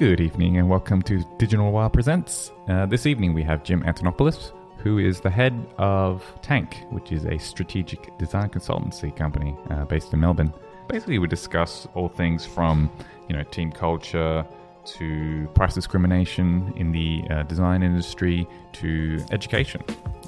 Good 0.00 0.22
evening 0.22 0.56
and 0.56 0.66
welcome 0.66 1.02
to 1.02 1.22
Digital 1.36 1.70
Noir 1.70 1.90
Presents. 1.90 2.52
Uh, 2.66 2.86
this 2.86 3.04
evening 3.04 3.34
we 3.34 3.42
have 3.42 3.62
Jim 3.62 3.82
Antonopoulos, 3.82 4.52
who 4.78 4.96
is 4.96 5.20
the 5.20 5.28
head 5.28 5.52
of 5.76 6.24
Tank, 6.40 6.86
which 6.88 7.12
is 7.12 7.26
a 7.26 7.36
strategic 7.36 8.16
design 8.16 8.48
consultancy 8.48 9.14
company 9.14 9.54
uh, 9.68 9.84
based 9.84 10.14
in 10.14 10.20
Melbourne. 10.20 10.54
Basically, 10.88 11.18
we 11.18 11.28
discuss 11.28 11.86
all 11.92 12.08
things 12.08 12.46
from 12.46 12.90
you 13.28 13.36
know 13.36 13.42
team 13.42 13.70
culture 13.70 14.42
to 14.86 15.46
price 15.54 15.74
discrimination 15.74 16.72
in 16.76 16.92
the 16.92 17.22
uh, 17.28 17.42
design 17.42 17.82
industry 17.82 18.48
to 18.72 19.22
education 19.32 19.82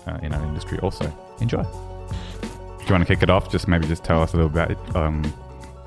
uh, 0.06 0.18
in 0.22 0.34
our 0.34 0.44
industry. 0.44 0.78
Also, 0.80 1.10
enjoy. 1.40 1.62
Do 1.62 2.84
you 2.84 2.92
want 2.92 3.08
to 3.08 3.14
kick 3.14 3.22
it 3.22 3.30
off? 3.30 3.50
Just 3.50 3.68
maybe 3.68 3.86
just 3.86 4.04
tell 4.04 4.20
us 4.20 4.34
a 4.34 4.36
little 4.36 4.50
bit, 4.50 4.76
um, 4.94 5.32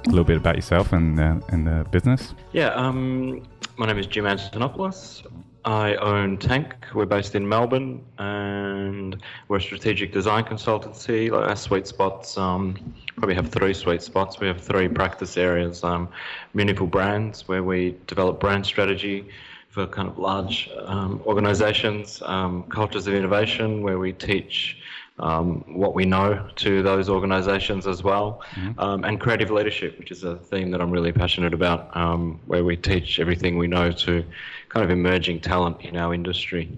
a 0.08 0.10
little 0.10 0.26
bit 0.26 0.38
about 0.38 0.56
yourself 0.56 0.92
and 0.92 1.20
uh, 1.20 1.40
and 1.50 1.68
the 1.68 1.86
business. 1.92 2.34
Yeah, 2.52 2.70
um, 2.70 3.44
my 3.78 3.86
name 3.86 3.98
is 3.98 4.08
Jim 4.08 4.26
Antonopoulos. 4.26 5.26
I 5.66 5.96
own 5.96 6.38
Tank. 6.38 6.74
We're 6.94 7.06
based 7.06 7.36
in 7.36 7.48
Melbourne, 7.48 8.06
and 8.18 9.22
we're 9.48 9.58
a 9.58 9.62
strategic 9.62 10.14
design 10.14 10.46
consultancy. 10.46 11.30
Like 11.30 11.50
our 11.50 11.56
sweet 11.56 11.88
spots, 11.88 12.38
um, 12.38 12.94
probably 13.18 13.36
have 13.36 13.50
three 13.50 13.74
sweet 13.74 14.02
spots. 14.02 14.40
We 14.40 14.48
have 14.48 14.62
three 14.62 14.88
practice 14.88 15.36
areas: 15.38 15.84
um, 15.84 16.08
meaningful 16.54 16.88
brands, 16.88 17.48
where 17.48 17.64
we 17.64 17.98
develop 18.08 18.40
brand 18.40 18.66
strategy 18.66 19.28
for 19.70 19.88
kind 19.88 20.08
of 20.08 20.18
large 20.18 20.70
um, 20.86 21.22
organisations; 21.26 22.22
um, 22.26 22.64
cultures 22.70 23.08
of 23.08 23.14
innovation, 23.14 23.82
where 23.82 24.00
we 24.00 24.14
teach 24.14 24.78
um, 25.20 25.64
what 25.68 25.96
we 25.96 26.06
know 26.06 26.48
to 26.58 26.84
those 26.84 27.10
organisations 27.10 27.88
as 27.88 28.04
well, 28.04 28.42
mm-hmm. 28.52 28.80
um, 28.80 29.04
and 29.04 29.20
creative 29.20 29.50
leadership, 29.50 29.98
which 29.98 30.12
is 30.12 30.24
a 30.24 30.36
theme 30.36 30.72
that 30.72 30.82
I'm 30.82 30.92
really 30.92 31.12
passionate 31.12 31.54
about, 31.54 31.96
um, 31.96 32.40
where 32.46 32.64
we 32.64 32.76
teach 32.76 33.20
everything 33.20 33.58
we 33.58 33.68
know 33.68 33.92
to 33.92 34.26
kind 34.70 34.84
of 34.84 34.92
emerging 34.92 35.42
talent 35.42 35.82
in 35.82 35.96
our 35.96 36.14
industry. 36.14 36.70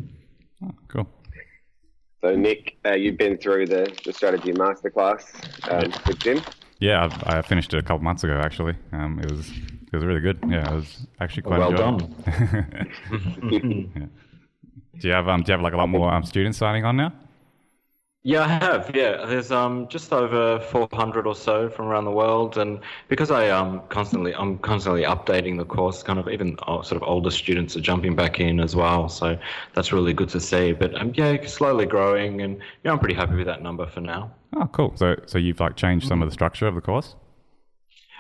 Oh, 0.64 0.72
cool. 0.88 1.08
So, 2.22 2.36
Nick, 2.36 2.78
uh, 2.86 2.94
you've 2.94 3.18
been 3.18 3.38
through 3.38 3.68
the, 3.68 3.92
the 4.04 4.14
strategy 4.14 4.52
masterclass 4.52 5.24
um, 5.72 5.92
with 6.06 6.20
Jim. 6.20 6.42
Yeah, 6.80 7.06
I've, 7.06 7.24
i 7.24 7.42
finished 7.42 7.74
it 7.74 7.78
a 7.78 7.82
couple 7.82 8.04
months 8.04 8.24
ago. 8.24 8.40
Actually, 8.40 8.76
um, 8.92 9.20
it 9.20 9.32
was 9.32 9.50
it 9.50 9.94
was 9.94 10.06
really 10.06 10.20
good. 10.20 10.38
Yeah, 10.48 10.72
it 10.72 10.76
was 10.76 11.08
actually 11.20 11.44
quite 11.44 11.60
well 11.60 11.72
done. 11.72 12.16
yeah. 13.96 14.06
Do 15.00 15.08
you 15.08 15.14
have 15.14 15.28
um, 15.28 15.42
do 15.42 15.52
you 15.52 15.54
have 15.54 15.62
like 15.62 15.74
a 15.74 15.78
lot 15.78 15.88
more 15.88 16.14
um, 16.14 16.24
students 16.24 16.60
signing 16.60 16.86
on 16.86 16.98
now? 16.98 17.14
Yeah, 18.24 18.42
I 18.44 18.48
have. 18.48 18.92
Yeah, 18.94 19.26
there's 19.26 19.52
um 19.52 19.88
just 19.88 20.12
over 20.12 20.60
400 20.60 21.26
or 21.26 21.36
so 21.36 21.70
from 21.70 21.86
around 21.88 22.04
the 22.04 22.12
world, 22.12 22.58
and 22.58 22.80
because 23.08 23.32
I 23.32 23.50
um 23.50 23.82
constantly 23.88 24.36
I'm 24.36 24.58
constantly 24.58 25.04
updating 25.04 25.58
the 25.58 25.64
course, 25.64 26.04
kind 26.04 26.20
of 26.20 26.28
even 26.28 26.58
uh, 26.68 26.82
sort 26.82 27.02
of 27.02 27.08
older 27.08 27.32
students 27.32 27.78
are 27.78 27.82
jumping 27.82 28.16
back 28.16 28.40
in 28.42 28.60
as 28.60 28.76
well. 28.76 29.08
So 29.08 29.38
that's 29.74 29.94
really 29.94 30.14
good 30.14 30.30
to 30.30 30.42
see. 30.42 30.74
But 30.74 30.94
um, 31.00 31.14
yeah, 31.16 31.46
slowly 31.46 31.86
growing, 31.86 32.42
and 32.42 32.60
yeah, 32.84 32.92
I'm 32.92 33.00
pretty 33.00 33.16
happy 33.16 33.36
with 33.36 33.46
that 33.48 33.62
number 33.62 33.88
for 33.88 34.02
now. 34.02 34.32
Oh, 34.58 34.68
cool. 34.68 34.94
So 34.98 35.16
so 35.26 35.38
you've 35.38 35.60
like 35.62 35.78
changed 35.78 36.08
some 36.08 36.22
of 36.22 36.28
the 36.28 36.34
structure 36.34 36.68
of 36.68 36.76
the 36.76 36.82
course. 36.82 37.16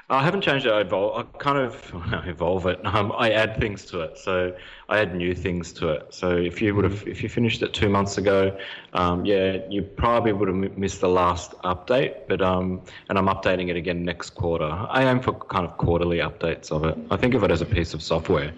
I 0.09 0.23
haven't 0.23 0.39
changed 0.41 0.65
it. 0.65 0.71
I 0.71 0.81
evolve. 0.81 1.17
I 1.19 1.37
kind 1.37 1.57
of 1.57 1.91
evolve 2.27 2.65
it. 2.65 2.79
Um, 2.85 3.11
I 3.17 3.31
add 3.31 3.59
things 3.59 3.83
to 3.85 3.99
it. 4.01 4.17
So 4.17 4.55
I 4.87 4.99
add 4.99 5.13
new 5.13 5.35
things 5.35 5.73
to 5.73 5.89
it. 5.89 6.13
So 6.13 6.37
if 6.37 6.61
you 6.61 6.73
would 6.75 6.85
have, 6.85 7.05
if 7.05 7.21
you 7.21 7.27
finished 7.27 7.61
it 7.61 7.73
two 7.73 7.89
months 7.89 8.17
ago, 8.17 8.57
um, 8.93 9.25
yeah, 9.25 9.57
you 9.69 9.81
probably 9.81 10.31
would 10.31 10.47
have 10.47 10.77
missed 10.77 11.01
the 11.01 11.09
last 11.09 11.51
update. 11.63 12.27
But 12.29 12.41
um, 12.41 12.81
and 13.09 13.17
I'm 13.17 13.27
updating 13.27 13.69
it 13.69 13.75
again 13.75 14.05
next 14.05 14.29
quarter. 14.29 14.65
I 14.65 15.03
aim 15.03 15.19
for 15.19 15.33
kind 15.33 15.65
of 15.65 15.77
quarterly 15.77 16.19
updates 16.19 16.71
of 16.71 16.85
it. 16.85 16.97
I 17.11 17.17
think 17.17 17.33
of 17.33 17.43
it 17.43 17.51
as 17.51 17.61
a 17.61 17.65
piece 17.65 17.93
of 17.93 18.01
software. 18.01 18.53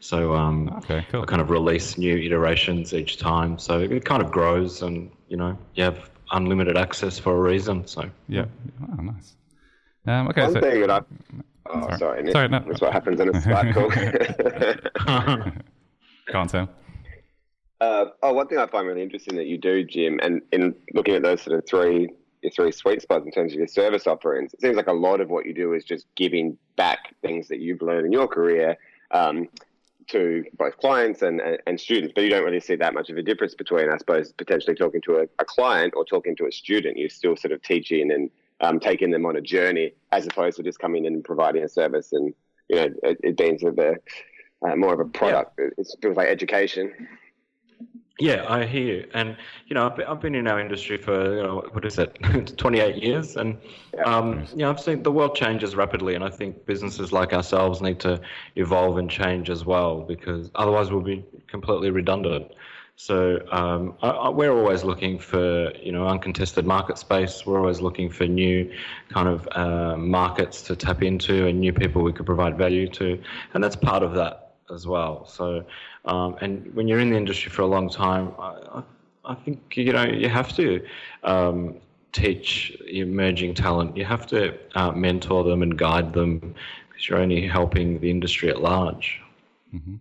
So 0.00 0.34
um, 0.34 0.70
okay, 0.78 1.06
cool. 1.10 1.22
I 1.22 1.24
kind 1.26 1.42
of 1.42 1.50
release 1.50 1.98
new 1.98 2.16
iterations 2.16 2.94
each 2.94 3.18
time. 3.18 3.58
So 3.58 3.80
it 3.80 4.06
kind 4.06 4.22
of 4.22 4.30
grows, 4.30 4.80
and 4.80 5.10
you 5.28 5.36
know, 5.36 5.58
you 5.74 5.84
have 5.84 6.10
unlimited 6.32 6.78
access 6.78 7.18
for 7.18 7.36
a 7.36 7.40
reason. 7.40 7.86
So 7.86 8.10
yeah, 8.28 8.46
oh, 8.82 9.02
nice. 9.02 9.34
Um, 10.06 10.28
okay, 10.28 10.42
One 10.42 10.52
so, 10.52 10.60
thing 10.60 10.80
that 10.80 10.90
I. 10.90 11.00
Oh, 11.66 11.80
sorry. 11.80 11.98
sorry, 11.98 12.22
Nick. 12.22 12.32
sorry 12.32 12.48
no. 12.48 12.64
That's 12.66 12.80
what 12.80 12.92
happens 12.92 13.20
in 13.20 13.34
a 13.34 13.40
Slack 13.40 13.74
call. 13.74 13.90
Can't 16.28 16.50
Sam. 16.50 16.68
Uh, 17.80 18.06
oh, 18.22 18.32
one 18.32 18.46
thing 18.48 18.58
I 18.58 18.66
find 18.66 18.86
really 18.86 19.02
interesting 19.02 19.36
that 19.36 19.46
you 19.46 19.58
do, 19.58 19.84
Jim, 19.84 20.20
and 20.22 20.42
in 20.52 20.74
looking 20.92 21.14
at 21.14 21.22
those 21.22 21.42
sort 21.42 21.58
of 21.58 21.66
three 21.66 22.08
your 22.42 22.50
three 22.50 22.70
sweet 22.70 23.00
spots 23.00 23.24
in 23.24 23.32
terms 23.32 23.52
of 23.52 23.58
your 23.58 23.66
service 23.66 24.06
offerings, 24.06 24.52
it 24.52 24.60
seems 24.60 24.76
like 24.76 24.86
a 24.86 24.92
lot 24.92 25.20
of 25.20 25.30
what 25.30 25.46
you 25.46 25.54
do 25.54 25.72
is 25.72 25.82
just 25.82 26.06
giving 26.14 26.58
back 26.76 27.14
things 27.22 27.48
that 27.48 27.60
you've 27.60 27.80
learned 27.80 28.06
in 28.06 28.12
your 28.12 28.28
career 28.28 28.76
um, 29.12 29.48
to 30.08 30.44
both 30.58 30.76
clients 30.76 31.22
and, 31.22 31.40
and, 31.40 31.58
and, 31.66 31.80
students. 31.80 32.12
But 32.14 32.24
you 32.24 32.30
don't 32.30 32.44
really 32.44 32.60
see 32.60 32.76
that 32.76 32.92
much 32.92 33.08
of 33.08 33.16
a 33.16 33.22
difference 33.22 33.54
between, 33.54 33.88
I 33.88 33.96
suppose, 33.96 34.32
potentially 34.32 34.76
talking 34.76 35.00
to 35.06 35.20
a, 35.20 35.22
a 35.38 35.44
client 35.46 35.94
or 35.96 36.04
talking 36.04 36.36
to 36.36 36.46
a 36.46 36.52
student. 36.52 36.98
You're 36.98 37.08
still 37.08 37.34
sort 37.34 37.52
of 37.52 37.62
teaching 37.62 38.12
and 38.12 38.30
um, 38.60 38.80
taking 38.80 39.10
them 39.10 39.26
on 39.26 39.36
a 39.36 39.40
journey 39.40 39.92
as 40.12 40.26
opposed 40.26 40.56
to 40.56 40.62
just 40.62 40.78
coming 40.78 41.04
in 41.04 41.14
and 41.14 41.24
providing 41.24 41.62
a 41.62 41.68
service 41.68 42.12
and 42.12 42.34
you 42.68 42.76
know 42.76 42.88
it, 43.02 43.18
it 43.22 43.36
being 43.36 43.58
sort 43.58 43.78
of 43.78 43.84
a 43.84 43.96
uh, 44.64 44.76
more 44.76 44.94
of 44.94 45.00
a 45.00 45.04
product. 45.04 45.58
Yeah. 45.58 45.68
It 45.76 45.88
feels 46.00 46.16
like 46.16 46.28
education. 46.28 46.92
Yeah, 48.20 48.44
I 48.48 48.64
hear 48.64 48.84
you. 48.84 49.08
And, 49.12 49.36
you 49.66 49.74
know, 49.74 49.86
I've 49.86 49.96
been, 49.96 50.06
I've 50.06 50.20
been 50.20 50.36
in 50.36 50.46
our 50.46 50.60
industry 50.60 50.98
for, 50.98 51.36
you 51.36 51.42
know, 51.42 51.68
what 51.72 51.84
is 51.84 51.98
it, 51.98 52.14
28 52.56 53.02
years. 53.02 53.36
And, 53.36 53.58
yeah. 53.92 54.02
um, 54.02 54.46
you 54.52 54.58
know, 54.58 54.70
I've 54.70 54.78
seen 54.78 55.02
the 55.02 55.10
world 55.10 55.34
changes 55.34 55.74
rapidly. 55.74 56.14
And 56.14 56.22
I 56.22 56.30
think 56.30 56.64
businesses 56.64 57.12
like 57.12 57.32
ourselves 57.32 57.82
need 57.82 57.98
to 58.00 58.20
evolve 58.54 58.98
and 58.98 59.10
change 59.10 59.50
as 59.50 59.64
well 59.64 60.02
because 60.02 60.50
otherwise 60.54 60.92
we'll 60.92 61.00
be 61.00 61.24
completely 61.48 61.90
redundant. 61.90 62.52
So 62.96 63.40
um, 63.50 63.94
I, 64.02 64.08
I, 64.08 64.28
we're 64.28 64.52
always 64.52 64.84
looking 64.84 65.18
for 65.18 65.72
you 65.82 65.92
know 65.92 66.06
uncontested 66.06 66.64
market 66.64 66.98
space. 66.98 67.44
We're 67.44 67.58
always 67.58 67.80
looking 67.80 68.08
for 68.08 68.26
new 68.26 68.72
kind 69.08 69.28
of 69.28 69.48
uh, 69.52 69.96
markets 69.96 70.62
to 70.62 70.76
tap 70.76 71.02
into 71.02 71.46
and 71.46 71.60
new 71.60 71.72
people 71.72 72.02
we 72.02 72.12
could 72.12 72.26
provide 72.26 72.56
value 72.56 72.88
to, 72.90 73.20
and 73.54 73.62
that's 73.62 73.76
part 73.76 74.02
of 74.02 74.14
that 74.14 74.54
as 74.72 74.86
well. 74.86 75.26
So 75.26 75.64
um, 76.04 76.36
and 76.40 76.72
when 76.74 76.86
you're 76.86 77.00
in 77.00 77.10
the 77.10 77.16
industry 77.16 77.50
for 77.50 77.62
a 77.62 77.66
long 77.66 77.90
time, 77.90 78.32
I, 78.38 78.82
I 79.24 79.34
think 79.34 79.76
you 79.76 79.92
know 79.92 80.04
you 80.04 80.28
have 80.28 80.54
to. 80.56 80.84
Um, 81.22 81.80
teach 82.14 82.70
emerging 82.86 83.54
talent. 83.54 83.96
You 83.96 84.04
have 84.04 84.24
to 84.28 84.56
uh, 84.76 84.92
mentor 84.92 85.42
them 85.42 85.62
and 85.62 85.76
guide 85.76 86.12
them 86.12 86.54
because 86.88 87.08
you're 87.08 87.18
only 87.18 87.46
helping 87.46 87.98
the 87.98 88.08
industry 88.08 88.48
at 88.50 88.62
large. 88.62 89.20
Mm-hmm. 89.74 89.96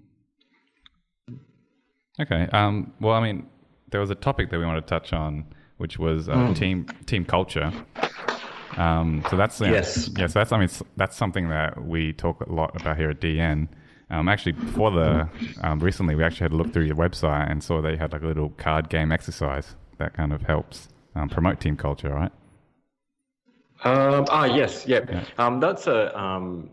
Okay. 2.24 2.48
Um, 2.52 2.94
well, 3.00 3.14
I 3.14 3.22
mean, 3.22 3.48
there 3.92 4.02
was 4.02 4.10
a 4.10 4.16
topic 4.16 4.50
that 4.50 4.60
we 4.60 4.66
wanted 4.66 4.82
to 4.82 4.88
touch 4.88 5.14
on, 5.14 5.46
which 5.78 6.00
was 6.00 6.30
uh, 6.30 6.34
mm. 6.34 6.56
team 6.56 6.88
team 7.06 7.26
culture. 7.26 7.72
Um, 8.78 9.24
so 9.30 9.38
that's 9.38 9.60
yes, 9.62 9.72
yes. 9.72 10.10
Yeah, 10.18 10.28
so 10.28 10.40
that's 10.40 10.52
I 10.52 10.58
mean 10.58 10.70
that's 10.98 11.16
something 11.16 11.50
that 11.50 11.86
we 11.86 12.14
talk 12.14 12.42
a 12.42 12.52
lot 12.52 12.80
about 12.80 12.98
here 12.98 13.12
at 13.12 13.22
DN. 13.22 13.68
Um, 14.10 14.28
actually, 14.28 14.54
before 14.54 14.92
the 14.92 15.28
um, 15.62 15.80
recently, 15.80 16.16
we 16.16 16.24
actually 16.24 16.46
had 16.46 16.52
a 16.54 16.56
look 16.56 16.72
through 16.72 16.84
your 16.84 16.96
website 16.96 17.50
and 17.50 17.64
saw 17.64 17.82
they 17.82 17.98
had 17.98 18.14
like 18.14 18.22
a 18.22 18.28
little 18.28 18.50
card 18.50 18.90
game 18.90 19.12
exercise 19.12 19.76
that 19.98 20.14
kind 20.14 20.34
of 20.34 20.42
helps 20.44 20.90
um, 21.16 21.30
promote 21.30 21.60
team 21.60 21.76
culture, 21.76 22.10
right? 22.10 22.32
Um, 23.84 24.26
ah, 24.30 24.46
yes, 24.46 24.86
yeah. 24.88 25.02
yeah. 25.10 25.24
Um, 25.38 25.60
that's 25.60 25.88
a 25.88 26.18
um, 26.20 26.70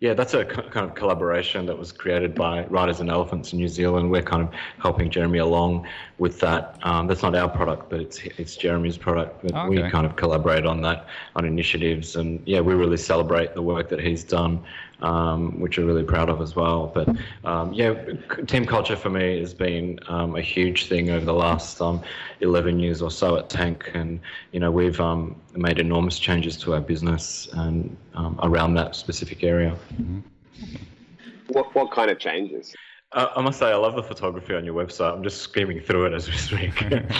yeah, 0.00 0.12
that's 0.12 0.34
a 0.34 0.44
kind 0.44 0.86
of 0.88 0.94
collaboration 0.94 1.64
that 1.66 1.78
was 1.78 1.90
created 1.90 2.34
by 2.34 2.66
Riders 2.66 3.00
and 3.00 3.08
Elephants 3.08 3.54
in 3.54 3.58
New 3.58 3.68
Zealand. 3.68 4.10
We're 4.10 4.22
kind 4.22 4.42
of 4.42 4.52
helping 4.78 5.10
Jeremy 5.10 5.38
along 5.38 5.86
with 6.18 6.38
that. 6.40 6.78
Um, 6.82 7.06
that's 7.06 7.22
not 7.22 7.34
our 7.34 7.48
product, 7.48 7.88
but 7.88 8.00
it's 8.00 8.18
it's 8.36 8.56
Jeremy's 8.56 8.98
product. 8.98 9.42
But 9.42 9.54
okay. 9.54 9.82
we 9.82 9.90
kind 9.90 10.04
of 10.04 10.14
collaborate 10.16 10.66
on 10.66 10.82
that 10.82 11.06
on 11.34 11.46
initiatives, 11.46 12.16
and 12.16 12.42
yeah, 12.44 12.60
we 12.60 12.74
really 12.74 12.98
celebrate 12.98 13.54
the 13.54 13.62
work 13.62 13.88
that 13.88 14.00
he's 14.00 14.22
done 14.22 14.62
um, 15.02 15.60
which 15.60 15.78
we're 15.78 15.84
really 15.84 16.04
proud 16.04 16.28
of 16.28 16.40
as 16.40 16.56
well. 16.56 16.86
But 16.86 17.08
um, 17.44 17.72
yeah, 17.72 17.94
team 18.46 18.64
culture 18.64 18.96
for 18.96 19.10
me 19.10 19.40
has 19.40 19.54
been 19.54 19.98
um, 20.08 20.36
a 20.36 20.40
huge 20.40 20.86
thing 20.86 21.10
over 21.10 21.24
the 21.24 21.34
last 21.34 21.80
um, 21.80 22.02
11 22.40 22.80
years 22.80 23.02
or 23.02 23.10
so 23.10 23.36
at 23.36 23.48
Tank, 23.48 23.90
and 23.94 24.20
you 24.52 24.60
know 24.60 24.70
we've 24.70 25.00
um, 25.00 25.40
made 25.54 25.78
enormous 25.78 26.18
changes 26.18 26.56
to 26.58 26.74
our 26.74 26.80
business 26.80 27.48
and 27.52 27.96
um, 28.14 28.38
around 28.42 28.74
that 28.74 28.96
specific 28.96 29.44
area. 29.44 29.76
Mm-hmm. 29.94 30.20
What 31.48 31.74
what 31.74 31.90
kind 31.90 32.10
of 32.10 32.18
changes? 32.18 32.74
Uh, 33.12 33.28
I 33.36 33.40
must 33.40 33.58
say, 33.58 33.66
I 33.66 33.76
love 33.76 33.94
the 33.94 34.02
photography 34.02 34.54
on 34.54 34.64
your 34.64 34.74
website. 34.74 35.14
I'm 35.14 35.22
just 35.22 35.40
skimming 35.40 35.80
through 35.80 36.06
it 36.06 36.12
as 36.12 36.28
we 36.28 36.36
speak. 36.36 36.82
um, 36.82 36.92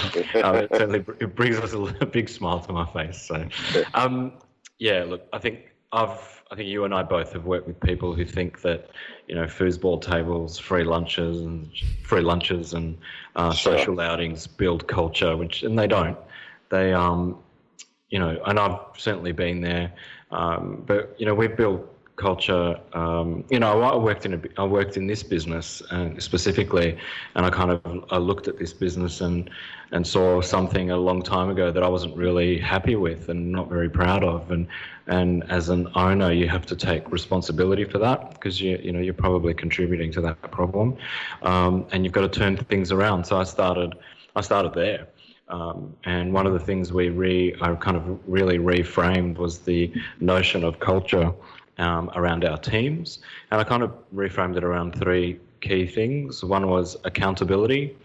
it 0.57 0.69
certainly 0.73 1.05
it 1.21 1.37
brings 1.37 1.57
us 1.59 1.73
a, 1.75 1.79
a, 1.79 2.07
big 2.19 2.29
smile 2.29 2.61
to 2.61 2.73
my 2.73 2.85
face. 2.87 3.23
So, 3.23 3.49
um, 3.95 4.33
yeah, 4.79 5.05
look, 5.05 5.27
I 5.33 5.39
think 5.39 5.71
I've 5.93 6.37
I 6.51 6.55
think 6.55 6.69
you 6.69 6.85
and 6.85 6.95
I 6.95 7.03
both 7.03 7.33
have 7.33 7.45
worked 7.45 7.67
with 7.67 7.81
people 7.81 8.15
who 8.15 8.25
think 8.25 8.63
that, 8.63 8.91
you 9.27 9.35
know, 9.35 9.47
foosball 9.47 10.01
tables, 10.01 10.59
free 10.59 10.85
lunches, 10.85 11.41
and 11.41 11.69
free 12.05 12.21
lunches 12.21 12.73
and 12.73 12.97
uh, 13.35 13.53
sure. 13.53 13.79
social 13.79 14.01
outings 14.01 14.47
build 14.47 14.87
culture, 14.87 15.37
which 15.37 15.65
and 15.65 15.77
they 15.77 15.89
don't. 15.89 16.17
They, 16.69 16.93
um, 16.93 17.39
you 18.11 18.21
know, 18.21 18.41
and 18.47 18.61
I've 18.61 18.79
certainly 18.97 19.33
been 19.33 19.61
there, 19.61 19.93
um, 20.31 20.85
but 20.87 21.17
you 21.19 21.27
know, 21.27 21.35
we've 21.35 21.57
built 21.57 21.85
culture. 22.17 22.81
Um, 22.95 23.45
you 23.51 23.61
know, 23.61 23.83
I 23.83 23.97
worked 23.97 24.27
in 24.27 24.35
a, 24.35 24.41
I 24.59 24.65
worked 24.65 24.97
in 24.97 25.07
this 25.07 25.23
business 25.23 25.83
and 25.91 26.21
specifically, 26.23 26.99
and 27.35 27.47
I 27.47 27.51
kind 27.51 27.71
of 27.71 28.05
I 28.11 28.17
looked 28.17 28.49
at 28.49 28.59
this 28.59 28.73
business 28.73 29.21
and 29.21 29.51
and 29.93 30.05
saw 30.07 30.41
something 30.41 30.91
a 30.91 30.97
long 30.97 31.23
time 31.23 31.49
ago 31.51 31.71
that 31.71 31.83
I 31.83 31.89
wasn't 31.89 32.17
really 32.17 32.59
happy 32.59 32.97
with 32.97 33.29
and 33.29 33.53
not 33.53 33.69
very 33.69 33.89
proud 33.89 34.25
of. 34.25 34.51
And 34.51 34.67
and 35.07 35.45
as 35.51 35.69
an 35.69 35.89
owner, 35.95 36.33
you 36.33 36.49
have 36.49 36.67
to 36.67 36.77
take 36.77 37.11
responsibility 37.13 37.85
for 37.85 37.99
that 37.99 38.31
because 38.31 38.61
you 38.61 38.79
you 38.83 38.93
know 38.93 39.01
you're 39.01 39.15
probably 39.15 39.55
contributing 39.55 40.11
to 40.13 40.21
that 40.23 40.41
problem, 40.51 40.97
um, 41.43 41.87
and 41.93 42.05
you've 42.05 42.15
got 42.15 42.33
to 42.33 42.39
turn 42.41 42.57
things 42.57 42.91
around. 42.93 43.25
So 43.25 43.39
I 43.39 43.45
started 43.45 43.95
I 44.35 44.41
started 44.41 44.75
there. 44.75 45.09
Um, 45.49 45.95
and 46.03 46.33
one 46.33 46.45
of 46.45 46.55
the 46.55 46.59
things 46.59 46.93
we 46.93 47.09
re, 47.09 47.55
I 47.61 47.73
kind 47.77 47.97
of 47.97 48.19
really 48.27 48.59
reframed 48.59 49.39
was 49.39 49.61
the 49.61 49.93
notion 50.19 50.65
of 50.65 50.81
culture 50.81 51.33
um, 51.79 52.11
around 52.15 52.45
our 52.45 52.59
teams. 52.59 53.21
And 53.51 53.61
I 53.61 53.65
kind 53.65 53.83
of 53.83 53.93
reframed 54.15 54.57
it 54.57 54.65
around 54.65 54.95
three 54.95 55.41
key 55.61 55.87
things. 55.87 56.45
One 56.45 56.69
was 56.69 56.97
accountability, 57.05 57.97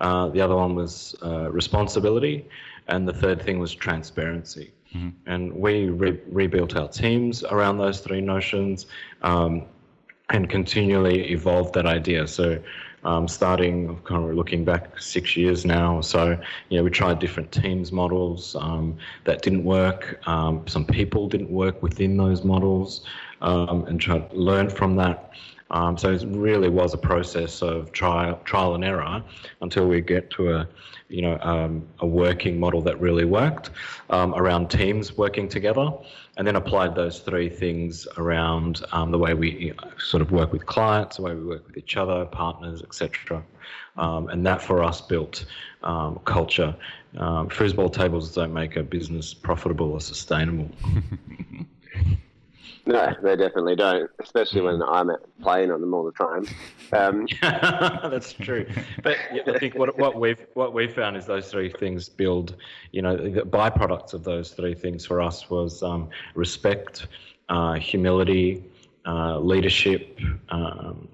uh, 0.00 0.28
the 0.28 0.40
other 0.40 0.56
one 0.56 0.74
was 0.74 1.16
uh, 1.24 1.50
responsibility, 1.50 2.46
and 2.86 3.06
the 3.06 3.12
third 3.12 3.42
thing 3.42 3.58
was 3.58 3.74
transparency. 3.74 4.72
Mm-hmm. 4.94 5.08
And 5.26 5.52
we 5.52 5.88
re- 5.88 6.20
rebuilt 6.28 6.76
our 6.76 6.88
teams 6.88 7.44
around 7.44 7.78
those 7.78 8.00
three 8.00 8.20
notions 8.20 8.86
um, 9.22 9.66
and 10.30 10.48
continually 10.48 11.30
evolved 11.32 11.74
that 11.74 11.86
idea. 11.86 12.26
So 12.26 12.58
um, 13.04 13.28
starting 13.28 13.98
kind 14.04 14.28
of 14.28 14.34
looking 14.34 14.64
back 14.64 14.98
six 14.98 15.36
years 15.36 15.64
now. 15.64 15.96
or 15.96 16.02
So, 16.02 16.38
you 16.68 16.78
know, 16.78 16.84
we 16.84 16.90
tried 16.90 17.18
different 17.18 17.50
teams 17.52 17.92
models 17.92 18.56
um, 18.56 18.96
that 19.24 19.42
didn't 19.42 19.64
work. 19.64 20.20
Um, 20.26 20.66
some 20.66 20.84
people 20.84 21.28
didn't 21.28 21.50
work 21.50 21.82
within 21.82 22.16
those 22.16 22.44
models 22.44 23.04
um, 23.40 23.84
and 23.86 24.00
tried 24.00 24.30
to 24.30 24.36
learn 24.36 24.68
from 24.68 24.96
that. 24.96 25.30
Um, 25.70 25.98
so 25.98 26.12
it 26.12 26.24
really 26.26 26.68
was 26.68 26.94
a 26.94 26.98
process 26.98 27.62
of 27.62 27.92
trial, 27.92 28.40
trial 28.44 28.74
and 28.74 28.84
error 28.84 29.22
until 29.60 29.86
we 29.86 30.00
get 30.00 30.30
to 30.30 30.54
a, 30.56 30.68
you 31.08 31.22
know, 31.22 31.38
um, 31.40 31.86
a 32.00 32.06
working 32.06 32.58
model 32.58 32.80
that 32.82 32.98
really 33.00 33.24
worked 33.24 33.70
around 34.10 34.70
teams 34.70 35.16
working 35.16 35.48
together 35.48 35.90
and 36.38 36.46
then 36.46 36.56
applied 36.56 36.94
those 36.94 37.18
three 37.20 37.48
things 37.48 38.06
around 38.16 38.82
um, 38.92 39.10
the 39.10 39.18
way 39.18 39.34
we 39.34 39.72
sort 39.98 40.22
of 40.22 40.30
work 40.30 40.52
with 40.52 40.64
clients, 40.66 41.16
the 41.16 41.22
way 41.22 41.34
we 41.34 41.44
work 41.44 41.66
with 41.66 41.76
each 41.76 41.96
other, 41.96 42.24
partners, 42.26 42.80
etc. 42.82 43.42
Um, 43.96 44.28
and 44.28 44.46
that 44.46 44.62
for 44.62 44.82
us 44.82 45.00
built 45.00 45.44
um, 45.82 46.20
culture. 46.24 46.74
Um, 47.16 47.48
foosball 47.48 47.92
tables 47.92 48.32
don't 48.32 48.52
make 48.52 48.76
a 48.76 48.82
business 48.82 49.34
profitable 49.34 49.92
or 49.92 50.00
sustainable. 50.00 50.70
No, 52.88 53.14
they 53.22 53.36
definitely 53.36 53.76
don't, 53.76 54.10
especially 54.18 54.62
when 54.62 54.82
I'm 54.82 55.10
playing 55.42 55.70
on 55.70 55.82
them 55.82 55.92
all 55.92 56.04
the 56.04 56.12
time. 56.12 56.46
Um, 56.90 57.28
That's 58.10 58.32
true. 58.32 58.66
But 59.02 59.18
I 59.46 59.58
think 59.58 59.74
what, 59.74 59.98
what 59.98 60.18
we've 60.18 60.46
what 60.54 60.72
we've 60.72 60.94
found 60.94 61.14
is 61.18 61.26
those 61.26 61.50
three 61.50 61.70
things 61.70 62.08
build. 62.08 62.56
You 62.92 63.02
know, 63.02 63.14
the 63.14 63.42
byproducts 63.42 64.14
of 64.14 64.24
those 64.24 64.52
three 64.54 64.74
things 64.74 65.04
for 65.04 65.20
us 65.20 65.50
was 65.50 65.82
um, 65.82 66.08
respect, 66.34 67.08
uh, 67.50 67.74
humility, 67.74 68.64
uh, 69.04 69.38
leadership, 69.38 70.18
um, 70.48 71.08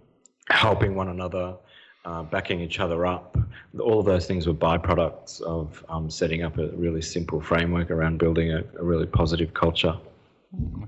helping 0.49 0.95
one 0.95 1.09
another. 1.09 1.57
Uh, 2.07 2.23
backing 2.23 2.61
each 2.61 2.81
other 2.81 3.07
up. 3.07 3.35
All 3.81 3.99
of 3.99 4.05
those 4.05 4.27
things 4.27 4.47
were 4.47 4.53
byproducts 4.53 5.41
of 5.41 5.83
um, 5.89 6.11
setting 6.11 6.43
up 6.43 6.59
a 6.59 6.67
really 6.73 7.01
simple 7.01 7.41
framework 7.41 7.91
around 7.91 8.19
building 8.19 8.53
a, 8.53 8.63
a 8.79 8.85
really 8.85 9.07
positive 9.07 9.55
culture. 9.55 9.97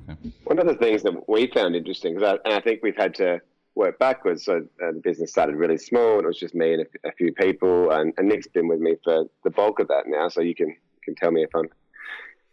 Okay. 0.09 0.33
One 0.45 0.59
of 0.59 0.67
the 0.67 0.75
things 0.75 1.03
that 1.03 1.29
we 1.29 1.47
found 1.49 1.77
interesting, 1.77 2.15
because 2.15 2.39
I, 2.45 2.49
and 2.49 2.55
I 2.55 2.61
think 2.61 2.81
we've 2.83 2.97
had 2.97 3.15
to 3.17 3.41
work 3.75 3.99
backwards. 3.99 4.45
So 4.45 4.67
uh, 4.83 4.93
the 4.93 5.01
business 5.03 5.31
started 5.31 5.57
really 5.57 5.79
small, 5.79 6.15
and 6.15 6.25
it 6.25 6.27
was 6.27 6.39
just 6.39 6.55
me 6.55 6.75
and 6.75 6.83
a, 6.83 7.09
a 7.09 7.13
few 7.13 7.33
people. 7.33 7.91
And, 7.91 8.13
and, 8.17 8.29
Nick's 8.29 8.49
been 8.49 8.69
with 8.69 8.81
me 8.81 8.97
for 9.05 9.27
the 9.45 9.51
bulk 9.51 9.79
of 9.79 9.89
that 9.89 10.05
now, 10.07 10.29
so 10.29 10.41
you 10.41 10.55
can 10.55 10.77
can 11.05 11.15
tell 11.15 11.31
me 11.31 11.45
if 11.45 11.55
I'm 11.55 11.69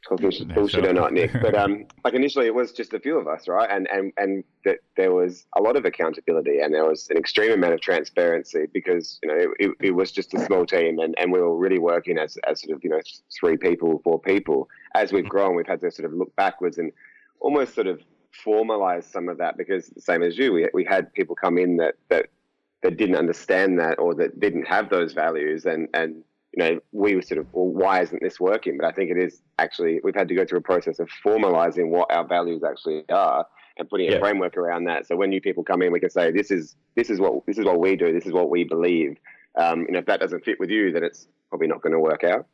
talking 0.07 0.31
yeah, 0.31 0.53
bullshit 0.53 0.81
sure. 0.81 0.89
or 0.89 0.93
not, 0.93 1.13
Nick. 1.13 1.31
But 1.33 1.55
um, 1.55 1.85
like 2.03 2.13
initially, 2.13 2.45
it 2.45 2.55
was 2.55 2.71
just 2.71 2.93
a 2.93 2.99
few 2.99 3.17
of 3.17 3.27
us, 3.27 3.47
right? 3.47 3.69
And 3.69 3.87
and 3.89 4.13
and 4.17 4.43
that 4.65 4.79
there 4.95 5.13
was 5.13 5.45
a 5.55 5.61
lot 5.61 5.75
of 5.75 5.85
accountability, 5.85 6.59
and 6.59 6.73
there 6.73 6.85
was 6.85 7.09
an 7.09 7.17
extreme 7.17 7.51
amount 7.51 7.73
of 7.73 7.81
transparency 7.81 8.65
because 8.73 9.19
you 9.23 9.29
know 9.29 9.35
it, 9.35 9.49
it, 9.59 9.71
it 9.81 9.91
was 9.91 10.11
just 10.11 10.33
a 10.33 10.39
small 10.45 10.65
team, 10.65 10.99
and, 10.99 11.15
and 11.17 11.31
we 11.31 11.39
were 11.39 11.55
really 11.55 11.79
working 11.79 12.17
as 12.17 12.37
as 12.47 12.61
sort 12.61 12.75
of 12.75 12.83
you 12.83 12.89
know 12.89 13.01
three 13.39 13.57
people, 13.57 14.01
four 14.03 14.19
people. 14.19 14.69
As 14.95 15.11
we've 15.11 15.27
grown, 15.27 15.55
we've 15.55 15.67
had 15.67 15.81
to 15.81 15.91
sort 15.91 16.05
of 16.05 16.13
look 16.13 16.35
backwards 16.35 16.77
and 16.77 16.91
almost 17.39 17.73
sort 17.73 17.87
of 17.87 18.01
formalize 18.45 19.03
some 19.03 19.29
of 19.29 19.37
that 19.37 19.57
because 19.57 19.87
the 19.89 20.01
same 20.01 20.23
as 20.23 20.37
you, 20.37 20.53
we 20.53 20.67
we 20.73 20.83
had 20.83 21.13
people 21.13 21.35
come 21.35 21.57
in 21.57 21.77
that 21.77 21.95
that 22.09 22.27
that 22.81 22.97
didn't 22.97 23.15
understand 23.15 23.79
that 23.79 23.97
or 23.99 24.13
that 24.13 24.39
didn't 24.39 24.67
have 24.67 24.89
those 24.89 25.13
values 25.13 25.65
and 25.65 25.87
and 25.93 26.23
you 26.55 26.63
know, 26.63 26.79
we 26.91 27.15
were 27.15 27.21
sort 27.21 27.39
of, 27.39 27.47
well, 27.51 27.67
why 27.67 28.01
isn't 28.01 28.21
this 28.21 28.39
working? 28.39 28.77
But 28.77 28.85
I 28.85 28.91
think 28.91 29.09
it 29.09 29.17
is 29.17 29.41
actually, 29.57 29.99
we've 30.03 30.15
had 30.15 30.27
to 30.27 30.35
go 30.35 30.45
through 30.45 30.59
a 30.59 30.61
process 30.61 30.99
of 30.99 31.09
formalizing 31.25 31.89
what 31.89 32.11
our 32.13 32.25
values 32.25 32.63
actually 32.63 33.03
are 33.09 33.45
and 33.77 33.89
putting 33.89 34.09
yeah. 34.09 34.17
a 34.17 34.19
framework 34.19 34.55
around 34.55 34.83
that. 34.85 35.07
So 35.07 35.15
when 35.15 35.29
new 35.29 35.41
people 35.41 35.63
come 35.63 35.81
in, 35.81 35.91
we 35.91 35.99
can 35.99 36.11
say, 36.11 36.31
this 36.31 36.51
is, 36.51 36.75
this 36.95 37.09
is 37.09 37.19
what, 37.19 37.45
this 37.47 37.57
is 37.57 37.65
what 37.65 37.79
we 37.79 37.95
do. 37.95 38.13
This 38.13 38.25
is 38.25 38.33
what 38.33 38.49
we 38.49 38.63
believe. 38.63 39.17
Um, 39.59 39.85
and 39.87 39.95
if 39.95 40.05
that 40.05 40.19
doesn't 40.19 40.45
fit 40.45 40.59
with 40.59 40.69
you, 40.69 40.91
then 40.91 41.03
it's 41.03 41.27
probably 41.49 41.67
not 41.67 41.81
going 41.81 41.93
to 41.93 41.99
work 41.99 42.23
out. 42.23 42.45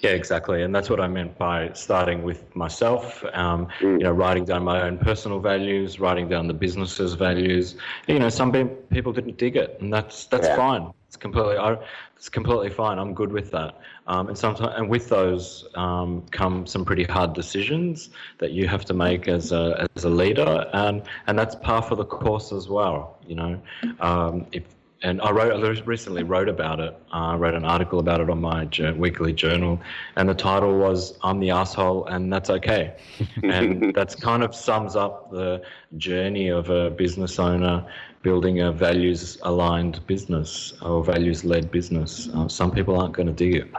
Yeah, 0.00 0.10
exactly, 0.10 0.62
and 0.62 0.74
that's 0.74 0.90
what 0.90 1.00
I 1.00 1.08
meant 1.08 1.38
by 1.38 1.70
starting 1.72 2.22
with 2.22 2.54
myself. 2.54 3.24
Um, 3.32 3.66
mm. 3.80 3.98
You 3.98 4.04
know, 4.04 4.12
writing 4.12 4.44
down 4.44 4.62
my 4.62 4.82
own 4.82 4.98
personal 4.98 5.38
values, 5.40 5.98
writing 5.98 6.28
down 6.28 6.48
the 6.48 6.52
business's 6.52 7.14
values. 7.14 7.76
You 8.06 8.18
know, 8.18 8.28
some 8.28 8.52
people 8.52 9.14
didn't 9.14 9.38
dig 9.38 9.56
it, 9.56 9.78
and 9.80 9.90
that's 9.90 10.26
that's 10.26 10.48
yeah. 10.48 10.56
fine. 10.56 10.92
It's 11.14 11.22
completely, 11.22 11.56
I, 11.56 11.76
it's 12.16 12.28
completely 12.28 12.70
fine. 12.70 12.98
I'm 12.98 13.14
good 13.14 13.30
with 13.30 13.52
that. 13.52 13.78
Um, 14.08 14.26
and 14.26 14.36
sometimes, 14.36 14.72
and 14.76 14.90
with 14.90 15.08
those 15.08 15.64
um, 15.76 16.24
come 16.32 16.66
some 16.66 16.84
pretty 16.84 17.04
hard 17.04 17.34
decisions 17.34 18.10
that 18.38 18.50
you 18.50 18.66
have 18.66 18.84
to 18.86 18.94
make 18.94 19.28
as 19.28 19.52
a 19.52 19.86
as 19.94 20.02
a 20.02 20.10
leader, 20.10 20.68
and 20.72 21.04
and 21.28 21.38
that's 21.38 21.54
par 21.54 21.82
for 21.82 21.94
the 21.94 22.04
course 22.04 22.50
as 22.50 22.68
well. 22.68 23.18
You 23.28 23.36
know, 23.36 23.62
um, 24.00 24.44
if 24.50 24.73
and 25.04 25.20
I 25.20 25.30
wrote 25.30 25.52
I 25.52 25.80
recently 25.82 26.22
wrote 26.22 26.48
about 26.48 26.80
it. 26.80 26.96
Uh, 27.12 27.32
I 27.32 27.36
wrote 27.36 27.54
an 27.54 27.64
article 27.64 27.98
about 27.98 28.20
it 28.20 28.30
on 28.30 28.40
my 28.40 28.66
weekly 28.96 29.34
journal, 29.34 29.80
and 30.16 30.28
the 30.28 30.34
title 30.34 30.76
was 30.78 31.16
"I'm 31.22 31.38
the 31.38 31.50
asshole, 31.50 32.06
and 32.06 32.32
that's 32.32 32.50
okay," 32.50 32.96
and 33.42 33.94
that's 33.94 34.14
kind 34.14 34.42
of 34.42 34.54
sums 34.54 34.96
up 34.96 35.30
the 35.30 35.62
journey 35.98 36.48
of 36.48 36.70
a 36.70 36.90
business 36.90 37.38
owner 37.38 37.86
building 38.22 38.60
a 38.62 38.72
values 38.72 39.36
aligned 39.42 40.04
business 40.06 40.72
or 40.80 41.04
values 41.04 41.44
led 41.44 41.70
business. 41.70 42.30
Uh, 42.34 42.48
some 42.48 42.70
people 42.70 42.98
aren't 42.98 43.12
going 43.12 43.26
to 43.26 43.34
dig 43.34 43.54
it. 43.54 43.70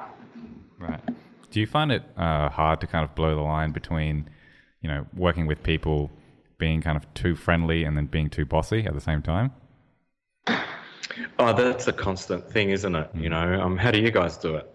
Right. 0.77 1.01
Do 1.49 1.59
you 1.59 1.65
find 1.65 1.91
it 1.91 2.03
uh, 2.15 2.49
hard 2.49 2.79
to 2.81 2.87
kind 2.87 3.03
of 3.03 3.15
blow 3.15 3.33
the 3.33 3.41
line 3.41 3.71
between, 3.71 4.29
you 4.81 4.89
know, 4.89 5.07
working 5.15 5.47
with 5.47 5.63
people 5.63 6.11
being 6.59 6.81
kind 6.81 6.95
of 6.95 7.11
too 7.15 7.35
friendly 7.35 7.83
and 7.83 7.97
then 7.97 8.05
being 8.05 8.29
too 8.29 8.45
bossy 8.45 8.85
at 8.85 8.93
the 8.93 9.01
same 9.01 9.23
time? 9.23 9.51
Oh, 11.39 11.53
that's 11.53 11.87
a 11.87 11.93
constant 11.93 12.49
thing, 12.49 12.69
isn't 12.69 12.95
it? 12.95 13.09
You 13.13 13.29
know, 13.29 13.61
um, 13.61 13.77
how 13.77 13.91
do 13.91 13.99
you 13.99 14.11
guys 14.11 14.37
do 14.37 14.55
it? 14.55 14.71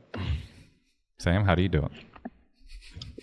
Sam, 1.19 1.45
how 1.45 1.55
do 1.55 1.63
you 1.63 1.69
do 1.69 1.85
it? 1.85 1.93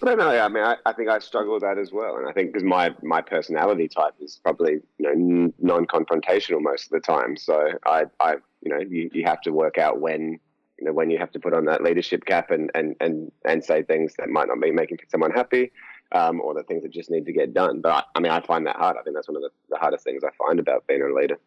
I 0.02 0.06
don't 0.06 0.18
know. 0.20 0.30
I 0.30 0.48
mean, 0.48 0.64
I, 0.64 0.76
I 0.86 0.94
think 0.94 1.10
I 1.10 1.18
struggle 1.20 1.54
with 1.54 1.64
that 1.64 1.78
as 1.78 1.92
well, 1.92 2.18
and 2.18 2.28
I 2.28 2.32
think 2.32 2.54
because 2.54 2.64
my 2.64 2.94
my 3.02 3.22
personality 3.22 3.88
type 3.88 4.14
is 4.20 4.40
probably 4.44 4.80
you 5.00 5.16
know 5.16 5.52
non-confrontational 5.60 6.62
most 6.62 6.86
of 6.86 6.92
the 6.92 7.00
time. 7.00 7.36
So 7.36 7.72
I, 7.86 8.04
I 8.20 8.36
you 8.62 8.72
know, 8.72 8.80
you, 8.80 9.10
you 9.14 9.24
have 9.26 9.42
to 9.42 9.52
work 9.52 9.78
out 9.78 10.00
when 10.00 10.40
you 10.78 10.86
know 10.86 10.94
when 10.94 11.10
you 11.10 11.18
have 11.18 11.32
to 11.32 11.40
put 11.40 11.54
on 11.54 11.66
that 11.66 11.82
leadership 11.82 12.26
cap 12.26 12.52
and 12.52 12.70
and 12.76 12.96
and 13.00 13.32
and 13.46 13.64
say 13.64 13.82
things 13.82 14.14
that 14.20 14.30
might 14.30 14.48
not 14.48 14.62
be 14.62 14.72
making 14.72 15.00
someone 15.10 15.32
happy, 15.32 15.72
um, 16.12 16.42
or 16.42 16.54
the 16.54 16.64
things 16.64 16.84
that 16.84 16.92
just 16.92 17.10
need 17.10 17.26
to 17.26 17.34
get 17.34 17.54
done. 17.56 17.82
But 17.82 17.92
I, 17.92 18.04
I 18.16 18.20
mean, 18.20 18.32
I 18.32 18.40
find 18.42 18.68
that 18.68 18.76
hard. 18.76 18.98
I 18.98 19.02
think 19.02 19.16
that's 19.16 19.28
one 19.28 19.38
of 19.38 19.42
the, 19.42 19.50
the 19.70 19.78
hardest 19.78 20.04
things 20.04 20.24
I 20.24 20.30
find 20.38 20.60
about 20.60 20.86
being 20.86 21.02
a 21.02 21.14
leader. 21.14 21.40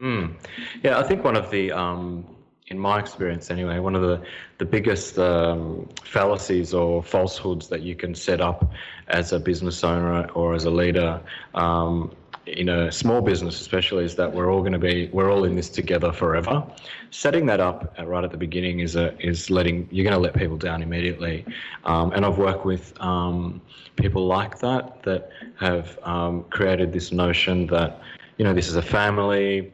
Mm. 0.00 0.34
Yeah, 0.82 0.98
I 0.98 1.02
think 1.02 1.24
one 1.24 1.36
of 1.36 1.50
the, 1.50 1.70
um, 1.70 2.26
in 2.66 2.78
my 2.78 2.98
experience 2.98 3.50
anyway, 3.50 3.78
one 3.78 3.94
of 3.94 4.02
the, 4.02 4.20
the 4.58 4.64
biggest 4.64 5.18
um, 5.18 5.88
fallacies 6.04 6.74
or 6.74 7.02
falsehoods 7.02 7.68
that 7.68 7.82
you 7.82 7.94
can 7.94 8.14
set 8.14 8.40
up 8.40 8.72
as 9.08 9.32
a 9.32 9.38
business 9.38 9.84
owner 9.84 10.28
or 10.30 10.54
as 10.54 10.64
a 10.64 10.70
leader 10.70 11.20
um, 11.54 12.14
in 12.46 12.68
a 12.68 12.90
small 12.90 13.20
business 13.20 13.60
especially 13.60 14.04
is 14.04 14.16
that 14.16 14.32
we're 14.32 14.50
all 14.52 14.60
going 14.60 14.72
to 14.72 14.78
be 14.78 15.08
we're 15.12 15.30
all 15.30 15.44
in 15.44 15.54
this 15.54 15.68
together 15.68 16.12
forever. 16.12 16.64
Setting 17.10 17.46
that 17.46 17.60
up 17.60 17.94
right 18.04 18.24
at 18.24 18.30
the 18.30 18.36
beginning 18.36 18.80
is 18.80 18.96
a 18.96 19.16
is 19.24 19.48
letting 19.48 19.88
you're 19.90 20.04
going 20.04 20.14
to 20.14 20.20
let 20.20 20.34
people 20.34 20.56
down 20.56 20.82
immediately. 20.82 21.44
Um, 21.84 22.12
and 22.12 22.24
i've 22.26 22.38
worked 22.38 22.64
with 22.64 23.00
um, 23.00 23.60
people 23.96 24.26
like 24.26 24.58
that 24.58 25.02
that 25.04 25.30
have 25.58 25.98
um, 26.02 26.44
created 26.50 26.92
this 26.92 27.12
notion 27.12 27.66
that 27.68 28.00
you 28.42 28.48
know, 28.48 28.54
this 28.54 28.66
is 28.66 28.74
a 28.74 28.82
family. 28.82 29.72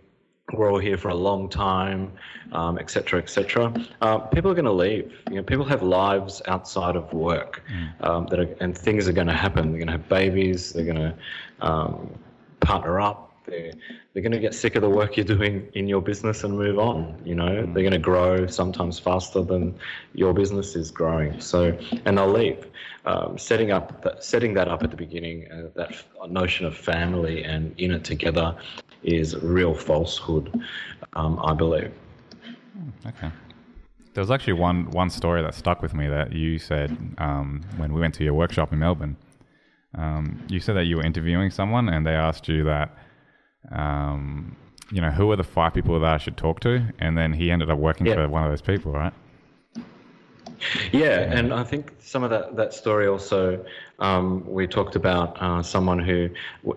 we're 0.52 0.70
all 0.70 0.78
here 0.78 0.98
for 0.98 1.08
a 1.08 1.14
long 1.14 1.48
time, 1.48 2.12
um, 2.52 2.78
et 2.78 2.90
cetera, 2.90 3.18
et 3.18 3.30
cetera. 3.30 3.72
Uh, 4.02 4.18
people 4.18 4.50
are 4.50 4.54
going 4.54 4.66
to 4.66 4.72
leave. 4.72 5.10
You 5.30 5.36
know, 5.36 5.42
people 5.42 5.64
have 5.64 5.82
lives 5.82 6.42
outside 6.46 6.94
of 6.94 7.10
work, 7.14 7.62
mm. 7.72 8.06
um, 8.06 8.26
that 8.26 8.38
are, 8.38 8.56
and 8.60 8.76
things 8.76 9.08
are 9.08 9.14
going 9.14 9.26
to 9.26 9.32
happen. 9.32 9.70
They're 9.70 9.78
going 9.78 9.86
to 9.86 9.92
have 9.92 10.06
babies. 10.10 10.74
They're 10.74 10.84
going 10.84 10.96
to 10.96 11.14
um, 11.62 12.18
partner 12.60 13.00
up. 13.00 13.27
They're, 13.48 13.72
they're 14.12 14.22
going 14.22 14.32
to 14.32 14.38
get 14.38 14.54
sick 14.54 14.76
of 14.76 14.82
the 14.82 14.88
work 14.88 15.16
you're 15.16 15.24
doing 15.24 15.68
in 15.74 15.88
your 15.88 16.02
business 16.02 16.44
and 16.44 16.56
move 16.56 16.78
on. 16.78 17.20
You 17.24 17.34
know, 17.34 17.48
mm. 17.48 17.74
they're 17.74 17.82
going 17.82 17.92
to 17.92 17.98
grow 17.98 18.46
sometimes 18.46 18.98
faster 18.98 19.42
than 19.42 19.78
your 20.14 20.32
business 20.32 20.76
is 20.76 20.90
growing. 20.90 21.40
So, 21.40 21.76
and 22.04 22.18
they'll 22.18 22.30
leave. 22.30 22.66
Um, 23.04 23.38
setting 23.38 23.70
up, 23.70 24.02
that, 24.02 24.22
setting 24.22 24.52
that 24.54 24.68
up 24.68 24.82
at 24.82 24.90
the 24.90 24.96
beginning, 24.96 25.50
uh, 25.50 25.70
that 25.74 25.94
notion 26.30 26.66
of 26.66 26.76
family 26.76 27.44
and 27.44 27.74
in 27.78 27.92
it 27.92 28.04
together, 28.04 28.56
is 29.02 29.36
real 29.36 29.74
falsehood, 29.74 30.60
um, 31.14 31.40
I 31.42 31.54
believe. 31.54 31.92
Okay. 33.06 33.30
There 34.14 34.22
was 34.22 34.30
actually 34.30 34.54
one 34.54 34.90
one 34.90 35.10
story 35.10 35.42
that 35.42 35.54
stuck 35.54 35.80
with 35.80 35.94
me 35.94 36.08
that 36.08 36.32
you 36.32 36.58
said 36.58 36.96
um, 37.18 37.62
when 37.76 37.92
we 37.92 38.00
went 38.00 38.14
to 38.14 38.24
your 38.24 38.34
workshop 38.34 38.72
in 38.72 38.80
Melbourne. 38.80 39.16
Um, 39.94 40.44
you 40.48 40.60
said 40.60 40.74
that 40.76 40.84
you 40.84 40.96
were 40.96 41.04
interviewing 41.04 41.50
someone 41.50 41.88
and 41.88 42.06
they 42.06 42.14
asked 42.14 42.48
you 42.48 42.64
that, 42.64 42.96
um, 43.70 44.56
you 44.90 45.00
know, 45.00 45.10
who 45.10 45.30
are 45.30 45.36
the 45.36 45.44
five 45.44 45.74
people 45.74 45.98
that 46.00 46.14
I 46.14 46.18
should 46.18 46.36
talk 46.36 46.60
to? 46.60 46.82
And 46.98 47.16
then 47.16 47.32
he 47.32 47.50
ended 47.50 47.70
up 47.70 47.78
working 47.78 48.06
for 48.06 48.28
one 48.28 48.44
of 48.44 48.50
those 48.50 48.62
people, 48.62 48.92
right? 48.92 49.12
Yeah, 50.92 51.20
and 51.20 51.52
I 51.52 51.62
think 51.62 51.92
some 52.00 52.24
of 52.24 52.30
that, 52.30 52.56
that 52.56 52.74
story 52.74 53.06
also, 53.06 53.64
um, 54.00 54.44
we 54.46 54.66
talked 54.66 54.96
about 54.96 55.40
uh, 55.40 55.62
someone 55.62 55.98
who, 55.98 56.30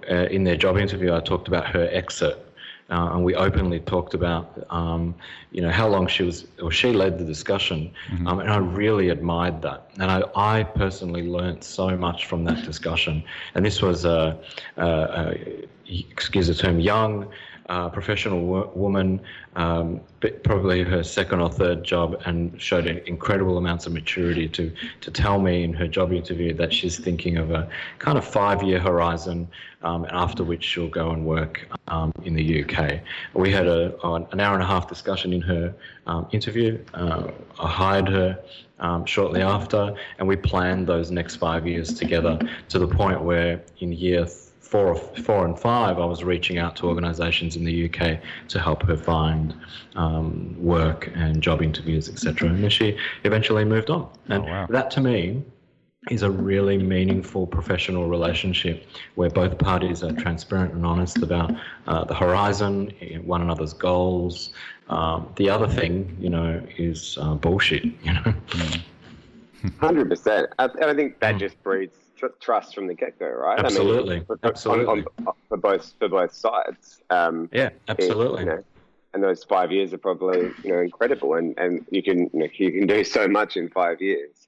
uh, 0.09 0.27
in 0.29 0.43
their 0.43 0.57
job 0.57 0.77
interview, 0.77 1.13
I 1.13 1.19
talked 1.19 1.47
about 1.47 1.67
her 1.67 1.89
exit. 1.91 2.47
Uh, 2.91 3.13
and 3.13 3.23
we 3.23 3.33
openly 3.35 3.79
talked 3.79 4.13
about, 4.13 4.65
um, 4.69 5.15
you 5.51 5.61
know, 5.61 5.69
how 5.69 5.87
long 5.87 6.07
she 6.07 6.23
was, 6.23 6.45
or 6.61 6.69
she 6.69 6.91
led 6.91 7.17
the 7.17 7.23
discussion, 7.23 7.89
mm-hmm. 8.11 8.27
um, 8.27 8.39
and 8.41 8.51
I 8.51 8.57
really 8.57 9.07
admired 9.07 9.61
that. 9.61 9.89
And 9.97 10.11
I, 10.11 10.23
I 10.35 10.63
personally 10.63 11.25
learned 11.25 11.63
so 11.63 11.95
much 11.95 12.25
from 12.25 12.43
that 12.43 12.65
discussion. 12.65 13.23
And 13.55 13.65
this 13.65 13.81
was 13.81 14.03
a, 14.03 14.37
a, 14.75 14.85
a 14.85 15.67
excuse 15.91 16.47
the 16.47 16.55
term, 16.55 16.79
young 16.79 17.27
uh, 17.71 17.89
professional 17.89 18.45
wo- 18.45 18.71
woman, 18.75 19.21
um, 19.55 20.01
probably 20.43 20.83
her 20.83 21.03
second 21.03 21.39
or 21.39 21.49
third 21.49 21.83
job, 21.83 22.21
and 22.25 22.61
showed 22.61 22.85
incredible 22.85 23.57
amounts 23.57 23.85
of 23.85 23.93
maturity 23.93 24.47
to 24.49 24.71
to 24.99 25.11
tell 25.11 25.39
me 25.39 25.63
in 25.63 25.73
her 25.73 25.87
job 25.87 26.11
interview 26.11 26.53
that 26.53 26.73
she's 26.73 26.99
thinking 26.99 27.37
of 27.37 27.51
a 27.51 27.69
kind 27.99 28.17
of 28.17 28.25
five 28.25 28.61
year 28.61 28.79
horizon, 28.79 29.47
um, 29.83 30.05
after 30.09 30.43
which 30.43 30.63
she'll 30.63 30.89
go 30.89 31.11
and 31.11 31.25
work 31.25 31.67
um, 31.87 32.11
in 32.25 32.33
the 32.33 32.63
UK. 32.63 32.99
We 33.33 33.51
had 33.51 33.67
a, 33.67 33.95
an 34.05 34.39
hour 34.39 34.53
and 34.53 34.63
a 34.63 34.67
half 34.67 34.89
discussion 34.89 35.31
in 35.31 35.41
her 35.41 35.73
um, 36.07 36.27
interview. 36.31 36.83
Uh, 36.93 37.31
I 37.59 37.67
hired 37.67 38.09
her. 38.09 38.39
Um, 38.79 39.05
shortly 39.05 39.43
after, 39.43 39.93
and 40.17 40.27
we 40.27 40.35
planned 40.35 40.87
those 40.87 41.11
next 41.11 41.35
five 41.35 41.67
years 41.67 41.93
together 41.93 42.39
to 42.69 42.79
the 42.79 42.87
point 42.87 43.21
where 43.21 43.61
in 43.77 43.91
year 43.91 44.25
four, 44.71 44.95
four 44.95 45.45
and 45.45 45.59
five, 45.59 45.99
I 45.99 46.05
was 46.05 46.23
reaching 46.23 46.57
out 46.57 46.77
to 46.77 46.87
organisations 46.87 47.57
in 47.57 47.65
the 47.65 47.85
UK 47.85 48.19
to 48.47 48.59
help 48.59 48.83
her 48.83 48.95
find 48.95 49.53
um, 49.95 50.55
work 50.57 51.11
and 51.13 51.43
job 51.43 51.61
interviews, 51.61 52.07
etc. 52.07 52.47
And 52.47 52.71
she 52.71 52.97
eventually 53.25 53.65
moved 53.65 53.89
on. 53.89 54.09
And 54.29 54.43
oh, 54.43 54.47
wow. 54.47 54.67
that 54.69 54.89
to 54.91 55.01
me 55.01 55.43
is 56.09 56.23
a 56.23 56.31
really 56.31 56.77
meaningful 56.77 57.45
professional 57.45 58.07
relationship 58.07 58.87
where 59.15 59.29
both 59.29 59.57
parties 59.57 60.03
are 60.03 60.13
transparent 60.13 60.73
and 60.73 60.85
honest 60.85 61.17
about 61.17 61.51
uh, 61.87 62.05
the 62.05 62.15
horizon, 62.15 62.91
one 63.25 63.41
another's 63.41 63.73
goals. 63.73 64.53
Um, 64.87 65.31
the 65.35 65.49
other 65.49 65.67
thing, 65.67 66.15
you 66.19 66.29
know, 66.29 66.65
is 66.77 67.17
uh, 67.21 67.35
bullshit. 67.35 67.83
You 67.83 68.13
know. 68.13 68.33
Hundred 69.79 70.09
percent, 70.09 70.47
and 70.57 70.85
I 70.85 70.93
think 70.95 71.19
that 71.19 71.35
mm. 71.35 71.39
just 71.39 71.61
breeds 71.61 71.93
tr- 71.93 72.00
trust 72.41 72.75
from 72.75 72.87
the 72.87 72.93
get 72.93 73.19
go, 73.19 73.27
right? 73.27 73.59
Absolutely, 73.59 74.15
I 74.15 74.19
mean, 74.19 74.25
for, 74.25 74.39
absolutely. 74.43 74.85
On, 74.85 75.27
on, 75.27 75.33
for 75.49 75.57
both 75.57 75.93
for 75.99 76.09
both 76.09 76.33
sides. 76.33 77.01
Um, 77.09 77.49
yeah, 77.51 77.69
absolutely. 77.87 78.43
It, 78.43 78.45
you 78.45 78.51
know, 78.51 78.63
and 79.13 79.23
those 79.23 79.43
five 79.43 79.71
years 79.71 79.93
are 79.93 79.97
probably 79.97 80.51
you 80.63 80.71
know 80.71 80.79
incredible, 80.79 81.33
and 81.35 81.57
and 81.57 81.85
you 81.91 82.01
can 82.01 82.29
you, 82.33 82.39
know, 82.39 82.47
you 82.53 82.71
can 82.71 82.87
do 82.87 83.03
so 83.03 83.27
much 83.27 83.57
in 83.57 83.69
five 83.69 84.01
years. 84.01 84.47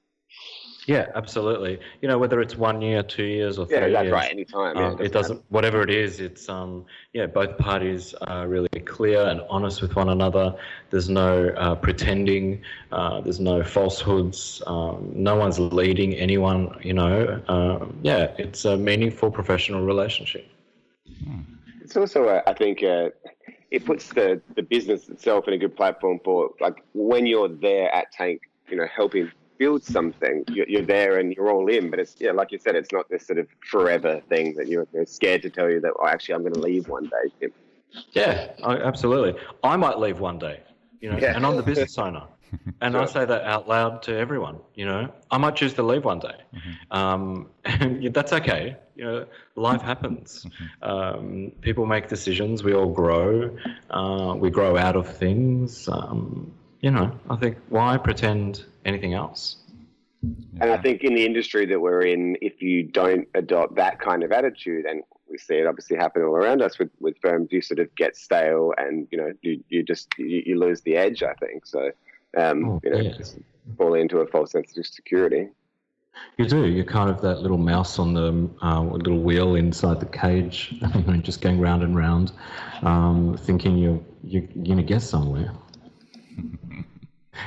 Yeah, 0.86 1.06
absolutely. 1.14 1.80
You 2.02 2.08
know, 2.08 2.18
whether 2.18 2.40
it's 2.40 2.56
one 2.56 2.82
year, 2.82 3.02
two 3.02 3.24
years, 3.24 3.58
or 3.58 3.66
three 3.66 3.76
yeah, 3.76 3.88
that's 3.88 4.02
years, 4.04 4.12
right. 4.12 4.30
Anytime. 4.30 4.76
Yeah, 4.76 4.86
um, 4.88 5.00
it 5.00 5.12
doesn't. 5.12 5.36
Matter. 5.36 5.46
Whatever 5.48 5.82
it 5.82 5.90
is, 5.90 6.20
it's 6.20 6.48
um, 6.48 6.84
yeah. 7.12 7.26
Both 7.26 7.56
parties 7.56 8.14
are 8.22 8.46
really 8.46 8.68
clear 8.84 9.24
and 9.26 9.40
honest 9.48 9.80
with 9.80 9.96
one 9.96 10.10
another. 10.10 10.54
There's 10.90 11.08
no 11.08 11.48
uh, 11.48 11.74
pretending. 11.76 12.62
Uh, 12.92 13.20
there's 13.22 13.40
no 13.40 13.62
falsehoods. 13.62 14.62
Um, 14.66 15.10
no 15.14 15.36
one's 15.36 15.58
leading 15.58 16.14
anyone. 16.14 16.78
You 16.82 16.92
know. 16.92 17.42
Um, 17.48 17.98
yeah, 18.02 18.32
it's 18.36 18.64
a 18.64 18.76
meaningful 18.76 19.30
professional 19.30 19.82
relationship. 19.86 20.46
It's 21.82 21.96
also, 21.96 22.24
uh, 22.28 22.42
I 22.46 22.54
think, 22.54 22.82
uh, 22.82 23.10
it 23.70 23.84
puts 23.84 24.10
the 24.10 24.40
the 24.54 24.62
business 24.62 25.08
itself 25.08 25.48
in 25.48 25.54
a 25.54 25.58
good 25.58 25.76
platform 25.76 26.20
for 26.24 26.50
like 26.60 26.84
when 26.92 27.26
you're 27.26 27.48
there 27.48 27.92
at 27.94 28.12
Tank, 28.12 28.42
you 28.68 28.76
know, 28.76 28.86
helping 28.94 29.32
build 29.58 29.84
something, 29.84 30.44
you're, 30.48 30.68
you're, 30.68 30.82
there 30.82 31.18
and 31.18 31.32
you're 31.32 31.50
all 31.50 31.68
in. 31.68 31.90
But 31.90 32.00
it's 32.00 32.16
yeah, 32.18 32.32
like 32.32 32.52
you 32.52 32.58
said, 32.58 32.76
it's 32.76 32.92
not 32.92 33.08
this 33.08 33.26
sort 33.26 33.38
of 33.38 33.48
forever 33.70 34.20
thing 34.28 34.54
that 34.56 34.68
you're, 34.68 34.86
you're 34.92 35.06
scared 35.06 35.42
to 35.42 35.50
tell 35.50 35.70
you 35.70 35.80
that 35.80 35.92
oh, 35.98 36.06
actually 36.06 36.34
I'm 36.34 36.42
going 36.42 36.54
to 36.54 36.60
leave 36.60 36.88
one 36.88 37.04
day. 37.04 37.48
Yeah, 38.12 38.52
absolutely. 38.60 39.40
I 39.62 39.76
might 39.76 39.98
leave 39.98 40.20
one 40.20 40.38
day, 40.38 40.60
you 41.00 41.10
know, 41.10 41.18
yeah. 41.18 41.36
and 41.36 41.46
I'm 41.46 41.56
the 41.56 41.62
business 41.62 41.96
owner. 41.98 42.24
And 42.80 42.94
sure. 42.94 43.02
I 43.02 43.06
say 43.06 43.24
that 43.24 43.42
out 43.42 43.68
loud 43.68 44.02
to 44.04 44.16
everyone, 44.16 44.60
you 44.74 44.86
know, 44.86 45.12
I 45.28 45.38
might 45.38 45.56
choose 45.56 45.74
to 45.74 45.82
leave 45.82 46.04
one 46.04 46.20
day. 46.20 46.36
Mm-hmm. 46.54 46.96
Um, 46.96 47.48
and 47.64 48.14
that's 48.14 48.32
okay. 48.32 48.76
You 48.94 49.04
know, 49.04 49.26
life 49.56 49.82
happens. 49.82 50.44
Mm-hmm. 50.44 50.88
Um, 50.88 51.52
people 51.60 51.86
make 51.86 52.08
decisions. 52.08 52.62
We 52.62 52.74
all 52.74 52.92
grow. 52.92 53.56
Uh, 53.90 54.36
we 54.38 54.50
grow 54.50 54.76
out 54.76 54.94
of 54.94 55.16
things. 55.16 55.88
Um, 55.88 56.52
you 56.84 56.90
know, 56.90 57.10
I 57.30 57.36
think 57.36 57.56
why 57.70 57.96
pretend 57.96 58.66
anything 58.84 59.14
else? 59.14 59.56
And 60.60 60.70
I 60.70 60.76
think 60.76 61.02
in 61.02 61.14
the 61.14 61.24
industry 61.24 61.64
that 61.64 61.80
we're 61.80 62.02
in, 62.02 62.36
if 62.42 62.60
you 62.60 62.82
don't 62.82 63.26
adopt 63.34 63.76
that 63.76 63.98
kind 64.00 64.22
of 64.22 64.32
attitude, 64.32 64.84
and 64.84 65.02
we 65.30 65.38
see 65.38 65.54
it 65.54 65.66
obviously 65.66 65.96
happen 65.96 66.22
all 66.22 66.36
around 66.36 66.60
us 66.60 66.78
with, 66.78 66.90
with 67.00 67.16
firms, 67.22 67.48
you 67.52 67.62
sort 67.62 67.78
of 67.78 67.94
get 67.94 68.18
stale 68.18 68.74
and, 68.76 69.08
you 69.10 69.16
know, 69.16 69.32
you, 69.40 69.64
you 69.70 69.82
just, 69.82 70.08
you, 70.18 70.42
you 70.44 70.58
lose 70.58 70.82
the 70.82 70.94
edge, 70.94 71.22
I 71.22 71.32
think. 71.32 71.64
So, 71.64 71.90
um, 72.36 72.68
oh, 72.68 72.80
you 72.84 72.90
know, 72.90 72.98
yeah. 72.98 73.14
fall 73.78 73.94
into 73.94 74.18
a 74.18 74.26
false 74.26 74.52
sense 74.52 74.76
of 74.76 74.86
security. 74.86 75.48
You 76.36 76.44
do. 76.44 76.66
You're 76.66 76.84
kind 76.84 77.08
of 77.08 77.22
that 77.22 77.40
little 77.40 77.56
mouse 77.56 77.98
on 77.98 78.12
the 78.12 78.50
uh, 78.62 78.82
little 78.82 79.20
wheel 79.20 79.54
inside 79.54 80.00
the 80.00 80.06
cage, 80.06 80.74
just 81.22 81.40
going 81.40 81.58
round 81.58 81.82
and 81.82 81.96
round, 81.96 82.32
um, 82.82 83.38
thinking 83.40 83.78
you're, 83.78 84.00
you're 84.22 84.42
going 84.42 84.76
to 84.76 84.82
get 84.82 85.00
somewhere. 85.00 85.50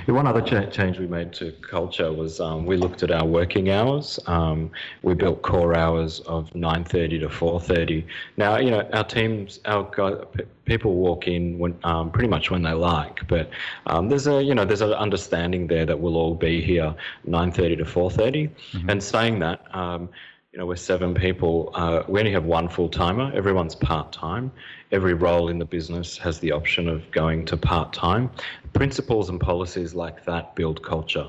One 0.08 0.28
other 0.28 0.42
cha- 0.42 0.66
change 0.66 1.00
we 1.00 1.08
made 1.08 1.34
to 1.34 1.52
culture 1.62 2.12
was 2.12 2.40
um, 2.40 2.66
we 2.66 2.78
looked 2.78 3.04
at 3.04 3.12
our 3.12 3.26
working 3.26 3.70
hours. 3.70 4.20
Um, 4.28 4.72
we 5.02 5.14
built 5.14 5.42
core 5.42 5.76
hours 5.76 6.22
of 6.22 6.52
9:30 6.54 7.20
to 7.22 7.30
4:30. 7.30 8.06
Now, 8.38 8.58
you 8.58 8.72
know, 8.72 8.88
our 8.94 9.04
teams, 9.04 9.60
our 9.66 9.84
guys, 9.96 10.24
people 10.66 10.96
walk 10.96 11.28
in 11.28 11.58
when, 11.58 11.78
um, 11.84 12.12
pretty 12.12 12.30
much 12.30 12.52
when 12.52 12.62
they 12.62 12.74
like, 12.74 13.26
but 13.28 13.50
um, 13.86 14.10
there's 14.10 14.28
a, 14.28 14.42
you 14.44 14.54
know, 14.54 14.66
there's 14.66 14.82
an 14.82 14.94
understanding 14.94 15.68
there 15.68 15.86
that 15.86 16.00
we'll 16.00 16.18
all 16.18 16.36
be 16.36 16.62
here 16.62 16.94
9:30 17.28 17.78
to 17.78 17.86
4:30. 17.86 18.50
Mm-hmm. 18.50 18.90
And 18.90 19.04
saying 19.04 19.40
that 19.40 19.64
um, 19.76 20.10
you 20.54 20.60
know, 20.60 20.66
we're 20.66 20.76
seven 20.76 21.14
people. 21.14 21.72
Uh, 21.74 22.04
we 22.08 22.20
only 22.20 22.32
have 22.32 22.46
one 22.46 22.70
full 22.70 22.90
timer. 22.90 23.32
Everyone's 23.34 23.76
part 23.76 24.12
time. 24.14 24.52
Every 24.92 25.14
role 25.14 25.50
in 25.50 25.60
the 25.60 25.66
business 25.66 26.18
has 26.20 26.40
the 26.40 26.54
option 26.54 26.88
of 26.88 27.10
going 27.12 27.46
to 27.46 27.58
part 27.58 27.92
time. 27.92 28.30
Principles 28.74 29.30
and 29.30 29.40
policies 29.40 29.94
like 29.94 30.24
that 30.26 30.56
build 30.56 30.82
culture. 30.84 31.28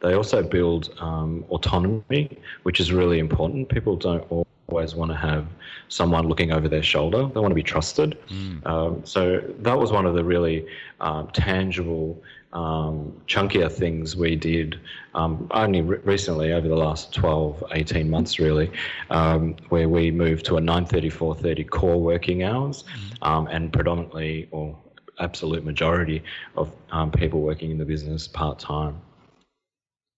They 0.00 0.14
also 0.14 0.42
build 0.42 0.94
um, 1.00 1.44
autonomy, 1.50 2.38
which 2.62 2.78
is 2.78 2.92
really 2.92 3.18
important. 3.18 3.68
People 3.68 3.96
don't 3.96 4.24
always 4.68 4.94
want 4.94 5.10
to 5.10 5.16
have 5.16 5.48
someone 5.88 6.28
looking 6.28 6.52
over 6.52 6.68
their 6.68 6.82
shoulder. 6.82 7.28
They 7.34 7.40
want 7.40 7.50
to 7.50 7.56
be 7.56 7.64
trusted. 7.64 8.16
Mm. 8.28 8.66
Um, 8.66 9.04
so 9.04 9.42
that 9.58 9.76
was 9.76 9.90
one 9.90 10.06
of 10.06 10.14
the 10.14 10.22
really 10.22 10.64
um, 11.00 11.28
tangible 11.32 12.22
um, 12.52 13.20
chunkier 13.26 13.70
things 13.70 14.16
we 14.16 14.36
did 14.36 14.80
um, 15.14 15.48
only 15.52 15.82
re- 15.82 15.98
recently 16.04 16.52
over 16.52 16.66
the 16.66 16.76
last 16.76 17.14
12, 17.14 17.64
18 17.72 18.10
months 18.10 18.38
really, 18.38 18.70
um, 19.10 19.56
where 19.68 19.88
we 19.88 20.10
moved 20.10 20.46
to 20.46 20.56
a 20.56 20.60
9.30, 20.60 21.12
4.30 21.12 21.70
core 21.70 22.00
working 22.00 22.42
hours 22.42 22.82
mm-hmm. 22.82 23.24
um, 23.24 23.46
and 23.48 23.72
predominantly 23.72 24.48
or 24.50 24.76
absolute 25.20 25.64
majority 25.64 26.22
of 26.56 26.72
um, 26.90 27.10
people 27.10 27.40
working 27.42 27.70
in 27.70 27.78
the 27.78 27.84
business 27.84 28.26
part-time. 28.26 29.00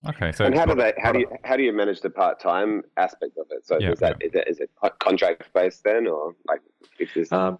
Okay, 0.09 0.33
so 0.33 0.45
and 0.45 0.55
how 0.55 0.67
do 0.67 0.75
they? 0.75 0.93
How 0.99 1.13
do 1.13 1.21
you 1.21 1.29
how 1.45 1.57
do 1.57 1.63
you 1.63 1.73
manage 1.73 2.01
the 2.01 2.11
part 2.11 2.41
time 2.41 2.83
aspect 2.97 3.39
of 3.39 3.47
it? 3.51 3.65
So 3.65 3.79
yeah, 3.79 3.93
is 3.93 4.01
that 4.01 4.17
yeah. 4.21 4.27
is 4.27 4.35
it 4.35 4.49
is 4.49 4.61
it 4.61 4.71
contract 4.99 5.53
based 5.55 5.85
then, 5.85 6.09
or 6.09 6.35
like 6.49 6.61
if 6.99 7.15
this? 7.15 7.31
Um, 7.31 7.59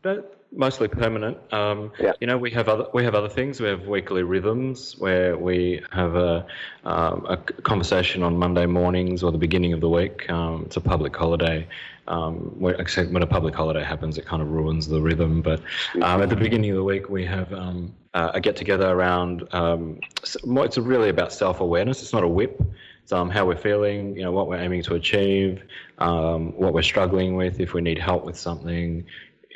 mostly 0.51 0.89
permanent. 0.89 1.39
Um, 1.53 1.93
yeah. 2.01 2.13
You 2.21 2.27
know, 2.27 2.37
we 2.37 2.51
have 2.51 2.69
other 2.69 2.87
we 2.93 3.05
have 3.05 3.15
other 3.15 3.29
things. 3.29 3.61
We 3.61 3.69
have 3.69 3.87
weekly 3.87 4.25
rhythms 4.25 4.99
where 4.99 5.37
we 5.37 5.83
have 5.93 6.17
a 6.17 6.47
um, 6.85 7.27
a 7.29 7.37
conversation 7.37 8.25
on 8.25 8.37
Monday 8.37 8.67
mornings 8.67 9.23
or 9.23 9.31
the 9.31 9.39
beginning 9.39 9.73
of 9.73 9.81
the 9.81 9.89
week. 9.89 10.29
Um, 10.31 10.65
it's 10.67 10.77
a 10.77 10.81
public 10.81 11.17
holiday. 11.17 11.67
Um, 12.09 12.35
when, 12.59 12.75
when 13.13 13.23
a 13.23 13.27
public 13.27 13.55
holiday 13.55 13.85
happens, 13.85 14.19
it 14.19 14.27
kind 14.27 14.43
of 14.43 14.49
ruins 14.49 14.89
the 14.89 15.01
rhythm. 15.01 15.43
But 15.43 15.61
um, 16.03 16.21
at 16.23 16.29
the 16.29 16.37
beginning 16.37 16.71
of 16.71 16.77
the 16.77 16.85
week, 16.85 17.09
we 17.09 17.25
have 17.25 17.53
um, 17.53 17.95
uh, 18.15 18.33
a 18.35 18.41
get 18.41 18.57
together 18.57 18.89
around. 18.89 19.49
Um, 19.53 20.01
it's 20.23 20.79
really 20.79 21.09
about 21.09 21.33
self 21.33 21.61
awareness. 21.61 22.03
It's 22.03 22.13
not 22.13 22.25
a 22.25 22.29
whip. 22.29 22.63
It's 23.03 23.13
um, 23.13 23.31
how 23.31 23.47
we're 23.47 23.57
feeling. 23.57 24.17
You 24.17 24.23
know 24.23 24.33
what 24.33 24.49
we're 24.49 24.59
aiming 24.59 24.83
to 24.85 24.95
achieve, 24.95 25.63
um, 25.99 26.53
what 26.57 26.73
we're 26.73 26.83
struggling 26.83 27.37
with, 27.37 27.61
if 27.61 27.75
we 27.75 27.81
need 27.81 27.99
help 27.99 28.25
with 28.25 28.39
something. 28.39 29.05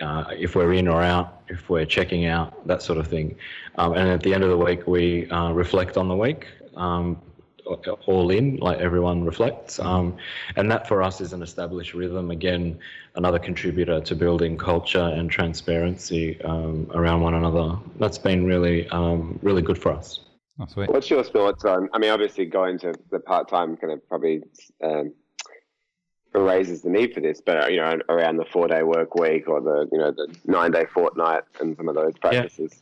Uh, 0.00 0.25
if 0.36 0.54
we're 0.54 0.75
in 0.75 0.88
or 0.88 1.02
out, 1.02 1.42
if 1.48 1.70
we're 1.70 1.86
checking 1.86 2.26
out, 2.26 2.66
that 2.66 2.82
sort 2.82 2.98
of 2.98 3.06
thing. 3.08 3.34
and 3.78 4.10
at 4.10 4.22
the 4.22 4.34
end 4.34 4.44
of 4.44 4.50
the 4.50 4.56
week, 4.56 4.86
we 4.86 5.26
uh, 5.30 5.52
reflect 5.52 5.96
on 5.96 6.08
the 6.08 6.16
week 6.16 6.46
all 7.66 8.30
in, 8.30 8.56
like 8.56 8.78
everyone 8.78 9.25
reflects. 9.25 9.78
Um, 9.78 10.16
and 10.56 10.70
that 10.70 10.87
for 10.87 11.02
us 11.02 11.20
is 11.20 11.32
an 11.32 11.42
established 11.42 11.94
rhythm. 11.94 12.30
Again, 12.30 12.78
another 13.14 13.38
contributor 13.38 14.00
to 14.00 14.14
building 14.14 14.56
culture 14.56 15.12
and 15.14 15.30
transparency 15.30 16.40
um, 16.42 16.90
around 16.94 17.23
one 17.23 17.35
another. 17.35 17.76
That's 17.99 18.18
been 18.18 18.46
really, 18.46 18.88
um, 18.88 19.38
really 19.42 19.62
good 19.62 19.78
for 19.78 19.92
us. 19.92 20.20
Oh, 20.58 20.66
What's 20.87 21.11
your 21.11 21.23
thoughts 21.23 21.64
on? 21.64 21.90
I 21.92 21.99
mean, 21.99 22.11
obviously, 22.11 22.46
going 22.46 22.78
to 22.78 22.94
the 23.11 23.18
part 23.18 23.49
time 23.49 23.76
kind 23.76 23.92
of 23.92 24.08
probably 24.08 24.42
um, 24.82 25.12
raises 26.32 26.82
the 26.82 26.88
need 26.88 27.12
for 27.12 27.20
this, 27.20 27.42
but 27.44 27.70
you 27.70 27.78
know, 27.78 27.99
around 28.08 28.38
the 28.38 28.46
four 28.46 28.66
day 28.66 28.82
work 28.82 29.14
week 29.14 29.49
or 29.49 29.61
the 29.61 29.87
you 29.92 29.99
know 29.99 30.12
the 30.12 30.35
nine 30.46 30.70
day 30.70 30.87
fortnight 30.87 31.42
and 31.61 31.76
some 31.76 31.88
of 31.88 31.94
those 31.94 32.16
practices. 32.18 32.70
Yeah. 32.73 32.78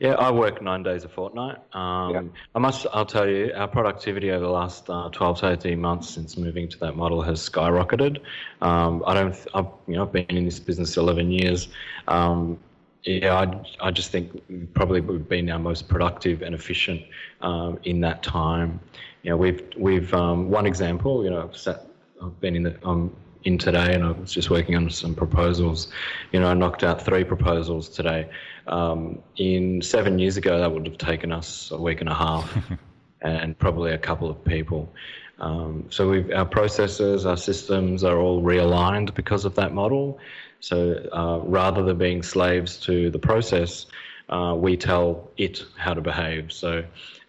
Yeah, 0.00 0.14
I 0.14 0.30
work 0.30 0.62
nine 0.62 0.82
days 0.82 1.04
a 1.04 1.10
fortnight. 1.10 1.58
Um, 1.74 2.14
yeah. 2.14 2.22
I 2.54 2.58
must, 2.58 2.86
I'll 2.90 3.04
tell 3.04 3.28
you, 3.28 3.52
our 3.54 3.68
productivity 3.68 4.30
over 4.30 4.46
the 4.46 4.50
last 4.50 4.88
uh, 4.88 5.10
12 5.10 5.40
to 5.40 5.52
18 5.52 5.78
months 5.78 6.08
since 6.08 6.38
moving 6.38 6.70
to 6.70 6.78
that 6.78 6.96
model 6.96 7.20
has 7.20 7.46
skyrocketed. 7.46 8.22
Um, 8.62 9.04
I 9.06 9.12
don't, 9.12 9.36
I've, 9.52 9.66
you 9.86 9.96
know, 9.96 10.04
I've 10.04 10.12
been 10.12 10.24
in 10.30 10.46
this 10.46 10.58
business 10.58 10.96
11 10.96 11.30
years. 11.30 11.68
Um, 12.08 12.58
yeah, 13.02 13.34
I, 13.34 13.88
I 13.88 13.90
just 13.90 14.10
think 14.10 14.42
probably 14.72 15.02
we've 15.02 15.28
been 15.28 15.50
our 15.50 15.58
most 15.58 15.86
productive 15.86 16.40
and 16.40 16.54
efficient 16.54 17.02
um, 17.42 17.78
in 17.84 18.00
that 18.00 18.22
time. 18.22 18.80
You 19.22 19.30
know, 19.30 19.36
we've, 19.36 19.62
we've, 19.76 20.14
um, 20.14 20.48
one 20.48 20.64
example, 20.64 21.24
you 21.24 21.28
know, 21.28 21.42
I've, 21.42 21.56
sat, 21.56 21.84
I've 22.22 22.40
been 22.40 22.56
in 22.56 22.62
the, 22.62 22.74
I'm 22.84 23.14
in 23.44 23.58
today 23.58 23.94
and 23.94 24.04
I 24.04 24.10
was 24.12 24.32
just 24.32 24.50
working 24.50 24.76
on 24.76 24.90
some 24.90 25.14
proposals. 25.14 25.88
You 26.32 26.40
know, 26.40 26.48
I 26.48 26.54
knocked 26.54 26.84
out 26.84 27.02
three 27.02 27.24
proposals 27.24 27.88
today. 27.88 28.28
Um, 28.66 29.22
in 29.36 29.82
seven 29.82 30.18
years 30.18 30.36
ago, 30.36 30.58
that 30.58 30.72
would 30.72 30.86
have 30.86 30.98
taken 30.98 31.32
us 31.32 31.70
a 31.70 31.80
week 31.80 32.00
and 32.00 32.08
a 32.08 32.14
half 32.14 32.56
and 33.22 33.58
probably 33.58 33.92
a 33.92 33.98
couple 33.98 34.30
of 34.30 34.44
people. 34.44 34.92
Um, 35.38 35.86
so 35.88 36.22
our 36.34 36.44
processes, 36.44 37.24
our 37.24 37.36
systems 37.36 38.04
are 38.04 38.18
all 38.18 38.42
realigned 38.42 39.14
because 39.14 39.44
of 39.44 39.54
that 39.54 39.72
model. 39.72 40.18
So 40.60 41.08
uh, 41.12 41.40
rather 41.44 41.82
than 41.82 41.96
being 41.96 42.22
slaves 42.22 42.76
to 42.80 43.10
the 43.10 43.18
process, 43.18 43.86
uh, 44.28 44.54
we 44.56 44.76
tell 44.76 45.30
it 45.38 45.64
how 45.76 45.94
to 45.94 46.02
behave. 46.02 46.52
So 46.52 46.84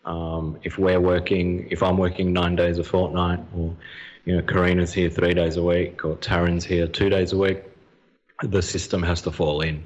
um, 0.06 0.60
if 0.64 0.78
we're 0.78 1.00
working, 1.00 1.68
if 1.72 1.82
I'm 1.82 1.98
working 1.98 2.34
nine 2.34 2.56
days 2.56 2.78
a 2.78 2.84
fortnight, 2.84 3.40
or 3.56 3.76
you 4.26 4.36
know, 4.36 4.42
Karina's 4.42 4.94
here 4.94 5.10
three 5.10 5.34
days 5.34 5.58
a 5.58 5.64
week, 5.64 6.06
or 6.06 6.16
Taryn's 6.18 6.66
here 6.66 6.88
two 6.88 7.10
days 7.10 7.34
a 7.34 7.38
week, 7.38 7.64
the 8.44 8.62
system 8.62 9.02
has 9.04 9.22
to 9.24 9.32
fall 9.32 9.62
in 9.62 9.84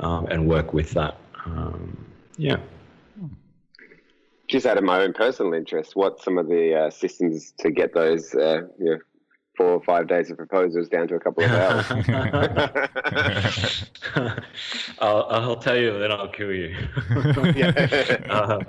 um, 0.00 0.26
and 0.26 0.48
work 0.48 0.72
with 0.72 0.90
that. 0.92 1.16
Um, 1.44 2.06
yeah. 2.36 2.58
Just 4.48 4.66
out 4.66 4.76
of 4.76 4.84
my 4.84 5.00
own 5.00 5.12
personal 5.12 5.54
interest, 5.54 5.96
what 5.96 6.22
some 6.22 6.38
of 6.38 6.48
the 6.48 6.74
uh, 6.74 6.90
systems 6.90 7.52
to 7.58 7.70
get 7.70 7.94
those 7.94 8.34
uh, 8.34 8.62
you 8.78 8.84
know, 8.84 8.98
four 9.56 9.66
or 9.66 9.82
five 9.82 10.08
days 10.08 10.30
of 10.30 10.36
proposals 10.36 10.88
down 10.88 11.08
to 11.08 11.14
a 11.14 11.20
couple 11.20 11.44
of 11.44 11.50
hours? 11.52 11.86
I'll, 14.98 15.24
I'll, 15.30 15.56
tell 15.56 15.76
you, 15.76 15.98
then 15.98 16.12
I'll 16.12 16.28
kill 16.28 16.52
you. 16.52 16.76
uh, 18.28 18.60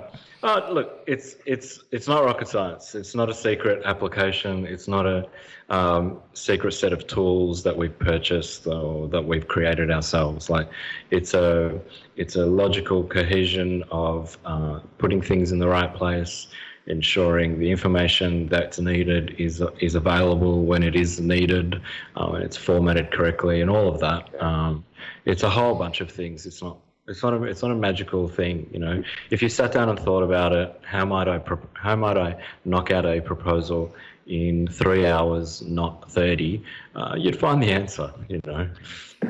uh, 0.42 0.68
look, 0.70 1.02
it's 1.06 1.36
it's 1.46 1.80
it's 1.90 2.06
not 2.06 2.24
rocket 2.24 2.48
science. 2.48 2.94
It's 2.94 3.14
not 3.14 3.28
a 3.30 3.34
secret 3.34 3.82
application. 3.84 4.66
It's 4.66 4.86
not 4.86 5.06
a 5.06 5.28
um, 5.70 6.20
secret 6.34 6.72
set 6.72 6.92
of 6.92 7.06
tools 7.06 7.62
that 7.64 7.76
we've 7.76 7.98
purchased 7.98 8.66
or 8.66 9.08
that 9.08 9.24
we've 9.24 9.48
created 9.48 9.90
ourselves. 9.90 10.48
Like, 10.48 10.68
it's 11.10 11.34
a 11.34 11.80
it's 12.16 12.36
a 12.36 12.46
logical 12.46 13.04
cohesion 13.04 13.82
of 13.90 14.38
uh, 14.44 14.80
putting 14.98 15.20
things 15.22 15.52
in 15.52 15.58
the 15.58 15.68
right 15.68 15.92
place, 15.92 16.46
ensuring 16.86 17.58
the 17.58 17.70
information 17.70 18.48
that's 18.48 18.78
needed 18.78 19.34
is 19.38 19.62
is 19.80 19.94
available 19.94 20.64
when 20.64 20.82
it 20.82 20.94
is 20.94 21.20
needed, 21.20 21.80
uh, 22.16 22.32
and 22.32 22.44
it's 22.44 22.56
formatted 22.56 23.10
correctly, 23.10 23.60
and 23.60 23.70
all 23.70 23.88
of 23.88 24.00
that. 24.00 24.42
Um, 24.42 24.84
it's 25.24 25.42
a 25.42 25.50
whole 25.50 25.74
bunch 25.74 26.00
of 26.00 26.10
things. 26.10 26.46
It's 26.46 26.62
not 26.62 26.78
it's 27.08 27.22
not 27.22 27.34
a 27.34 27.42
it's 27.44 27.62
not 27.62 27.70
a 27.70 27.76
magical 27.76 28.28
thing, 28.28 28.68
you 28.72 28.78
know. 28.78 29.02
If 29.30 29.42
you 29.42 29.48
sat 29.48 29.72
down 29.72 29.88
and 29.88 29.98
thought 29.98 30.22
about 30.22 30.52
it, 30.52 30.80
how 30.82 31.04
might 31.04 31.28
I 31.28 31.40
how 31.74 31.96
might 31.96 32.16
I 32.16 32.42
knock 32.64 32.90
out 32.90 33.04
a 33.04 33.20
proposal 33.20 33.94
in 34.26 34.66
three 34.68 35.06
hours, 35.06 35.62
not 35.62 36.10
thirty? 36.10 36.62
Uh, 36.94 37.14
you'd 37.16 37.38
find 37.38 37.62
the 37.62 37.72
answer, 37.72 38.12
you 38.28 38.40
know. 38.46 38.68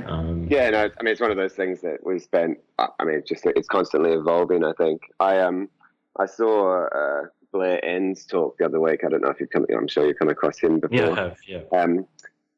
Um, 0.07 0.49
yeah, 0.51 0.71
no, 0.71 0.91
I 0.99 1.03
mean 1.03 1.13
it's 1.13 1.21
one 1.21 1.31
of 1.31 1.37
those 1.37 1.55
things 1.55 1.81
that 1.83 2.05
we 2.05 2.19
spent. 2.19 2.59
I 2.79 3.05
mean, 3.05 3.17
it's 3.17 3.29
just 3.29 3.47
it's 3.47 3.69
constantly 3.69 4.13
evolving. 4.13 4.65
I 4.65 4.73
think 4.73 5.03
I 5.21 5.41
um 5.41 5.69
I 6.19 6.27
saw 6.27 6.87
uh, 6.87 7.23
Blair 7.57 7.85
Enns 7.85 8.25
talk 8.27 8.59
the 8.59 8.67
other 8.67 8.81
week. 8.81 9.03
I 9.05 9.09
don't 9.09 9.23
know 9.23 9.31
if 9.31 9.41
you've 9.41 9.51
come. 9.51 9.67
I'm 9.75 9.89
sure 9.89 10.07
you've 10.07 10.19
come 10.19 10.29
across 10.29 10.59
him 10.59 10.81
before. 10.81 10.99
Yeah, 10.99 11.11
I 11.11 11.15
have. 11.15 11.39
Yeah. 11.47 11.63
Um, 11.73 12.07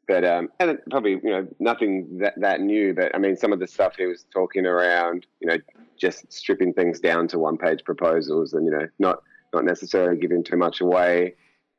but 0.06 0.24
um, 0.24 0.48
and 0.58 0.78
probably 0.90 1.12
you 1.22 1.30
know 1.30 1.46
nothing 1.60 2.18
that 2.18 2.34
that 2.40 2.60
new. 2.60 2.94
But 2.94 3.14
I 3.14 3.18
mean, 3.18 3.36
some 3.36 3.52
of 3.52 3.60
the 3.60 3.66
stuff 3.66 3.94
he 3.96 4.06
was 4.06 4.24
talking 4.32 4.66
around, 4.66 5.26
you 5.40 5.46
know, 5.46 5.58
just 5.96 6.32
stripping 6.32 6.72
things 6.72 6.98
down 6.98 7.28
to 7.28 7.38
one 7.38 7.58
page 7.58 7.84
proposals, 7.84 8.54
and 8.54 8.64
you 8.64 8.72
know, 8.72 8.88
not 8.98 9.22
not 9.54 9.64
necessarily 9.64 10.18
giving 10.18 10.42
too 10.42 10.56
much 10.56 10.80
away 10.80 11.34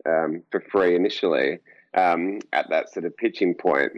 um, 0.08 0.44
for 0.52 0.62
free 0.62 0.96
initially 0.96 1.60
um, 1.96 2.40
at 2.54 2.70
that 2.70 2.94
sort 2.94 3.06
of 3.06 3.18
pitching 3.18 3.54
point. 3.54 3.92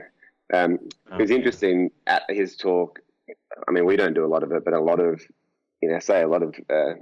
Um, 0.54 0.74
okay. 1.08 1.16
It 1.16 1.22
was 1.22 1.32
interesting 1.32 1.92
at 2.08 2.24
his 2.30 2.56
talk. 2.56 3.00
I 3.68 3.72
mean, 3.72 3.86
we 3.86 3.96
don't 3.96 4.14
do 4.14 4.26
a 4.26 4.28
lot 4.28 4.44
of 4.44 4.52
it, 4.52 4.66
but 4.66 4.74
a 4.74 4.82
lot 4.82 5.00
of, 5.00 5.22
you 5.82 5.90
know, 5.90 6.00
say 6.00 6.22
a 6.22 6.28
lot 6.28 6.44
of 6.44 6.56
uh, 6.70 6.94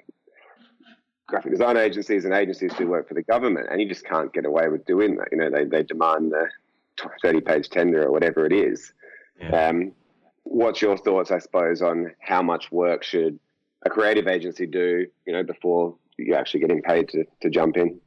graphic 1.29 1.51
design 1.51 1.77
agencies 1.77 2.25
and 2.25 2.33
agencies 2.33 2.73
who 2.73 2.87
work 2.87 3.07
for 3.07 3.13
the 3.13 3.23
government, 3.23 3.67
and 3.71 3.81
you 3.81 3.87
just 3.87 4.05
can't 4.05 4.33
get 4.33 4.45
away 4.45 4.67
with 4.67 4.85
doing 4.85 5.15
that. 5.17 5.27
You 5.31 5.37
know, 5.37 5.49
they, 5.49 5.65
they 5.65 5.83
demand 5.83 6.31
the 6.31 6.47
30 7.21 7.41
page 7.41 7.69
tender 7.69 8.03
or 8.03 8.11
whatever 8.11 8.45
it 8.45 8.51
is. 8.51 8.93
Yeah. 9.39 9.67
Um, 9.67 9.93
what's 10.43 10.81
your 10.81 10.97
thoughts, 10.97 11.31
I 11.31 11.39
suppose, 11.39 11.81
on 11.81 12.11
how 12.19 12.41
much 12.41 12.71
work 12.71 13.03
should 13.03 13.39
a 13.85 13.89
creative 13.89 14.27
agency 14.27 14.65
do, 14.65 15.05
you 15.25 15.33
know, 15.33 15.43
before 15.43 15.95
you're 16.17 16.37
actually 16.37 16.59
getting 16.59 16.81
paid 16.81 17.09
to, 17.09 17.25
to 17.41 17.49
jump 17.49 17.77
in? 17.77 17.99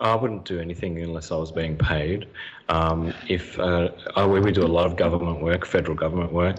I 0.00 0.14
wouldn't 0.14 0.46
do 0.46 0.58
anything 0.58 0.98
unless 0.98 1.30
I 1.30 1.36
was 1.36 1.52
being 1.52 1.76
paid. 1.76 2.26
Um, 2.70 3.12
if 3.28 3.58
uh, 3.58 3.90
we, 4.16 4.40
we 4.40 4.50
do 4.50 4.64
a 4.64 4.68
lot 4.68 4.86
of 4.86 4.96
government 4.96 5.42
work, 5.42 5.66
federal 5.66 5.96
government 5.96 6.32
work, 6.32 6.56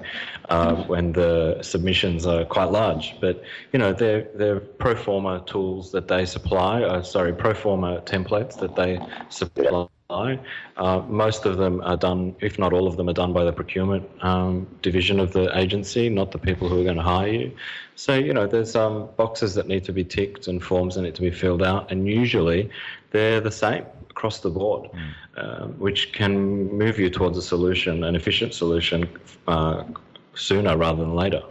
uh, 0.49 0.75
when 0.83 1.13
the 1.13 1.57
submissions 1.61 2.25
are 2.27 2.45
quite 2.45 2.71
large, 2.71 3.15
but 3.19 3.43
you 3.71 3.79
know 3.79 3.93
they're 3.93 4.27
they're 4.35 4.59
pro 4.59 4.95
forma 4.95 5.43
tools 5.47 5.91
that 5.91 6.07
they 6.07 6.25
supply. 6.25 6.83
Uh, 6.83 7.01
sorry, 7.01 7.33
pro 7.33 7.53
forma 7.53 8.01
templates 8.01 8.59
that 8.59 8.75
they 8.75 8.99
supply. 9.29 9.87
Uh, 10.11 11.01
most 11.07 11.45
of 11.45 11.57
them 11.57 11.81
are 11.81 11.97
done, 11.97 12.35
if 12.41 12.59
not 12.59 12.73
all 12.73 12.87
of 12.87 12.97
them, 12.97 13.09
are 13.09 13.13
done 13.13 13.33
by 13.33 13.43
the 13.43 13.53
procurement 13.53 14.07
um, 14.21 14.67
division 14.81 15.19
of 15.19 15.31
the 15.31 15.57
agency, 15.57 16.09
not 16.09 16.31
the 16.31 16.37
people 16.37 16.67
who 16.67 16.81
are 16.81 16.83
going 16.83 16.97
to 16.97 17.01
hire 17.01 17.27
you. 17.27 17.51
So, 17.95 18.15
you 18.15 18.33
know, 18.33 18.47
there's 18.47 18.75
um, 18.75 19.09
boxes 19.15 19.55
that 19.55 19.67
need 19.67 19.83
to 19.85 19.93
be 19.93 20.03
ticked 20.03 20.47
and 20.47 20.61
forms 20.61 20.95
that 20.95 21.03
need 21.03 21.15
to 21.15 21.21
be 21.21 21.31
filled 21.31 21.63
out, 21.63 21.91
and 21.91 22.07
usually 22.07 22.69
they're 23.11 23.41
the 23.41 23.51
same 23.51 23.85
across 24.09 24.39
the 24.39 24.49
board, 24.49 24.89
mm. 24.91 25.13
uh, 25.37 25.67
which 25.77 26.11
can 26.11 26.33
move 26.77 26.99
you 26.99 27.09
towards 27.09 27.37
a 27.37 27.41
solution, 27.41 28.03
an 28.03 28.15
efficient 28.15 28.53
solution, 28.53 29.09
uh, 29.47 29.83
sooner 30.33 30.75
rather 30.77 30.99
than 30.99 31.15
later. 31.15 31.43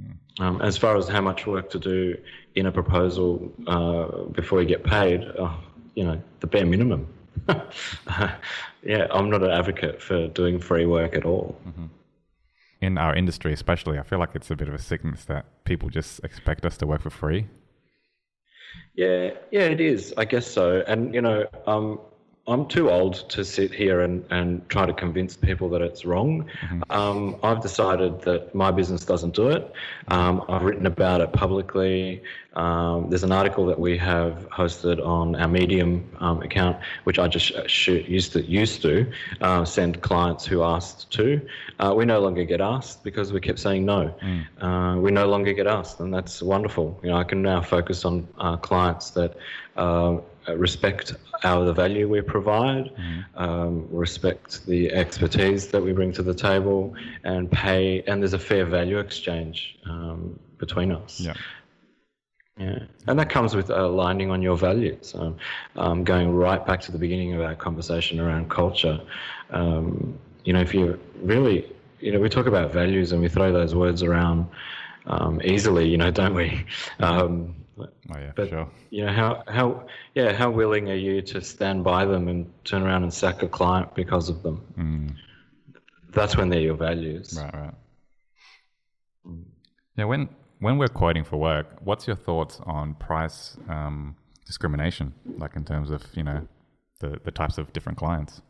Mm. 0.00 0.16
Um, 0.40 0.60
as 0.62 0.76
far 0.76 0.96
as 0.96 1.08
how 1.08 1.20
much 1.20 1.46
work 1.46 1.70
to 1.70 1.78
do 1.78 2.16
in 2.54 2.66
a 2.66 2.72
proposal 2.72 3.52
uh, 3.66 4.24
before 4.32 4.60
you 4.60 4.68
get 4.68 4.84
paid, 4.84 5.24
oh, 5.38 5.58
you 5.98 6.04
know, 6.04 6.22
the 6.38 6.46
bare 6.46 6.64
minimum. 6.64 7.12
yeah, 8.84 9.08
I'm 9.10 9.28
not 9.30 9.42
an 9.42 9.50
advocate 9.50 10.00
for 10.00 10.28
doing 10.28 10.60
free 10.60 10.86
work 10.86 11.16
at 11.16 11.24
all. 11.24 11.60
Mm-hmm. 11.66 11.86
In 12.80 12.98
our 12.98 13.16
industry, 13.16 13.52
especially, 13.52 13.98
I 13.98 14.04
feel 14.04 14.20
like 14.20 14.30
it's 14.34 14.48
a 14.52 14.54
bit 14.54 14.68
of 14.68 14.74
a 14.74 14.78
sickness 14.78 15.24
that 15.24 15.44
people 15.64 15.88
just 15.88 16.20
expect 16.22 16.64
us 16.64 16.76
to 16.76 16.86
work 16.86 17.02
for 17.02 17.10
free. 17.10 17.48
Yeah, 18.94 19.30
yeah, 19.50 19.62
it 19.62 19.80
is. 19.80 20.14
I 20.16 20.24
guess 20.24 20.46
so. 20.46 20.84
And 20.86 21.12
you 21.12 21.20
know, 21.20 21.46
um, 21.66 21.98
I'm 22.48 22.66
too 22.66 22.90
old 22.90 23.28
to 23.30 23.44
sit 23.44 23.72
here 23.72 24.00
and, 24.00 24.24
and 24.30 24.66
try 24.70 24.86
to 24.86 24.94
convince 24.94 25.36
people 25.36 25.68
that 25.70 25.82
it's 25.82 26.04
wrong. 26.04 26.48
Mm-hmm. 26.62 26.90
Um, 26.90 27.36
I've 27.42 27.60
decided 27.60 28.22
that 28.22 28.54
my 28.54 28.70
business 28.70 29.04
doesn't 29.04 29.34
do 29.34 29.48
it. 29.48 29.70
Um, 30.08 30.42
I've 30.48 30.62
written 30.62 30.86
about 30.86 31.20
it 31.20 31.32
publicly. 31.32 32.22
Um, 32.54 33.10
there's 33.10 33.22
an 33.22 33.32
article 33.32 33.66
that 33.66 33.78
we 33.78 33.98
have 33.98 34.48
hosted 34.50 35.04
on 35.04 35.36
our 35.36 35.46
Medium 35.46 36.10
um, 36.18 36.42
account, 36.42 36.78
which 37.04 37.18
I 37.18 37.28
just 37.28 37.52
shoot, 37.68 38.08
used 38.08 38.32
to 38.32 38.42
used 38.42 38.82
to 38.82 39.12
uh, 39.40 39.64
send 39.64 40.00
clients 40.00 40.46
who 40.46 40.62
asked 40.62 41.12
to. 41.12 41.46
Uh, 41.78 41.94
we 41.96 42.04
no 42.04 42.18
longer 42.18 42.44
get 42.44 42.60
asked 42.60 43.04
because 43.04 43.32
we 43.32 43.40
kept 43.40 43.60
saying 43.60 43.84
no. 43.84 44.14
Mm. 44.22 44.46
Uh, 44.60 44.98
we 44.98 45.12
no 45.12 45.28
longer 45.28 45.52
get 45.52 45.66
asked, 45.66 46.00
and 46.00 46.12
that's 46.12 46.42
wonderful. 46.42 46.98
You 47.02 47.10
know, 47.10 47.16
I 47.16 47.24
can 47.24 47.42
now 47.42 47.60
focus 47.60 48.04
on 48.04 48.26
uh, 48.38 48.56
clients 48.56 49.10
that 49.10 49.36
uh, 49.76 50.16
respect 50.56 51.14
our 51.44 51.64
the 51.64 51.72
value 51.72 52.08
we 52.08 52.20
provide, 52.20 52.90
mm. 52.96 53.24
um, 53.36 53.86
respect 53.90 54.66
the 54.66 54.90
expertise 54.92 55.68
that 55.68 55.82
we 55.82 55.92
bring 55.92 56.12
to 56.12 56.22
the 56.22 56.34
table, 56.34 56.94
and 57.24 57.50
pay. 57.50 58.02
And 58.06 58.22
there's 58.22 58.34
a 58.34 58.38
fair 58.38 58.64
value 58.64 58.98
exchange 58.98 59.78
um, 59.88 60.38
between 60.58 60.92
us. 60.92 61.20
Yeah. 61.20 61.34
Yeah, 62.58 62.80
and 63.06 63.16
that 63.20 63.30
comes 63.30 63.54
with 63.54 63.70
aligning 63.70 64.32
on 64.32 64.42
your 64.42 64.56
values. 64.56 65.14
Um, 65.16 65.36
um, 65.76 66.02
going 66.02 66.34
right 66.34 66.66
back 66.66 66.80
to 66.82 66.92
the 66.92 66.98
beginning 66.98 67.32
of 67.34 67.40
our 67.40 67.54
conversation 67.54 68.18
around 68.18 68.50
culture, 68.50 69.00
um, 69.50 70.18
you 70.42 70.52
know, 70.52 70.60
if 70.60 70.74
you 70.74 70.98
really, 71.22 71.70
you 72.00 72.10
know, 72.10 72.18
we 72.18 72.28
talk 72.28 72.46
about 72.46 72.72
values 72.72 73.12
and 73.12 73.22
we 73.22 73.28
throw 73.28 73.52
those 73.52 73.76
words 73.76 74.02
around 74.02 74.48
um, 75.06 75.40
easily, 75.44 75.88
you 75.88 75.96
know, 75.96 76.10
don't 76.10 76.34
we? 76.34 76.64
Um, 77.80 77.88
Oh 78.14 78.18
yeah, 78.18 78.32
but, 78.34 78.48
sure. 78.48 78.68
You 78.90 79.06
know 79.06 79.12
how 79.12 79.42
how 79.46 79.86
yeah 80.14 80.32
how 80.32 80.50
willing 80.50 80.90
are 80.90 80.94
you 80.94 81.22
to 81.22 81.40
stand 81.40 81.84
by 81.84 82.04
them 82.04 82.28
and 82.28 82.50
turn 82.64 82.82
around 82.82 83.02
and 83.02 83.12
sack 83.12 83.42
a 83.42 83.48
client 83.48 83.94
because 83.94 84.28
of 84.28 84.42
them? 84.42 84.64
Mm. 84.78 85.16
That's 86.12 86.36
when 86.36 86.48
they're 86.48 86.60
your 86.60 86.76
values. 86.76 87.38
Right, 87.40 87.54
right. 87.54 87.74
Mm. 89.26 89.44
Yeah, 89.96 90.04
when 90.04 90.28
when 90.60 90.78
we're 90.78 90.88
quoting 90.88 91.24
for 91.24 91.36
work, 91.36 91.66
what's 91.84 92.06
your 92.06 92.16
thoughts 92.16 92.60
on 92.64 92.94
price 92.94 93.56
um, 93.68 94.16
discrimination? 94.46 95.14
Like 95.36 95.54
in 95.56 95.64
terms 95.64 95.90
of 95.90 96.02
you 96.14 96.22
know 96.22 96.46
the 97.00 97.20
the 97.24 97.30
types 97.30 97.58
of 97.58 97.72
different 97.72 97.98
clients. 97.98 98.42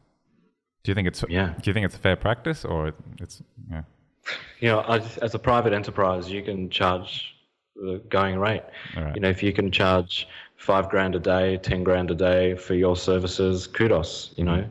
Do 0.84 0.90
you 0.90 0.94
think 0.94 1.08
it's 1.08 1.24
yeah? 1.28 1.54
Do 1.60 1.68
you 1.70 1.74
think 1.74 1.84
it's 1.86 1.96
fair 1.96 2.16
practice 2.16 2.64
or 2.64 2.92
it's 3.20 3.42
yeah? 3.70 3.82
You 4.60 4.68
know, 4.68 4.80
as 4.82 5.34
a 5.34 5.38
private 5.38 5.72
enterprise, 5.72 6.30
you 6.30 6.42
can 6.42 6.68
charge 6.70 7.34
the 7.80 8.00
going 8.08 8.38
rate. 8.38 8.62
Right. 8.96 9.14
You 9.14 9.20
know, 9.20 9.28
if 9.28 9.42
you 9.42 9.52
can 9.52 9.70
charge 9.70 10.28
five 10.56 10.88
grand 10.88 11.14
a 11.14 11.18
day, 11.18 11.58
ten 11.58 11.84
grand 11.84 12.10
a 12.10 12.14
day 12.14 12.54
for 12.54 12.74
your 12.74 12.96
services, 12.96 13.66
kudos. 13.66 14.32
You 14.36 14.44
know, 14.44 14.64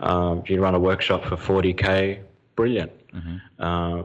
um, 0.00 0.38
if 0.40 0.50
you 0.50 0.60
run 0.60 0.74
a 0.74 0.80
workshop 0.80 1.24
for 1.24 1.36
forty 1.36 1.72
k, 1.72 2.20
brilliant. 2.56 2.92
Mm-hmm. 3.12 3.62
Uh, 3.62 4.02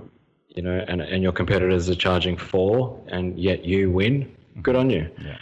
you 0.49 0.63
know, 0.63 0.83
and 0.87 1.01
and 1.01 1.23
your 1.23 1.31
competitors 1.31 1.89
are 1.89 1.95
charging 1.95 2.37
four, 2.37 2.99
and 3.07 3.39
yet 3.39 3.65
you 3.65 3.91
win. 3.91 4.35
Good 4.61 4.75
on 4.75 4.89
you. 4.89 5.09
Yeah. 5.23 5.37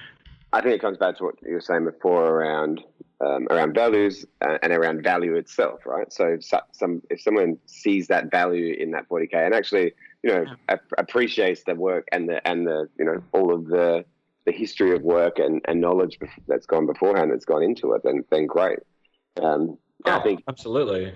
I 0.53 0.61
think 0.61 0.75
it 0.75 0.81
comes 0.81 0.97
back 0.97 1.17
to 1.17 1.25
what 1.25 1.35
you 1.45 1.53
were 1.53 1.61
saying 1.61 1.85
before 1.85 2.25
around 2.25 2.83
um, 3.19 3.47
around 3.49 3.73
values 3.73 4.25
uh, 4.41 4.57
and 4.61 4.71
around 4.71 5.03
value 5.03 5.35
itself, 5.35 5.85
right? 5.85 6.11
So 6.11 6.37
if 6.39 6.43
some 6.71 7.01
if 7.09 7.21
someone 7.21 7.57
sees 7.65 8.07
that 8.07 8.31
value 8.31 8.73
in 8.73 8.91
that 8.91 9.09
40k 9.09 9.33
and 9.33 9.53
actually 9.53 9.93
you 10.23 10.31
know 10.31 10.45
ap- 10.69 10.91
appreciates 10.97 11.63
the 11.63 11.75
work 11.75 12.07
and 12.11 12.27
the 12.27 12.45
and 12.47 12.65
the 12.65 12.87
you 12.97 13.05
know 13.05 13.21
all 13.33 13.53
of 13.53 13.65
the 13.65 14.03
the 14.45 14.51
history 14.51 14.95
of 14.95 15.01
work 15.01 15.39
and, 15.39 15.61
and 15.65 15.81
knowledge 15.81 16.17
that's 16.47 16.65
gone 16.65 16.85
beforehand 16.85 17.31
that's 17.31 17.45
gone 17.45 17.63
into 17.63 17.93
it, 17.93 18.01
then 18.03 18.23
then 18.31 18.45
great. 18.45 18.79
Um, 19.41 19.77
I 20.05 20.19
think 20.19 20.43
absolutely 20.47 21.13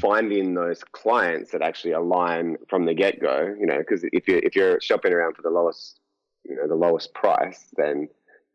finding 0.00 0.54
those 0.54 0.84
clients 0.84 1.52
that 1.52 1.62
actually 1.62 1.92
align 1.92 2.56
from 2.68 2.84
the 2.84 2.94
get 2.94 3.20
go. 3.20 3.54
You 3.58 3.66
know, 3.66 3.78
because 3.78 4.04
if 4.12 4.26
you 4.28 4.40
if 4.42 4.56
you're 4.56 4.80
shopping 4.80 5.12
around 5.12 5.36
for 5.36 5.42
the 5.42 5.50
lowest 5.50 6.00
you 6.44 6.56
know 6.56 6.66
the 6.66 6.74
lowest 6.74 7.12
price, 7.14 7.66
then 7.76 8.08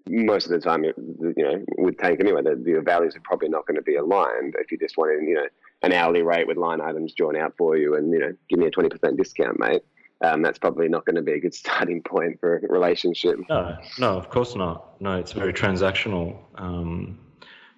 most 0.08 0.46
of 0.46 0.52
the 0.52 0.60
time, 0.60 0.84
you 0.84 0.94
know, 1.38 1.64
with 1.78 1.98
Tank 1.98 2.20
anyway, 2.20 2.42
the, 2.44 2.56
the 2.56 2.82
values 2.82 3.16
are 3.16 3.22
probably 3.22 3.50
not 3.50 3.66
going 3.66 3.76
to 3.76 3.82
be 3.82 3.96
aligned 3.96 4.56
if 4.60 4.72
you 4.72 4.78
just 4.78 4.98
wanted, 4.98 5.28
you 5.28 5.34
know, 5.34 5.48
an 5.86 5.94
hourly 5.94 6.24
rate 6.24 6.48
with 6.48 6.58
line 6.58 6.82
items 6.82 7.14
drawn 7.14 7.38
out 7.38 7.54
for 7.58 7.78
you 7.78 7.96
and, 7.96 8.12
you 8.12 8.20
know, 8.20 8.36
give 8.50 8.60
me 8.60 8.66
a 8.66 8.72
20% 8.72 9.18
discount, 9.18 9.60
mate. 9.60 9.84
Um, 10.22 10.42
that's 10.42 10.58
probably 10.58 10.88
not 10.88 11.06
going 11.06 11.18
to 11.18 11.22
be 11.22 11.34
a 11.34 11.40
good 11.40 11.54
starting 11.64 12.02
point 12.02 12.40
for 12.40 12.58
a 12.58 12.68
relationship. 12.68 13.38
No, 13.50 13.78
no, 14.00 14.18
of 14.18 14.30
course 14.30 14.56
not. 14.56 15.00
No, 15.00 15.18
it's 15.18 15.34
very 15.34 15.54
transactional. 15.54 16.38
Um, 16.56 17.20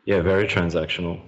yeah, 0.05 0.21
very 0.21 0.47
transactional. 0.47 1.19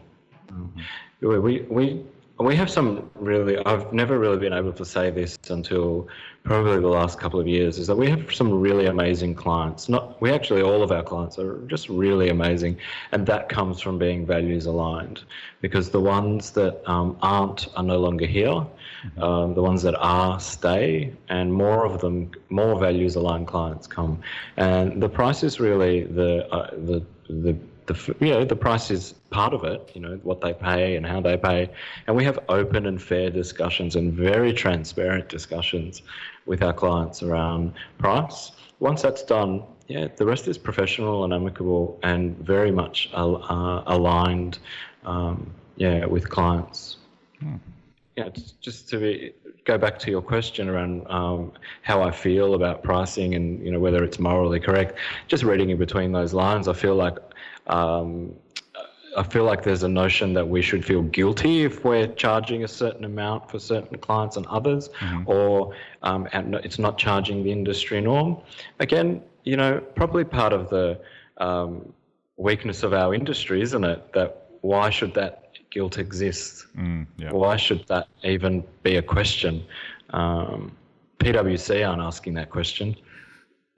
Mm-hmm. 0.47 1.41
We, 1.43 1.61
we, 1.69 2.05
we 2.39 2.55
have 2.55 2.69
some 2.69 3.09
really, 3.15 3.57
I've 3.65 3.91
never 3.91 4.17
really 4.17 4.37
been 4.37 4.53
able 4.53 4.71
to 4.73 4.85
say 4.85 5.11
this 5.11 5.37
until 5.49 6.07
probably 6.43 6.79
the 6.79 6.87
last 6.87 7.19
couple 7.19 7.39
of 7.39 7.47
years, 7.47 7.77
is 7.77 7.87
that 7.87 7.97
we 7.97 8.09
have 8.09 8.33
some 8.33 8.49
really 8.51 8.85
amazing 8.85 9.35
clients. 9.35 9.89
Not, 9.89 10.21
we 10.21 10.31
actually, 10.31 10.61
all 10.61 10.81
of 10.81 10.91
our 10.91 11.03
clients 11.03 11.37
are 11.37 11.59
just 11.67 11.89
really 11.89 12.29
amazing. 12.29 12.77
And 13.11 13.27
that 13.27 13.49
comes 13.49 13.81
from 13.81 13.97
being 13.97 14.25
values 14.25 14.65
aligned 14.65 15.21
because 15.59 15.89
the 15.89 15.99
ones 15.99 16.51
that 16.51 16.81
um, 16.89 17.17
aren't 17.21 17.67
are 17.75 17.83
no 17.83 17.99
longer 17.99 18.25
here. 18.25 18.47
Mm-hmm. 18.47 19.23
Um, 19.23 19.53
the 19.53 19.61
ones 19.61 19.81
that 19.83 19.95
are 19.95 20.39
stay, 20.39 21.13
and 21.29 21.53
more 21.53 21.85
of 21.85 22.01
them, 22.01 22.31
more 22.49 22.79
values 22.79 23.15
aligned 23.15 23.47
clients 23.47 23.87
come. 23.87 24.21
And 24.57 25.01
the 25.01 25.09
price 25.09 25.43
is 25.43 25.59
really 25.59 26.03
the, 26.03 26.47
uh, 26.53 26.71
the, 26.71 27.05
the 27.29 27.57
the 27.89 28.15
you 28.19 28.31
know 28.31 28.45
the 28.45 28.55
price 28.55 28.91
is 28.91 29.13
part 29.31 29.53
of 29.53 29.63
it. 29.63 29.91
You 29.93 30.01
know 30.01 30.19
what 30.23 30.41
they 30.41 30.53
pay 30.53 30.95
and 30.95 31.05
how 31.05 31.19
they 31.19 31.37
pay, 31.37 31.69
and 32.07 32.15
we 32.15 32.23
have 32.23 32.39
open 32.47 32.85
and 32.85 33.01
fair 33.01 33.29
discussions 33.29 33.95
and 33.95 34.13
very 34.13 34.53
transparent 34.53 35.27
discussions 35.27 36.03
with 36.45 36.61
our 36.63 36.73
clients 36.73 37.21
around 37.23 37.73
price. 37.97 38.51
Once 38.79 39.01
that's 39.01 39.23
done, 39.23 39.63
yeah, 39.87 40.07
the 40.15 40.25
rest 40.25 40.47
is 40.47 40.57
professional 40.57 41.23
and 41.23 41.33
amicable 41.33 41.99
and 42.03 42.37
very 42.37 42.71
much 42.71 43.09
uh, 43.13 43.83
aligned, 43.87 44.59
um, 45.03 45.51
yeah, 45.75 46.05
with 46.05 46.29
clients. 46.29 46.97
Hmm. 47.39 47.55
Yeah, 48.15 48.29
just 48.61 48.89
to 48.89 48.99
be, 48.99 49.33
go 49.65 49.77
back 49.77 49.97
to 49.99 50.11
your 50.11 50.21
question 50.21 50.67
around 50.67 51.09
um, 51.09 51.53
how 51.83 52.01
I 52.01 52.11
feel 52.11 52.53
about 52.53 52.83
pricing 52.83 53.35
and 53.35 53.63
you 53.63 53.71
know 53.71 53.79
whether 53.79 54.03
it's 54.03 54.19
morally 54.19 54.59
correct. 54.59 54.97
Just 55.27 55.43
reading 55.43 55.69
in 55.69 55.77
between 55.77 56.11
those 56.11 56.33
lines, 56.33 56.67
I 56.67 56.73
feel 56.73 56.95
like 56.95 57.17
um, 57.69 58.35
I 59.17 59.23
feel 59.23 59.43
like 59.43 59.63
there's 59.63 59.83
a 59.83 59.89
notion 59.89 60.33
that 60.33 60.47
we 60.47 60.61
should 60.61 60.85
feel 60.85 61.01
guilty 61.01 61.63
if 61.63 61.83
we're 61.83 62.07
charging 62.07 62.63
a 62.63 62.67
certain 62.67 63.05
amount 63.05 63.49
for 63.49 63.59
certain 63.59 63.97
clients 63.97 64.37
and 64.37 64.45
others, 64.47 64.89
mm-hmm. 64.99 65.23
or 65.25 65.73
um, 66.03 66.27
and 66.33 66.55
it's 66.55 66.79
not 66.79 66.97
charging 66.97 67.43
the 67.43 67.51
industry 67.51 68.01
norm. 68.01 68.37
Again, 68.79 69.21
you 69.43 69.57
know, 69.57 69.79
probably 69.95 70.23
part 70.23 70.53
of 70.53 70.69
the 70.69 70.99
um, 71.37 71.91
weakness 72.37 72.83
of 72.83 72.93
our 72.93 73.13
industry, 73.13 73.61
isn't 73.61 73.83
it? 73.83 74.13
That 74.13 74.49
why 74.61 74.89
should 74.89 75.13
that 75.15 75.53
guilt 75.71 75.97
exist? 75.97 76.67
Mm, 76.75 77.07
yeah. 77.17 77.31
Why 77.31 77.57
should 77.57 77.87
that 77.87 78.07
even 78.23 78.63
be 78.83 78.97
a 78.97 79.01
question? 79.01 79.63
Um, 80.11 80.75
PwC 81.19 81.87
aren't 81.87 82.01
asking 82.01 82.35
that 82.35 82.49
question. 82.49 82.95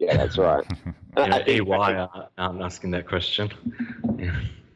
Yeah, 0.02 0.18
that's 0.18 0.38
right. 0.40 0.66
yeah, 1.16 1.44
EY 1.48 2.08
aren't 2.38 2.62
asking 2.62 2.90
that 2.92 3.08
question. 3.08 3.52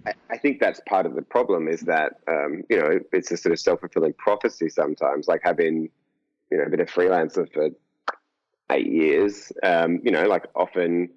I, 0.06 0.14
I 0.30 0.38
think 0.38 0.60
that's 0.60 0.80
part 0.88 1.08
of 1.08 1.16
the 1.16 1.24
problem 1.24 1.68
is 1.68 1.82
that 1.82 2.20
um, 2.28 2.64
you 2.70 2.78
know 2.78 3.00
it's 3.12 3.32
a 3.32 3.38
sort 3.38 3.52
of 3.52 3.60
self 3.60 3.80
fulfilling 3.80 4.14
prophecy 4.14 4.70
sometimes, 4.70 5.28
like 5.28 5.42
having 5.44 5.90
you 6.52 6.58
know 6.60 6.70
been 6.70 6.80
a 6.80 6.86
freelancer 6.86 7.52
for 7.52 7.70
eight 8.70 8.86
years. 8.86 9.52
Um, 9.64 10.00
you 10.04 10.12
know, 10.12 10.28
like 10.28 10.46
often 10.56 11.10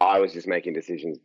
I 0.00 0.20
was 0.20 0.32
just 0.32 0.48
making 0.48 0.72
decisions, 0.72 1.18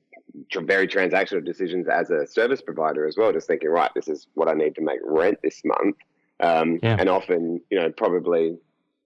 very 0.53 0.89
transactional 0.89 1.45
decisions 1.45 1.87
as 1.87 2.09
a 2.11 2.27
service 2.27 2.61
provider 2.61 3.07
as 3.07 3.15
well, 3.15 3.31
just 3.31 3.47
thinking, 3.47 3.69
right, 3.69 3.91
this 3.95 4.09
is 4.09 4.27
what 4.33 4.49
I 4.49 4.53
need 4.53 4.75
to 4.75 4.81
make 4.81 4.99
rent 5.05 5.39
this 5.41 5.61
month. 5.63 5.95
Um, 6.41 6.79
yeah. 6.83 6.97
And 6.99 7.07
often, 7.07 7.61
you 7.69 7.79
know, 7.79 7.89
probably 7.91 8.57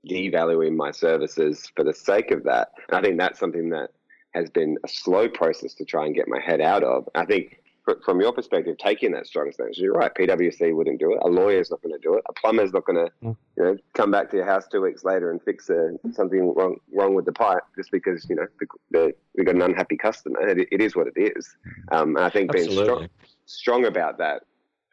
devaluing 0.08 0.76
my 0.76 0.92
services 0.92 1.72
for 1.76 1.84
the 1.84 1.94
sake 1.94 2.32
of 2.32 2.44
that. 2.44 2.70
And 2.88 2.98
I 2.98 3.02
think 3.02 3.18
that's 3.18 3.40
something 3.40 3.70
that 3.70 3.92
has 4.34 4.50
been 4.50 4.78
a 4.84 4.88
slow 4.88 5.28
process 5.28 5.74
to 5.76 5.86
try 5.86 6.06
and 6.06 6.16
get 6.16 6.28
my 6.28 6.40
head 6.40 6.62
out 6.62 6.84
of. 6.84 7.10
I 7.16 7.26
think 7.26 7.60
from 8.06 8.22
your 8.22 8.32
perspective, 8.32 8.78
taking 8.78 9.12
that 9.14 9.26
strong 9.26 9.52
stance, 9.52 9.78
you're 9.78 9.94
right. 9.94 10.14
PwC 10.14 10.76
wouldn't 10.76 11.00
do 11.00 11.14
it. 11.14 11.20
A 11.24 11.28
lawyer's 11.28 11.72
not 11.72 11.82
going 11.82 11.94
to 11.94 12.00
do 12.00 12.16
it. 12.16 12.24
A 12.30 12.34
plumber's 12.34 12.74
not 12.74 12.86
going 12.86 13.06
to, 13.06 13.12
mm. 13.26 13.36
you 13.58 13.64
know, 13.64 13.78
come 13.94 14.12
back 14.12 14.30
to 14.32 14.38
your 14.38 14.46
house 14.46 14.68
two 14.68 14.82
weeks 14.82 15.04
later 15.04 15.32
and 15.32 15.42
fix 15.42 15.70
a, 15.70 15.98
something 16.12 16.54
wrong 16.56 16.78
wrong 16.94 17.16
with 17.16 17.26
the 17.26 17.32
pipe 17.32 17.64
just 17.76 17.92
because 17.92 18.28
you 18.30 18.36
know 18.36 18.48
the, 18.60 18.68
the, 18.92 19.16
we've 19.36 19.46
got 19.46 19.56
an 19.56 19.62
unhappy 19.62 19.98
customer. 19.98 20.48
It, 20.48 20.68
it 20.72 20.82
is 20.82 20.96
what 20.96 21.08
it 21.08 21.20
is. 21.20 21.56
Um, 21.92 22.16
and 22.16 22.26
I 22.26 22.30
think 22.30 22.52
being 22.52 22.70
strong, 22.70 23.10
strong 23.46 23.86
about 23.86 24.18
that. 24.20 24.44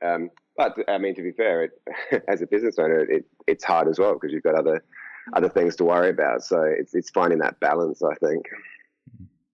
Um, 0.05 0.31
but 0.57 0.75
I 0.89 0.99
mean, 0.99 1.15
to 1.15 1.23
be 1.23 1.33
fair, 1.33 1.65
it, 1.65 2.25
as 2.29 2.43
a 2.43 2.47
business 2.47 2.79
owner, 2.79 3.01
it, 3.01 3.25
it's 3.47 3.65
hard 3.65 3.89
as 3.89 3.99
well 3.99 4.15
because 4.15 4.33
you've 4.33 4.43
got 4.43 4.55
other 4.55 4.85
other 5.35 5.49
things 5.49 5.77
to 5.77 5.85
worry 5.85 6.11
about. 6.11 6.45
So 6.45 6.63
it's 6.63 6.95
it's 6.95 7.11
finding 7.11 7.39
that 7.41 7.59
balance, 7.61 8.03
I 8.03 8.15
think. 8.17 8.47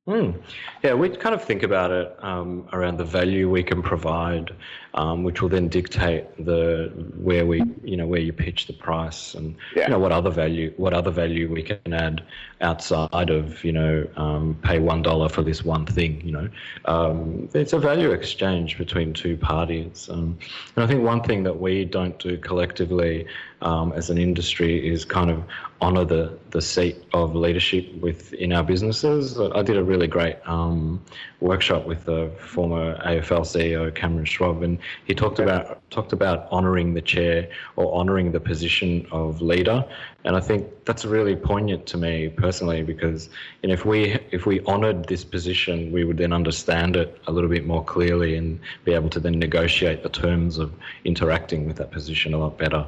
Mm. 0.07 0.43
Yeah, 0.83 0.95
we 0.95 1.09
kind 1.11 1.35
of 1.35 1.45
think 1.45 1.63
about 1.63 1.93
it 1.93 2.17
um, 2.19 2.69
around 2.73 2.99
the 2.99 3.05
value 3.05 3.49
we 3.49 3.63
can 3.63 3.83
provide, 3.83 4.51
um, 4.95 5.23
which 5.25 5.41
will 5.41 5.49
then 5.49 5.69
dictate 5.69 6.25
the 6.45 6.93
where 7.17 7.47
we, 7.47 7.63
you 7.83 7.97
know, 7.97 8.07
where 8.07 8.21
you 8.21 8.33
pitch 8.33 8.67
the 8.67 8.73
price 8.73 9.35
and 9.35 9.57
yeah. 9.75 9.85
you 9.85 9.89
know 9.89 9.99
what 9.99 10.13
other 10.13 10.31
value, 10.31 10.73
what 10.77 10.93
other 10.93 11.11
value 11.11 11.51
we 11.51 11.63
can 11.63 11.93
add 11.93 12.23
outside 12.61 13.31
of, 13.31 13.65
you 13.65 13.73
know, 13.73 14.07
um, 14.17 14.59
pay 14.63 14.79
one 14.79 15.03
dollar 15.03 15.29
for 15.29 15.43
this 15.43 15.65
one 15.65 15.87
thing. 15.87 16.21
You 16.25 16.33
know, 16.33 16.49
um, 16.85 17.49
it's 17.55 17.73
a 17.73 17.79
value 17.79 18.11
exchange 18.11 18.79
between 18.79 19.13
two 19.13 19.37
parties, 19.37 20.09
um, 20.11 20.39
and 20.77 20.85
I 20.85 20.87
think 20.87 21.03
one 21.03 21.23
thing 21.23 21.43
that 21.45 21.61
we 21.61 21.85
don't 21.85 22.19
do 22.19 22.37
collectively 22.39 23.27
um, 23.63 23.93
as 23.93 24.11
an 24.11 24.19
industry 24.19 24.87
is 24.87 25.05
kind 25.05 25.31
of 25.31 25.43
honour 25.81 26.05
the, 26.05 26.39
the 26.51 26.61
seat 26.61 27.05
of 27.13 27.35
leadership 27.35 27.93
within 28.01 28.53
our 28.53 28.63
businesses. 28.63 29.39
I 29.39 29.63
did 29.63 29.77
a 29.77 29.83
really 29.83 30.07
great 30.07 30.37
um, 30.47 31.03
workshop 31.41 31.87
with 31.87 32.05
the 32.05 32.31
former 32.39 32.97
AFL 32.99 33.43
CEO 33.43 33.93
Cameron 33.95 34.25
Schwab, 34.25 34.63
and 34.63 34.79
he 35.05 35.15
talked 35.15 35.39
about 35.39 35.81
talked 35.91 36.13
about 36.13 36.51
honouring 36.51 36.95
the 36.95 37.01
chair 37.01 37.49
or 37.77 37.95
honouring 37.95 38.33
the 38.33 38.41
position 38.41 39.07
of 39.11 39.41
leader. 39.43 39.85
And 40.25 40.37
I 40.37 40.41
think 40.41 40.85
that's 40.85 41.05
really 41.05 41.37
poignant 41.37 41.87
to 41.87 41.97
me 41.97 42.29
personally 42.29 42.83
because 42.83 43.29
you 43.63 43.69
know 43.69 43.75
if 43.75 43.85
we 43.85 44.19
if 44.31 44.47
we 44.47 44.61
honoured 44.67 45.07
this 45.07 45.25
position, 45.25 45.93
we 45.93 46.05
would 46.05 46.19
then 46.19 46.33
understand 46.33 46.97
it 46.97 47.21
a 47.27 47.33
little 47.33 47.51
bit 47.51 47.67
more 47.67 47.85
clearly 47.85 48.37
and 48.37 48.61
be 48.85 48.93
able 48.93 49.11
to 49.11 49.21
then 49.21 49.39
negotiate 49.39 50.03
the 50.03 50.09
terms 50.09 50.59
of 50.59 50.73
interacting 51.05 51.67
with 51.67 51.77
that 51.77 51.91
position 51.91 52.35
a 52.35 52.39
lot 52.39 52.59
better. 52.59 52.87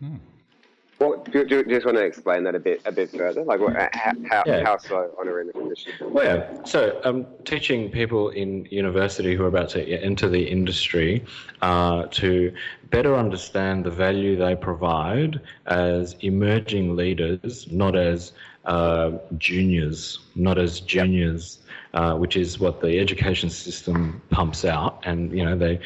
Hmm. 0.00 0.16
Well, 0.98 1.22
do, 1.30 1.44
do, 1.44 1.62
do 1.62 1.70
you 1.70 1.76
just 1.76 1.84
want 1.84 1.98
to 1.98 2.04
explain 2.04 2.44
that 2.44 2.54
a 2.54 2.58
bit 2.58 2.80
a 2.86 2.92
bit 2.92 3.10
further? 3.10 3.44
Like, 3.44 3.60
what, 3.60 3.74
how, 3.74 4.12
how, 4.30 4.42
yeah. 4.46 4.64
how 4.64 4.78
so 4.78 5.10
the 5.18 5.52
condition? 5.52 5.92
Well, 6.00 6.24
yeah. 6.24 6.64
So, 6.64 7.00
um, 7.04 7.26
teaching 7.44 7.90
people 7.90 8.30
in 8.30 8.64
university 8.70 9.34
who 9.34 9.44
are 9.44 9.48
about 9.48 9.68
to 9.70 9.86
enter 9.86 10.28
the 10.28 10.42
industry 10.42 11.24
uh, 11.60 12.04
to 12.12 12.54
better 12.90 13.14
understand 13.14 13.84
the 13.84 13.90
value 13.90 14.36
they 14.36 14.56
provide 14.56 15.40
as 15.66 16.14
emerging 16.20 16.96
leaders, 16.96 17.70
not 17.70 17.94
as 17.94 18.32
uh, 18.64 19.12
juniors, 19.36 20.20
not 20.34 20.58
as 20.58 20.80
juniors 20.80 21.58
uh, 21.96 22.14
which 22.14 22.36
is 22.36 22.60
what 22.60 22.82
the 22.82 22.98
education 22.98 23.48
system 23.48 24.20
pumps 24.28 24.66
out, 24.66 25.02
and 25.04 25.32
you 25.32 25.42
know 25.42 25.56
they 25.56 25.80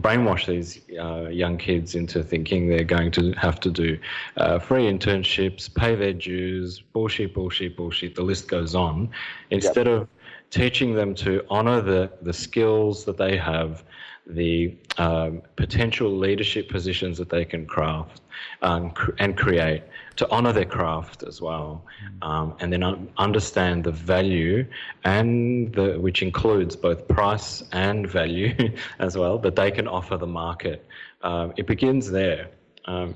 brainwash 0.00 0.44
these 0.44 0.80
uh, 0.98 1.28
young 1.28 1.56
kids 1.56 1.94
into 1.94 2.20
thinking 2.20 2.68
they're 2.68 2.82
going 2.82 3.12
to 3.12 3.30
have 3.34 3.60
to 3.60 3.70
do 3.70 3.96
uh, 4.38 4.58
free 4.58 4.90
internships, 4.90 5.72
pay 5.72 5.94
their 5.94 6.14
dues, 6.14 6.80
bullshit, 6.92 7.32
bullshit, 7.32 7.76
bullshit. 7.76 8.16
The 8.16 8.22
list 8.22 8.48
goes 8.48 8.74
on. 8.74 9.08
Instead 9.50 9.86
yep. 9.86 10.02
of 10.02 10.08
teaching 10.50 10.96
them 10.96 11.14
to 11.14 11.46
honour 11.48 11.80
the 11.80 12.10
the 12.22 12.32
skills 12.32 13.04
that 13.04 13.16
they 13.16 13.36
have, 13.36 13.84
the 14.26 14.76
um, 14.98 15.42
potential 15.54 16.10
leadership 16.10 16.68
positions 16.70 17.18
that 17.18 17.28
they 17.28 17.44
can 17.44 17.66
craft 17.66 18.20
um, 18.62 18.90
cr- 18.90 19.12
and 19.20 19.38
create 19.38 19.84
to 20.16 20.30
honor 20.30 20.52
their 20.52 20.64
craft 20.64 21.22
as 21.22 21.40
well, 21.40 21.84
mm. 22.04 22.26
um, 22.26 22.56
and 22.60 22.72
then 22.72 23.08
understand 23.16 23.84
the 23.84 23.92
value 23.92 24.66
and 25.04 25.72
the 25.74 25.98
which 25.98 26.22
includes 26.22 26.76
both 26.76 27.06
price 27.08 27.62
and 27.72 28.08
value 28.08 28.54
as 28.98 29.16
well 29.16 29.38
that 29.38 29.56
they 29.56 29.70
can 29.70 29.88
offer 29.88 30.16
the 30.16 30.26
market. 30.26 30.86
Um, 31.22 31.52
it 31.56 31.66
begins 31.66 32.10
there. 32.10 32.48
Um, 32.84 33.14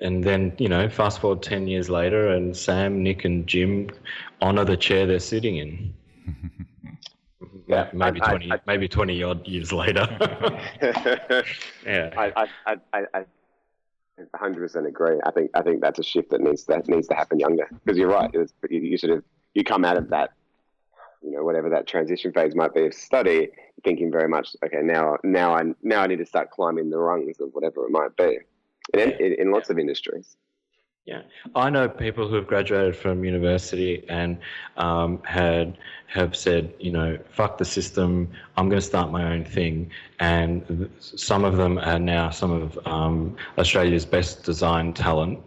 and 0.00 0.24
then, 0.24 0.52
you 0.58 0.68
know, 0.68 0.88
fast 0.88 1.20
forward 1.20 1.42
10 1.42 1.68
years 1.68 1.88
later, 1.88 2.28
and 2.28 2.56
Sam, 2.56 3.02
Nick, 3.02 3.24
and 3.24 3.46
Jim 3.46 3.90
honor 4.40 4.64
the 4.64 4.76
chair 4.76 5.06
they're 5.06 5.20
sitting 5.20 5.56
in. 5.56 5.94
yeah, 7.68 7.88
maybe 7.92 8.20
I, 8.22 8.28
20, 8.28 8.52
I, 8.52 8.60
maybe 8.66 8.88
20 8.88 9.22
odd 9.22 9.46
years 9.46 9.72
later. 9.72 10.06
yeah. 11.86 12.10
I, 12.16 12.48
I, 12.66 13.06
I, 13.14 13.24
I 14.18 14.38
100% 14.38 14.86
agree. 14.86 15.18
I 15.24 15.30
think 15.30 15.50
I 15.54 15.62
think 15.62 15.80
that's 15.80 15.98
a 15.98 16.02
shift 16.02 16.30
that 16.30 16.40
needs 16.40 16.64
that 16.66 16.88
needs 16.88 17.08
to 17.08 17.14
happen 17.14 17.40
younger 17.40 17.68
because 17.84 17.98
you're 17.98 18.08
right. 18.08 18.32
Was, 18.32 18.52
you, 18.70 18.80
you, 18.80 18.98
sort 18.98 19.12
of 19.12 19.24
you 19.54 19.64
come 19.64 19.84
out 19.84 19.96
of 19.96 20.10
that, 20.10 20.30
you 21.22 21.32
know, 21.32 21.42
whatever 21.42 21.68
that 21.70 21.86
transition 21.86 22.32
phase 22.32 22.54
might 22.54 22.74
be 22.74 22.86
of 22.86 22.94
study, 22.94 23.48
thinking 23.82 24.12
very 24.12 24.28
much, 24.28 24.54
okay, 24.64 24.80
now 24.82 25.16
now 25.24 25.54
I 25.56 25.62
now 25.82 26.02
I 26.02 26.06
need 26.06 26.18
to 26.18 26.26
start 26.26 26.50
climbing 26.50 26.90
the 26.90 26.98
rungs 26.98 27.40
of 27.40 27.50
whatever 27.52 27.84
it 27.86 27.90
might 27.90 28.16
be, 28.16 28.38
in, 28.92 29.10
in, 29.12 29.34
in 29.40 29.50
lots 29.50 29.70
of 29.70 29.78
industries. 29.78 30.36
Yeah, 31.06 31.20
I 31.54 31.68
know 31.68 31.86
people 31.86 32.28
who 32.28 32.34
have 32.36 32.46
graduated 32.46 32.96
from 32.96 33.24
university 33.24 34.04
and 34.08 34.38
um, 34.78 35.22
had 35.24 35.76
have 36.06 36.34
said, 36.34 36.72
you 36.78 36.92
know, 36.92 37.18
fuck 37.28 37.58
the 37.58 37.64
system. 37.64 38.30
I'm 38.56 38.70
going 38.70 38.80
to 38.80 38.86
start 38.86 39.10
my 39.10 39.32
own 39.32 39.44
thing. 39.44 39.90
And 40.20 40.90
some 41.00 41.44
of 41.44 41.56
them 41.56 41.76
are 41.76 41.98
now 41.98 42.30
some 42.30 42.52
of 42.52 42.78
um, 42.86 43.36
Australia's 43.58 44.06
best 44.06 44.44
design 44.44 44.94
talent, 44.94 45.40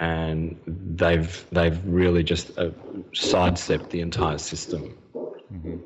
and 0.00 0.58
they've 0.66 1.46
they've 1.52 1.80
really 1.86 2.24
just 2.24 2.58
uh, 2.58 2.70
sidestepped 3.12 3.90
the 3.90 4.00
entire 4.00 4.38
system. 4.38 4.96
Mm-hmm. 5.14 5.76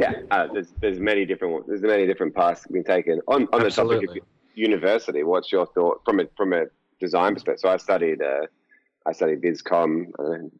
Yeah, 0.00 0.14
uh, 0.32 0.48
there's 0.52 0.72
there's 0.80 0.98
many 0.98 1.24
different 1.24 1.68
there's 1.68 1.82
many 1.82 2.06
different 2.06 2.34
paths 2.34 2.66
being 2.66 2.82
taken 2.84 3.20
on 3.28 3.46
on 3.52 3.62
the 3.62 3.70
topic 3.70 4.08
of 4.08 4.16
university. 4.54 5.22
What's 5.22 5.52
your 5.52 5.66
thought 5.66 6.00
from 6.04 6.18
a 6.18 6.24
from 6.36 6.52
a 6.52 6.64
design 7.02 7.34
perspective. 7.34 7.60
So 7.60 7.68
I 7.68 7.76
studied 7.76 8.22
uh, 8.22 8.46
I 9.06 9.12
studied 9.12 9.42
Viscom 9.42 10.12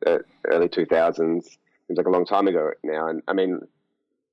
uh, 0.07 0.19
early 0.47 0.69
two 0.69 0.87
thousands. 0.87 1.59
Seems 1.87 1.97
like 1.97 2.07
a 2.07 2.11
long 2.11 2.27
time 2.27 2.49
ago 2.49 2.71
now. 2.83 3.09
And 3.09 3.23
I 3.29 3.33
mean, 3.33 3.61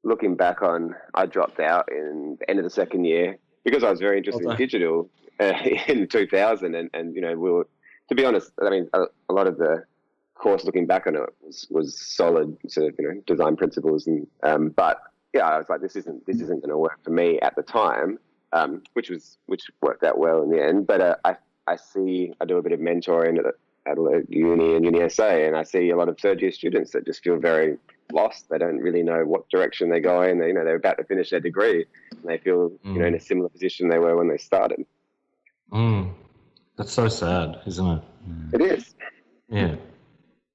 looking 0.04 0.36
back 0.36 0.62
on, 0.62 0.96
I 1.14 1.26
dropped 1.26 1.60
out 1.60 1.90
in 1.92 2.38
the 2.40 2.50
end 2.50 2.60
of 2.60 2.64
the 2.64 2.70
second 2.70 3.06
year 3.06 3.38
because 3.64 3.84
I 3.84 3.90
was 3.90 4.00
very 4.00 4.18
interested 4.18 4.50
in 4.50 4.56
digital 4.56 5.10
uh, 5.40 5.54
in 5.88 6.08
2000. 6.08 6.76
And, 6.76 6.90
and, 6.94 7.16
you 7.16 7.22
know, 7.22 7.36
we 7.36 7.52
were, 7.52 7.68
to 8.10 8.16
be 8.16 8.26
honest, 8.26 8.52
I 8.62 8.70
mean, 8.70 8.90
a, 8.94 9.04
a, 9.30 9.34
lot 9.34 9.48
of 9.48 9.58
the 9.58 9.84
course 10.36 10.64
looking 10.64 10.88
back 10.88 11.08
on 11.08 11.16
it 11.16 11.22
was, 11.42 11.68
was 11.70 12.00
solid 12.00 12.58
sort 12.68 12.88
of, 12.88 12.96
you 13.00 13.08
know, 13.08 13.22
design 13.28 13.56
principles. 13.56 14.08
And, 14.08 14.28
um, 14.44 14.70
but 14.70 15.02
yeah, 15.34 15.48
I 15.48 15.58
was 15.58 15.68
like, 15.70 15.82
this 15.82 15.96
isn't, 15.96 16.26
this 16.26 16.38
isn't 16.38 16.62
going 16.62 16.70
to 16.70 16.78
work 16.78 17.00
for 17.04 17.12
me 17.12 17.40
at 17.42 17.56
the 17.56 17.64
time. 17.64 18.20
Um, 18.52 18.82
which 18.94 19.12
was, 19.12 19.38
which 19.46 19.70
worked 19.80 20.04
out 20.04 20.18
well 20.18 20.42
in 20.42 20.50
the 20.50 20.60
end. 20.60 20.88
But 20.88 21.02
uh, 21.02 21.16
I 21.24 21.36
I 21.70 21.76
see, 21.76 22.34
I 22.42 22.46
do 22.46 22.58
a 22.58 22.64
bit 22.64 22.72
of 22.72 22.80
mentoring 22.80 23.38
at 23.38 23.46
Adelaide 23.86 24.26
Uni 24.30 24.76
and 24.76 24.84
Uni 24.86 25.08
SA, 25.08 25.28
and 25.28 25.56
I 25.56 25.64
see 25.64 25.92
a 25.92 25.96
lot 25.96 26.10
of 26.10 26.18
third 26.18 26.42
year 26.42 26.52
students 26.52 26.92
that 26.92 27.06
just 27.06 27.24
feel 27.24 27.38
very 27.38 27.78
lost. 28.12 28.50
They 28.50 28.58
don't 28.58 28.80
really 28.80 29.04
know 29.04 29.24
what 29.24 29.48
direction 29.50 29.90
they're 29.90 30.00
going. 30.00 30.40
They, 30.40 30.48
you 30.48 30.54
know, 30.54 30.66
they're 30.66 30.76
about 30.76 30.98
to 30.98 31.04
finish 31.04 31.30
their 31.30 31.40
degree, 31.40 31.86
and 32.12 32.24
they 32.24 32.40
feel, 32.40 32.72
mm. 32.72 32.94
you 32.94 33.00
know, 33.00 33.06
in 33.06 33.14
a 33.14 33.20
similar 33.20 33.50
position 33.50 33.88
they 33.88 34.00
were 34.00 34.18
when 34.18 34.28
they 34.28 34.38
started. 34.38 34.84
Mm. 35.72 36.12
That's 36.76 36.92
so 36.92 37.08
sad, 37.08 37.60
isn't 37.68 37.86
it? 37.88 38.02
Mm. 38.28 38.54
It 38.56 38.62
is. 38.62 38.96
Yeah. 39.48 39.76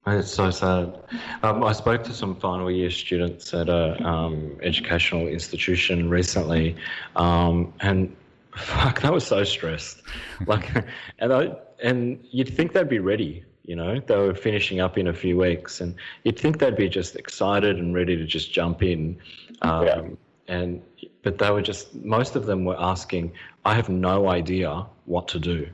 It's 0.07 0.31
so 0.31 0.51
sad. 0.51 0.99
Um, 1.41 1.63
I 1.63 1.71
spoke 1.71 2.03
to 2.03 2.13
some 2.13 2.35
final 2.35 2.69
year 2.69 2.91
students 2.91 3.53
at 3.55 3.69
a 3.69 3.99
um, 4.05 4.55
educational 4.61 5.27
institution 5.27 6.11
recently, 6.11 6.75
um, 7.15 7.73
and 7.79 8.15
fuck, 8.55 9.01
that 9.01 9.13
was 9.13 9.25
so 9.25 9.43
stressed. 9.43 10.01
like, 10.47 10.71
and 11.19 11.33
I, 11.33 11.55
and 11.83 12.25
you'd 12.31 12.49
think 12.55 12.73
they'd 12.73 12.89
be 12.89 12.99
ready. 12.99 13.43
You 13.63 13.75
know, 13.75 13.99
they 13.99 14.15
were 14.15 14.35
finishing 14.35 14.79
up 14.79 14.97
in 14.97 15.07
a 15.07 15.13
few 15.13 15.37
weeks, 15.37 15.81
and 15.81 15.95
you'd 16.23 16.37
think 16.37 16.59
they'd 16.59 16.75
be 16.75 16.87
just 16.87 17.15
excited 17.15 17.77
and 17.77 17.95
ready 17.95 18.15
to 18.15 18.25
just 18.25 18.53
jump 18.53 18.83
in. 18.83 19.17
Um, 19.61 19.85
yeah. 19.85 20.01
And 20.47 20.81
but 21.23 21.39
they 21.39 21.49
were 21.49 21.63
just 21.63 21.95
most 21.95 22.35
of 22.35 22.45
them 22.45 22.65
were 22.65 22.79
asking, 22.79 23.33
"I 23.65 23.73
have 23.73 23.89
no 23.89 24.29
idea 24.29 24.85
what 25.05 25.27
to 25.29 25.39
do." 25.39 25.67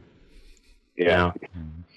Yeah, 0.96 1.08
now, 1.08 1.34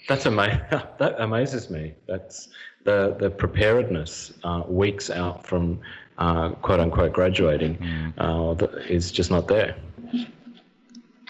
that's 0.08 0.26
ama- 0.26 0.66
That 0.98 1.20
amazes 1.20 1.70
me. 1.70 1.94
That's 2.06 2.48
the 2.82 3.16
the 3.18 3.30
preparedness 3.30 4.32
uh, 4.42 4.62
weeks 4.66 5.10
out 5.10 5.46
from 5.46 5.80
uh, 6.18 6.50
quote 6.50 6.80
unquote 6.80 7.12
graduating 7.12 7.76
mm. 7.76 8.12
uh, 8.18 8.66
is 8.88 9.12
just 9.12 9.30
not 9.30 9.46
there. 9.46 9.76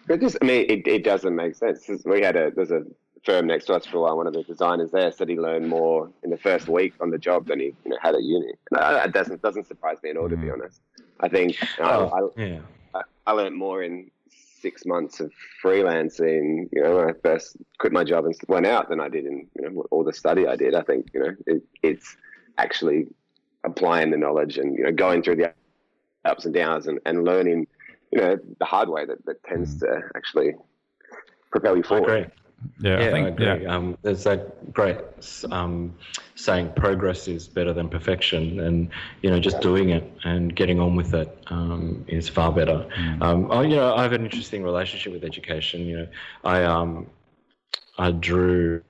It 0.08 0.20
just, 0.20 0.36
I 0.42 0.44
mean, 0.44 0.66
it, 0.68 0.86
it 0.86 1.04
doesn't 1.04 1.34
make 1.34 1.54
sense. 1.54 1.88
We 2.04 2.22
had 2.22 2.36
a, 2.36 2.50
there's 2.50 2.70
a 2.70 2.84
firm 3.24 3.46
next 3.46 3.66
to 3.66 3.74
us 3.74 3.86
for 3.86 3.98
a 3.98 4.00
while. 4.00 4.16
One 4.16 4.26
of 4.26 4.34
the 4.34 4.42
designers 4.42 4.90
there 4.90 5.10
said 5.10 5.28
he 5.28 5.38
learned 5.38 5.68
more 5.68 6.10
in 6.22 6.30
the 6.30 6.36
first 6.36 6.68
week 6.68 6.94
on 7.00 7.10
the 7.10 7.18
job 7.18 7.46
than 7.46 7.60
he 7.60 7.66
you 7.66 7.90
know, 7.90 7.98
had 8.00 8.14
at 8.14 8.22
uni. 8.22 8.52
And 8.70 9.06
it 9.06 9.12
doesn't 9.12 9.42
doesn't 9.42 9.66
surprise 9.66 9.98
me 10.02 10.10
at 10.10 10.16
all, 10.16 10.28
to 10.28 10.36
be 10.36 10.48
mm. 10.48 10.52
honest. 10.52 10.80
I 11.20 11.28
think 11.28 11.56
know, 11.78 12.10
oh, 12.12 12.32
I, 12.36 12.42
yeah. 12.42 12.58
I, 12.94 13.02
I 13.26 13.32
learned 13.32 13.56
more 13.56 13.82
in 13.82 14.10
six 14.28 14.84
months 14.84 15.20
of 15.20 15.32
freelancing. 15.62 16.68
You 16.72 16.82
know, 16.82 16.96
when 16.96 17.10
I 17.10 17.12
first 17.22 17.56
quit 17.78 17.92
my 17.92 18.04
job 18.04 18.26
and 18.26 18.34
went 18.48 18.66
out 18.66 18.88
than 18.88 19.00
I 19.00 19.08
did 19.08 19.24
in 19.24 19.46
you 19.58 19.70
know 19.70 19.84
all 19.90 20.04
the 20.04 20.12
study 20.12 20.46
I 20.46 20.56
did. 20.56 20.74
I 20.74 20.82
think 20.82 21.10
you 21.14 21.20
know 21.20 21.34
it, 21.46 21.62
it's 21.82 22.16
actually 22.58 23.06
applying 23.64 24.10
the 24.10 24.18
knowledge 24.18 24.58
and 24.58 24.76
you 24.76 24.84
know 24.84 24.92
going 24.92 25.22
through 25.22 25.36
the 25.36 25.52
ups 26.24 26.44
and 26.44 26.54
downs 26.54 26.86
and, 26.86 27.00
and 27.06 27.24
learning 27.24 27.66
you 28.14 28.20
know 28.20 28.38
the 28.60 28.64
hard 28.64 28.88
way 28.88 29.04
that, 29.04 29.24
that 29.26 29.42
tends 29.44 29.74
mm. 29.74 29.80
to 29.80 30.02
actually 30.14 30.54
propel 31.50 31.76
you 31.76 31.82
forward. 31.82 32.30
Yeah, 32.80 33.00
yeah, 33.00 33.06
I 33.06 33.10
think 33.10 33.26
I 33.26 33.28
agree. 33.28 33.64
yeah. 33.64 33.74
Um, 33.74 33.98
there's 34.02 34.24
that 34.24 34.72
great 34.72 34.96
um, 35.50 35.94
saying, 36.36 36.72
"Progress 36.76 37.28
is 37.28 37.48
better 37.48 37.72
than 37.72 37.88
perfection," 37.88 38.60
and 38.60 38.88
you 39.20 39.30
know, 39.30 39.40
just 39.40 39.60
doing 39.60 39.90
it 39.90 40.10
and 40.24 40.54
getting 40.54 40.80
on 40.80 40.94
with 40.96 41.12
it 41.12 41.36
um, 41.48 42.04
is 42.08 42.28
far 42.28 42.52
better. 42.52 42.88
Mm. 42.96 43.22
Um, 43.22 43.52
I, 43.52 43.62
you 43.62 43.76
know, 43.76 43.94
I 43.94 44.02
have 44.02 44.12
an 44.12 44.24
interesting 44.24 44.62
relationship 44.62 45.12
with 45.12 45.24
education. 45.24 45.82
You 45.82 45.96
know, 45.98 46.08
I 46.44 46.62
um, 46.62 47.06
I 47.98 48.12
drew 48.12 48.82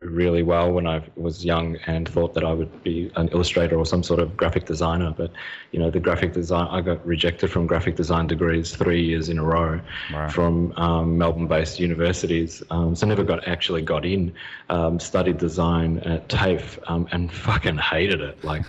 really 0.00 0.42
well 0.42 0.72
when 0.72 0.86
I 0.86 1.02
was 1.16 1.44
young 1.44 1.76
and 1.86 2.08
thought 2.08 2.32
that 2.34 2.42
I 2.44 2.52
would 2.52 2.82
be 2.82 3.10
an 3.16 3.28
illustrator 3.28 3.76
or 3.76 3.84
some 3.84 4.02
sort 4.02 4.18
of 4.18 4.34
graphic 4.36 4.64
designer. 4.64 5.12
But 5.16 5.30
you 5.72 5.78
know, 5.78 5.90
the 5.90 6.00
graphic 6.00 6.32
design 6.32 6.68
I 6.70 6.80
got 6.80 7.04
rejected 7.06 7.50
from 7.50 7.66
graphic 7.66 7.96
design 7.96 8.26
degrees 8.26 8.74
three 8.74 9.02
years 9.04 9.28
in 9.28 9.38
a 9.38 9.44
row 9.44 9.80
Right. 10.12 10.32
from 10.32 10.72
um, 10.76 11.18
Melbourne-based 11.18 11.78
universities. 11.78 12.62
Um, 12.70 12.94
so 12.94 13.06
never 13.06 13.22
got 13.24 13.46
actually 13.46 13.82
got 13.82 14.04
in. 14.06 14.32
Um, 14.70 14.98
studied 14.98 15.36
design 15.38 15.98
at 15.98 16.28
TAFE 16.28 16.78
um, 16.86 17.06
and 17.12 17.30
fucking 17.32 17.76
hated 17.78 18.20
it. 18.22 18.42
Like 18.42 18.62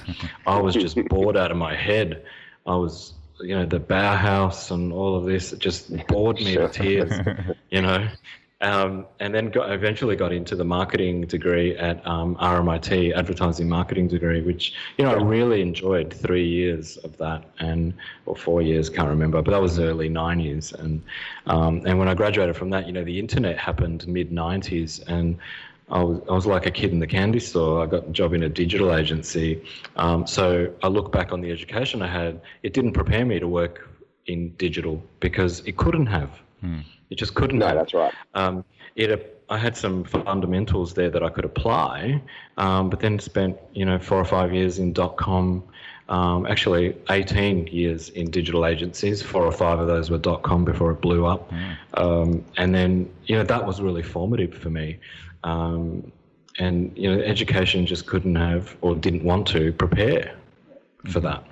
I 0.45 0.59
was 0.59 0.75
just 0.75 0.97
bored 1.09 1.37
out 1.37 1.51
of 1.51 1.57
my 1.57 1.75
head. 1.75 2.25
I 2.65 2.75
was. 2.75 3.13
You 3.43 3.55
know 3.55 3.65
the 3.65 3.79
Bauhaus 3.79 4.69
and 4.69 4.93
all 4.93 5.15
of 5.15 5.25
this 5.25 5.51
it 5.51 5.57
just 5.57 5.89
bored 6.05 6.35
me 6.35 6.53
to 6.57 6.67
tears. 6.67 7.11
You 7.71 7.81
know, 7.81 8.07
um, 8.61 9.07
and 9.19 9.33
then 9.33 9.49
got, 9.49 9.71
eventually 9.71 10.15
got 10.15 10.31
into 10.31 10.55
the 10.55 10.63
marketing 10.63 11.21
degree 11.25 11.75
at 11.77 12.05
um, 12.07 12.35
RMIT, 12.35 13.15
advertising 13.15 13.67
marketing 13.67 14.07
degree, 14.07 14.41
which 14.41 14.73
you 14.97 15.05
know 15.05 15.11
I 15.11 15.21
really 15.21 15.61
enjoyed. 15.61 16.13
Three 16.13 16.47
years 16.47 16.97
of 16.97 17.17
that, 17.17 17.43
and 17.59 17.93
or 18.25 18.35
four 18.35 18.61
years, 18.61 18.89
can't 18.89 19.09
remember, 19.09 19.41
but 19.41 19.51
that 19.51 19.61
was 19.61 19.79
early 19.79 20.09
'90s. 20.09 20.73
And 20.73 21.01
um, 21.47 21.81
and 21.85 21.97
when 21.97 22.07
I 22.07 22.13
graduated 22.13 22.55
from 22.55 22.69
that, 22.69 22.85
you 22.85 22.93
know, 22.93 23.03
the 23.03 23.17
internet 23.17 23.57
happened 23.57 24.07
mid 24.07 24.31
'90s, 24.31 25.05
and 25.07 25.37
I 25.89 26.03
was, 26.03 26.21
I 26.29 26.33
was 26.33 26.45
like 26.45 26.65
a 26.65 26.71
kid 26.71 26.91
in 26.91 26.99
the 26.99 27.07
candy 27.07 27.39
store. 27.39 27.83
I 27.83 27.87
got 27.87 28.07
a 28.07 28.11
job 28.11 28.33
in 28.33 28.43
a 28.43 28.49
digital 28.49 28.95
agency. 28.95 29.63
Um, 29.95 30.25
so 30.25 30.71
I 30.83 30.87
look 30.87 31.11
back 31.11 31.33
on 31.33 31.41
the 31.41 31.51
education 31.51 32.01
I 32.01 32.07
had, 32.07 32.41
it 32.63 32.73
didn't 32.73 32.93
prepare 32.93 33.25
me 33.25 33.39
to 33.39 33.47
work 33.47 33.89
in 34.27 34.51
digital 34.55 35.03
because 35.19 35.59
it 35.61 35.77
couldn't 35.77 36.05
have. 36.05 36.29
It 37.11 37.17
just 37.17 37.35
couldn't 37.35 37.59
No, 37.59 37.67
have. 37.67 37.75
that's 37.75 37.93
right. 37.93 38.13
Um, 38.33 38.63
it, 38.95 39.43
I 39.49 39.57
had 39.57 39.77
some 39.77 40.03
fundamentals 40.05 40.93
there 40.93 41.09
that 41.11 41.21
I 41.21 41.29
could 41.29 41.45
apply, 41.45 42.21
um, 42.57 42.89
but 42.89 42.99
then 43.01 43.19
spent, 43.19 43.57
you 43.73 43.85
know, 43.85 43.99
four 43.99 44.17
or 44.17 44.25
five 44.25 44.53
years 44.53 44.79
in 44.79 44.93
dot 44.93 45.17
com. 45.17 45.63
Um, 46.09 46.45
actually, 46.45 46.95
18 47.09 47.67
years 47.67 48.09
in 48.09 48.31
digital 48.31 48.65
agencies. 48.65 49.21
Four 49.21 49.43
or 49.45 49.51
five 49.51 49.79
of 49.79 49.87
those 49.87 50.09
were 50.09 50.17
dot 50.17 50.41
com 50.41 50.65
before 50.65 50.91
it 50.91 50.99
blew 51.01 51.25
up. 51.25 51.51
Um, 51.93 52.43
and 52.57 52.73
then, 52.75 53.09
you 53.27 53.35
know, 53.37 53.43
that 53.43 53.65
was 53.65 53.79
really 53.81 54.03
formative 54.03 54.53
for 54.53 54.69
me. 54.69 54.97
Um, 55.43 56.11
and, 56.59 56.91
you 56.97 57.09
know, 57.13 57.21
education 57.21 57.85
just 57.85 58.07
couldn't 58.07 58.35
have 58.35 58.75
or 58.81 58.93
didn't 58.95 59.23
want 59.23 59.47
to 59.49 59.71
prepare 59.73 60.35
for 61.11 61.19
that. 61.21 61.43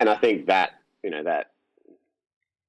and 0.00 0.08
I 0.10 0.16
think 0.16 0.46
that 0.46 0.80
you 1.02 1.10
know 1.10 1.22
that 1.22 1.52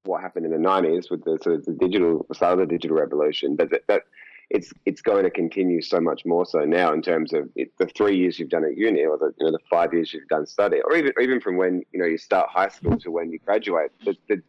what 0.06 0.22
happened 0.22 0.46
in 0.46 0.52
the 0.52 0.58
nineties 0.58 1.10
with 1.10 1.24
the 1.24 1.38
sort 1.42 1.56
of 1.58 1.66
the 1.66 1.74
digital 1.74 2.26
the 2.30 2.36
start 2.36 2.54
of 2.54 2.60
the 2.60 2.66
digital 2.66 2.98
revolution, 2.98 3.56
but 3.56 3.70
that, 3.72 3.82
that 3.88 4.02
it's 4.50 4.72
it's 4.86 5.02
going 5.02 5.24
to 5.24 5.30
continue 5.30 5.82
so 5.82 6.00
much 6.00 6.24
more 6.26 6.46
so 6.46 6.60
now 6.60 6.94
in 6.94 7.02
terms 7.02 7.34
of 7.34 7.50
it, 7.56 7.72
the 7.78 7.88
three 7.88 8.18
years 8.18 8.40
you've 8.40 8.50
done 8.50 8.64
at 8.64 8.78
uni 8.78 9.04
or 9.04 9.18
the 9.18 9.34
you 9.40 9.46
know 9.46 9.52
the 9.52 9.60
five 9.70 9.94
years 9.94 10.14
you've 10.14 10.28
done 10.28 10.46
study, 10.46 10.80
or 10.84 10.96
even 10.96 11.12
even 11.20 11.42
from 11.42 11.58
when 11.58 11.84
you 11.92 12.00
know 12.00 12.06
you 12.06 12.18
start 12.18 12.50
high 12.50 12.70
school 12.70 12.98
to 13.00 13.12
when 13.12 13.32
you 13.32 13.40
graduate, 13.40 13.92
the 14.04 14.16
the, 14.30 14.42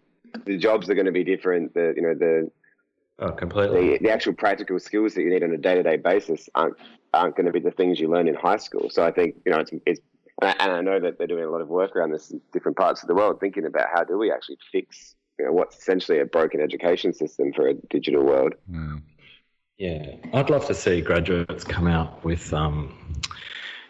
the 0.45 0.59
jobs 0.59 0.91
are 0.91 0.95
going 0.95 1.07
to 1.07 1.13
be 1.13 1.25
different. 1.25 1.75
The 1.75 1.93
you 1.97 2.03
know 2.03 2.15
the 2.15 2.51
Oh, 3.19 3.31
completely. 3.31 3.93
the, 3.93 3.99
the 4.03 4.11
actual 4.11 4.35
practical 4.35 4.79
skills 4.79 5.15
that 5.15 5.23
you 5.23 5.31
need 5.31 5.43
on 5.43 5.51
a 5.51 5.57
day 5.57 5.75
to 5.75 5.83
day 5.83 5.97
basis 5.97 6.51
aren't 6.55 6.77
aren't 7.15 7.35
going 7.35 7.47
to 7.47 7.53
be 7.53 7.61
the 7.61 7.71
things 7.71 7.99
you 7.99 8.11
learn 8.11 8.29
in 8.29 8.35
high 8.35 8.59
school. 8.59 8.91
So 8.91 9.05
I 9.05 9.11
think 9.11 9.37
you 9.47 9.53
know 9.53 9.59
it's 9.59 9.71
it's 9.87 10.01
and 10.43 10.51
I, 10.51 10.65
and 10.65 10.73
I 10.73 10.81
know 10.83 11.01
that 11.01 11.17
they're 11.17 11.27
doing 11.27 11.45
a 11.45 11.51
lot 11.51 11.63
of 11.63 11.69
work 11.69 11.97
around 11.97 12.13
this 12.13 12.31
in 12.31 12.43
different 12.53 12.77
parts 12.77 13.03
of 13.03 13.09
the 13.09 13.15
world, 13.15 13.41
thinking 13.41 13.65
about 13.65 13.87
how 13.95 14.05
do 14.05 14.19
we 14.19 14.31
actually 14.31 14.59
fix 14.71 15.15
you 15.39 15.45
know 15.45 15.53
what's 15.53 15.77
essentially 15.77 16.19
a 16.21 16.25
broken 16.25 16.61
education 16.61 17.13
system 17.13 17.53
for 17.53 17.69
a 17.69 17.75
digital 17.91 18.23
world. 18.25 18.55
Mm. 18.71 19.03
Yeah, 19.79 20.17
I'd 20.33 20.49
love 20.49 20.67
to 20.69 20.75
see 20.75 21.01
graduates 21.03 21.63
come 21.65 21.87
out 21.87 22.25
with, 22.25 22.53
um, 22.55 22.97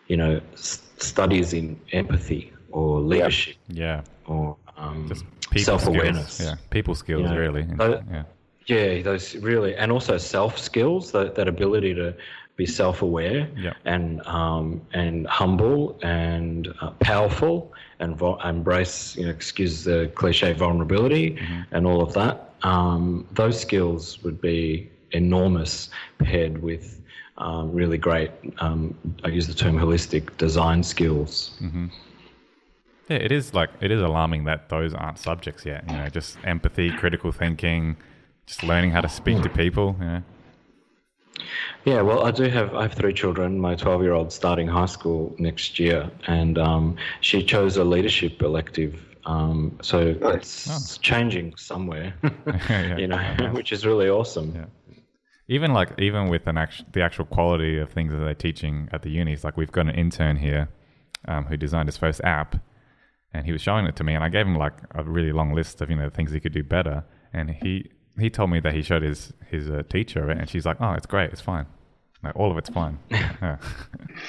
you 0.08 0.16
know, 0.16 0.40
s- 0.54 0.82
studies 0.98 1.52
in 1.52 1.78
empathy 1.92 2.52
or 2.72 3.00
leadership 3.00 3.56
Yeah. 3.68 4.02
or 4.26 4.56
um, 4.76 5.06
Just 5.08 5.24
people 5.50 5.64
self-awareness. 5.64 6.40
Yeah. 6.40 6.56
People 6.70 6.94
skills, 6.96 7.22
You 7.22 7.28
know, 7.28 7.38
really. 7.38 7.62
but- 7.62 8.02
yeah. 8.10 8.24
Yeah, 8.66 9.00
those 9.02 9.36
really, 9.36 9.76
and 9.76 9.92
also 9.92 10.18
self 10.18 10.58
skills, 10.58 11.12
that, 11.12 11.36
that 11.36 11.46
ability 11.46 11.94
to 11.94 12.16
be 12.56 12.66
self 12.66 13.02
aware 13.02 13.48
Yeah. 13.56 13.74
and 13.84 14.26
um, 14.26 14.80
and 14.92 15.26
humble 15.26 15.98
and 16.02 16.68
uh, 16.80 16.90
powerful 17.00 17.72
and 18.00 18.16
vo- 18.16 18.38
embrace, 18.40 19.16
you 19.16 19.24
know, 19.24 19.30
excuse 19.30 19.84
the 19.84 20.10
cliche, 20.14 20.52
vulnerability 20.52 21.38
and 21.70 21.86
all 21.86 22.00
of 22.02 22.12
that. 22.14 22.54
Um, 22.62 23.26
those 23.32 23.60
skills 23.60 24.22
would 24.22 24.40
be 24.40 24.90
enormous 25.12 25.90
paired 26.18 26.62
with 26.62 27.00
um, 27.38 27.70
really 27.72 27.98
great, 27.98 28.30
um, 28.58 28.96
I 29.22 29.28
use 29.28 29.46
the 29.46 29.54
term 29.54 29.76
holistic 29.76 30.34
design 30.38 30.82
skills. 30.82 31.50
Yeah, 33.08 33.16
it 33.16 33.30
is 33.30 33.54
like 33.54 33.70
it 33.80 33.90
is 33.90 34.00
alarming 34.00 34.44
that 34.44 34.68
those 34.68 34.94
aren't 34.94 35.18
subjects 35.18 35.64
yet. 35.64 35.84
You 35.88 35.96
know, 35.96 36.08
just 36.08 36.38
empathy, 36.44 36.90
critical 36.90 37.30
thinking, 37.32 37.96
just 38.46 38.62
learning 38.64 38.90
how 38.90 39.00
to 39.02 39.08
speak 39.08 39.42
to 39.42 39.48
people. 39.50 39.96
You 40.00 40.06
know. 40.06 40.22
Yeah, 41.84 42.02
well, 42.02 42.24
I 42.24 42.30
do 42.30 42.44
have 42.44 42.74
I 42.74 42.82
have 42.82 42.94
three 42.94 43.12
children. 43.12 43.58
My 43.58 43.74
twelve 43.76 44.02
year 44.02 44.12
old 44.12 44.32
starting 44.32 44.66
high 44.66 44.86
school 44.86 45.34
next 45.38 45.78
year, 45.78 46.10
and 46.26 46.58
um, 46.58 46.96
she 47.20 47.42
chose 47.44 47.76
a 47.76 47.84
leadership 47.84 48.42
elective. 48.42 49.02
Um, 49.24 49.76
so 49.82 50.16
it's 50.22 50.98
changing 50.98 51.56
somewhere, 51.56 52.14
Yeah, 52.46 52.96
you 52.96 53.08
know, 53.08 53.16
nice. 53.16 53.52
which 53.54 53.72
is 53.72 53.84
really 53.84 54.08
awesome. 54.08 54.54
Yeah. 54.54 54.66
Even 55.48 55.72
like 55.72 55.90
even 56.00 56.28
with 56.28 56.46
an 56.46 56.58
act- 56.58 56.92
the 56.92 57.02
actual 57.02 57.24
quality 57.24 57.78
of 57.78 57.90
things 57.90 58.12
that 58.12 58.18
they're 58.18 58.34
teaching 58.34 58.88
at 58.92 59.02
the 59.02 59.10
unis, 59.10 59.44
like 59.44 59.56
we've 59.56 59.72
got 59.72 59.86
an 59.86 59.94
intern 59.94 60.36
here 60.36 60.68
um, 61.28 61.44
who 61.44 61.56
designed 61.56 61.88
his 61.88 61.96
first 61.96 62.20
app, 62.24 62.56
and 63.32 63.46
he 63.46 63.52
was 63.52 63.60
showing 63.60 63.86
it 63.86 63.94
to 63.96 64.04
me, 64.04 64.14
and 64.14 64.24
I 64.24 64.28
gave 64.28 64.46
him 64.46 64.56
like 64.56 64.74
a 64.94 65.04
really 65.04 65.32
long 65.32 65.52
list 65.54 65.80
of 65.80 65.90
you 65.90 65.96
know 65.96 66.08
things 66.10 66.32
he 66.32 66.40
could 66.40 66.52
do 66.52 66.64
better, 66.64 67.04
and 67.32 67.50
he 67.50 67.90
he 68.18 68.30
told 68.30 68.50
me 68.50 68.60
that 68.60 68.74
he 68.74 68.82
showed 68.82 69.02
his 69.02 69.32
his 69.50 69.70
uh, 69.70 69.82
teacher 69.88 70.30
it, 70.30 70.38
and 70.38 70.48
she's 70.48 70.66
like, 70.66 70.78
oh, 70.80 70.92
it's 70.92 71.06
great, 71.06 71.30
it's 71.32 71.40
fine, 71.40 71.66
like 72.22 72.34
all 72.36 72.50
of 72.50 72.58
it's 72.58 72.70
fine. 72.70 72.98
yeah. 73.10 73.56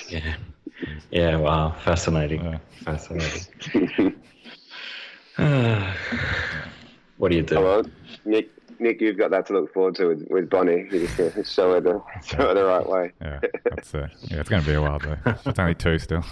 Yeah, 0.10 0.36
yeah. 1.12 1.36
Wow, 1.38 1.76
fascinating, 1.84 2.44
Yeah. 2.44 2.60
fascinating. 2.84 4.16
what 7.18 7.30
do 7.32 7.36
you 7.38 7.44
do? 7.44 7.60
Well, 7.62 7.84
Nick, 8.26 8.50
Nick, 8.80 9.02
you've 9.02 9.18
got 9.18 9.32
that 9.32 9.46
to 9.48 9.54
look 9.54 9.74
forward 9.74 9.96
to 9.96 10.08
with, 10.08 10.28
with 10.30 10.50
Bonnie. 10.50 10.88
You 10.92 11.08
just 11.08 11.54
show 11.54 11.74
her 11.74 11.82
the 11.82 12.02
show 12.26 12.38
her 12.48 12.54
the 12.54 12.66
right 12.66 12.88
way. 12.88 13.12
Yeah, 13.22 13.40
that's 13.66 13.94
uh, 13.96 14.08
yeah. 14.24 14.40
It's 14.40 14.50
going 14.50 14.62
to 14.64 14.68
be 14.68 14.74
a 14.76 14.82
while 14.82 15.00
though. 15.00 15.18
She's 15.44 15.60
only 15.60 15.76
two 15.76 16.00
still. 16.00 16.24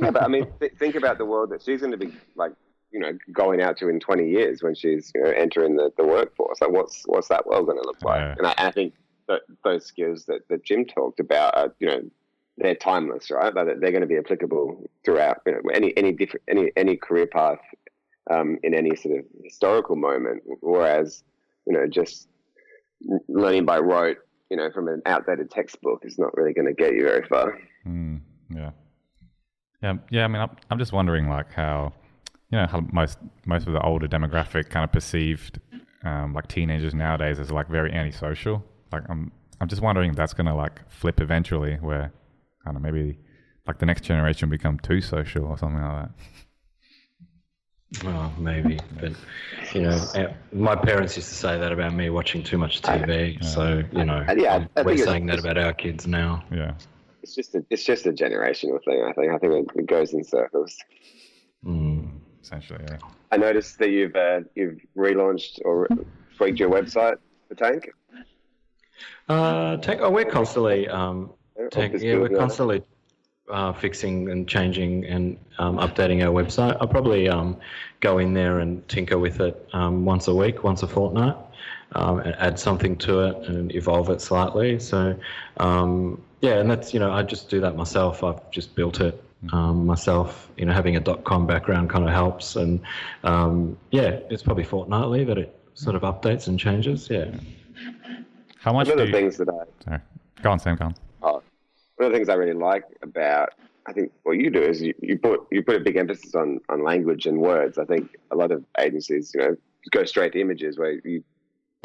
Yeah, 0.00 0.10
but 0.10 0.22
I 0.22 0.28
mean, 0.28 0.46
th- 0.60 0.72
think 0.78 0.96
about 0.96 1.18
the 1.18 1.24
world 1.24 1.50
that 1.50 1.62
she's 1.62 1.80
going 1.80 1.92
to 1.92 1.96
be 1.96 2.12
like, 2.36 2.52
you 2.92 3.00
know, 3.00 3.12
going 3.32 3.60
out 3.60 3.76
to 3.78 3.88
in 3.88 4.00
20 4.00 4.28
years 4.28 4.62
when 4.62 4.74
she's 4.74 5.12
you 5.14 5.22
know 5.22 5.30
entering 5.30 5.76
the, 5.76 5.92
the 5.96 6.06
workforce. 6.06 6.60
Like, 6.60 6.70
what's 6.70 7.02
what's 7.06 7.28
that 7.28 7.46
world 7.46 7.66
going 7.66 7.78
to 7.78 7.86
look 7.86 8.02
like? 8.02 8.20
Yeah. 8.20 8.34
And 8.38 8.46
I, 8.46 8.54
I 8.58 8.70
think 8.70 8.94
that 9.28 9.42
those 9.64 9.84
skills 9.84 10.24
that, 10.26 10.48
that 10.48 10.64
Jim 10.64 10.84
talked 10.84 11.20
about 11.20 11.56
are, 11.56 11.74
you 11.78 11.86
know, 11.86 12.00
they're 12.56 12.74
timeless, 12.74 13.30
right? 13.30 13.54
Like, 13.54 13.66
they're 13.80 13.92
going 13.92 14.00
to 14.00 14.06
be 14.06 14.16
applicable 14.16 14.90
throughout, 15.04 15.42
you 15.46 15.52
know, 15.52 15.60
any 15.72 15.96
any 15.96 16.12
different 16.12 16.44
any 16.48 16.72
any 16.76 16.96
career 16.96 17.26
path 17.26 17.60
um, 18.30 18.58
in 18.62 18.74
any 18.74 18.96
sort 18.96 19.18
of 19.18 19.24
historical 19.44 19.96
moment. 19.96 20.42
Whereas, 20.60 21.22
you 21.66 21.72
know, 21.72 21.86
just 21.86 22.28
learning 23.28 23.64
by 23.64 23.78
rote, 23.78 24.18
you 24.50 24.56
know, 24.56 24.70
from 24.72 24.88
an 24.88 25.02
outdated 25.06 25.50
textbook 25.50 26.02
is 26.04 26.18
not 26.18 26.36
really 26.36 26.52
going 26.52 26.66
to 26.66 26.74
get 26.74 26.94
you 26.94 27.02
very 27.02 27.26
far. 27.26 27.58
Mm, 27.86 28.20
yeah, 28.50 28.70
yeah, 29.82 29.94
yeah. 30.10 30.24
I 30.24 30.28
mean, 30.28 30.42
I'm, 30.42 30.56
I'm 30.70 30.78
just 30.78 30.92
wondering, 30.92 31.28
like, 31.28 31.52
how 31.52 31.92
you 32.50 32.58
know 32.58 32.66
how 32.66 32.80
most 32.92 33.18
most 33.46 33.66
of 33.66 33.72
the 33.72 33.82
older 33.82 34.08
demographic 34.08 34.70
kind 34.70 34.84
of 34.84 34.92
perceived 34.92 35.60
um, 36.04 36.32
like 36.32 36.48
teenagers 36.48 36.94
nowadays 36.94 37.38
as 37.38 37.50
like 37.50 37.68
very 37.68 37.92
antisocial. 37.92 38.64
Like, 38.92 39.02
I'm 39.08 39.32
I'm 39.60 39.68
just 39.68 39.82
wondering 39.82 40.10
if 40.10 40.16
that's 40.16 40.34
gonna 40.34 40.56
like 40.56 40.88
flip 40.90 41.20
eventually, 41.20 41.74
where 41.76 42.12
I 42.64 42.72
don't 42.72 42.74
know, 42.74 42.80
maybe 42.80 43.18
like 43.66 43.78
the 43.78 43.86
next 43.86 44.04
generation 44.04 44.48
become 44.48 44.78
too 44.78 45.00
social 45.00 45.44
or 45.44 45.58
something 45.58 45.82
like 45.82 46.08
that. 46.08 46.10
Oh, 48.04 48.32
maybe, 48.38 48.78
but 49.00 49.12
you 49.72 49.80
know, 49.80 49.96
uh, 50.14 50.32
my 50.52 50.76
parents 50.76 51.16
used 51.16 51.30
to 51.30 51.34
say 51.34 51.58
that 51.58 51.72
about 51.72 51.94
me 51.94 52.10
watching 52.10 52.42
too 52.42 52.58
much 52.58 52.82
TV. 52.82 53.42
So 53.42 53.82
you 53.92 54.04
know, 54.04 54.24
Uh, 54.28 54.34
yeah, 54.36 54.66
I 54.76 54.82
we're 54.82 54.96
saying 55.04 55.26
that 55.26 55.38
about 55.38 55.58
our 55.58 55.72
kids 55.72 56.06
now. 56.06 56.44
Yeah, 56.52 56.74
It's 57.22 57.34
just 57.34 57.54
a 57.54 57.64
it's 57.70 57.84
just 57.84 58.06
a 58.06 58.12
generational 58.12 58.82
thing. 58.84 59.02
I 59.02 59.12
think 59.12 59.32
I 59.32 59.38
think 59.38 59.70
it, 59.74 59.80
it 59.80 59.86
goes 59.86 60.12
in 60.12 60.22
circles. 60.22 60.76
Essentially, 62.48 62.84
yeah. 62.88 62.96
I 63.30 63.36
noticed 63.36 63.78
that 63.78 63.90
you've 63.90 64.16
uh, 64.16 64.40
you've 64.54 64.80
relaunched 64.96 65.60
or 65.64 65.86
tweaked 66.36 66.58
your 66.58 66.70
website 66.70 67.18
the 67.48 67.54
tank? 67.54 67.90
Uh, 69.28 69.76
tank. 69.78 70.00
Oh, 70.02 70.10
we're 70.10 70.24
constantly. 70.24 70.88
Um, 70.88 71.32
tank, 71.70 72.00
yeah, 72.00 72.16
we're 72.16 72.36
constantly 72.36 72.82
uh, 73.50 73.72
fixing 73.72 74.30
and 74.30 74.48
changing 74.48 75.04
and 75.06 75.38
um, 75.58 75.76
updating 75.78 76.24
our 76.24 76.32
website. 76.32 76.76
I'll 76.80 76.88
probably 76.88 77.28
um, 77.28 77.58
go 78.00 78.18
in 78.18 78.32
there 78.32 78.60
and 78.60 78.86
tinker 78.88 79.18
with 79.18 79.40
it 79.40 79.68
um, 79.72 80.04
once 80.04 80.28
a 80.28 80.34
week, 80.34 80.64
once 80.64 80.82
a 80.82 80.88
fortnight, 80.88 81.36
um, 81.92 82.20
and 82.20 82.34
add 82.36 82.58
something 82.58 82.96
to 82.98 83.20
it 83.24 83.36
and 83.48 83.74
evolve 83.74 84.08
it 84.10 84.20
slightly. 84.20 84.78
So, 84.78 85.18
um, 85.58 86.22
yeah, 86.40 86.54
and 86.54 86.70
that's 86.70 86.94
you 86.94 87.00
know 87.00 87.12
I 87.12 87.22
just 87.22 87.50
do 87.50 87.60
that 87.60 87.76
myself. 87.76 88.24
I've 88.24 88.50
just 88.50 88.74
built 88.74 89.00
it 89.00 89.22
um, 89.52 89.86
myself. 89.86 90.50
You 90.56 90.66
know, 90.66 90.72
having 90.72 90.96
a 90.96 91.00
.com 91.00 91.46
background 91.46 91.90
kind 91.90 92.04
of 92.04 92.10
helps, 92.10 92.56
and 92.56 92.80
yeah, 93.90 94.18
it's 94.30 94.42
probably 94.42 94.64
fortnightly 94.64 95.24
that 95.24 95.38
it 95.38 95.58
sort 95.74 95.96
of 95.96 96.02
updates 96.02 96.48
and 96.48 96.58
changes. 96.58 97.08
Yeah. 97.10 97.30
How 98.60 98.72
much? 98.72 98.88
One 98.88 99.00
of 99.00 99.06
the 99.06 99.12
things 99.12 99.36
that 99.36 99.48
I. 99.48 99.84
Sorry. 99.84 100.00
Go 100.42 100.50
on, 100.50 100.58
Sam. 100.58 100.76
Go 100.76 100.86
on. 100.86 100.94
Oh, 101.22 101.42
one 101.96 102.06
of 102.06 102.12
the 102.12 102.18
things 102.18 102.28
I 102.28 102.34
really 102.34 102.58
like 102.58 102.84
about 103.02 103.50
I 103.88 103.92
think 103.92 104.12
what 104.22 104.32
you 104.32 104.50
do 104.50 104.62
is 104.62 104.82
you, 104.82 104.94
you 105.00 105.18
put 105.18 105.46
you 105.50 105.62
put 105.62 105.76
a 105.76 105.80
big 105.80 105.96
emphasis 105.96 106.34
on 106.34 106.60
on 106.68 106.84
language 106.84 107.26
and 107.26 107.38
words. 107.38 107.78
I 107.78 107.84
think 107.84 108.16
a 108.30 108.36
lot 108.36 108.52
of 108.52 108.64
agencies, 108.78 109.32
you 109.34 109.40
know, 109.40 109.56
go 109.90 110.04
straight 110.04 110.32
to 110.34 110.40
images 110.40 110.78
where 110.78 111.00
you 111.04 111.24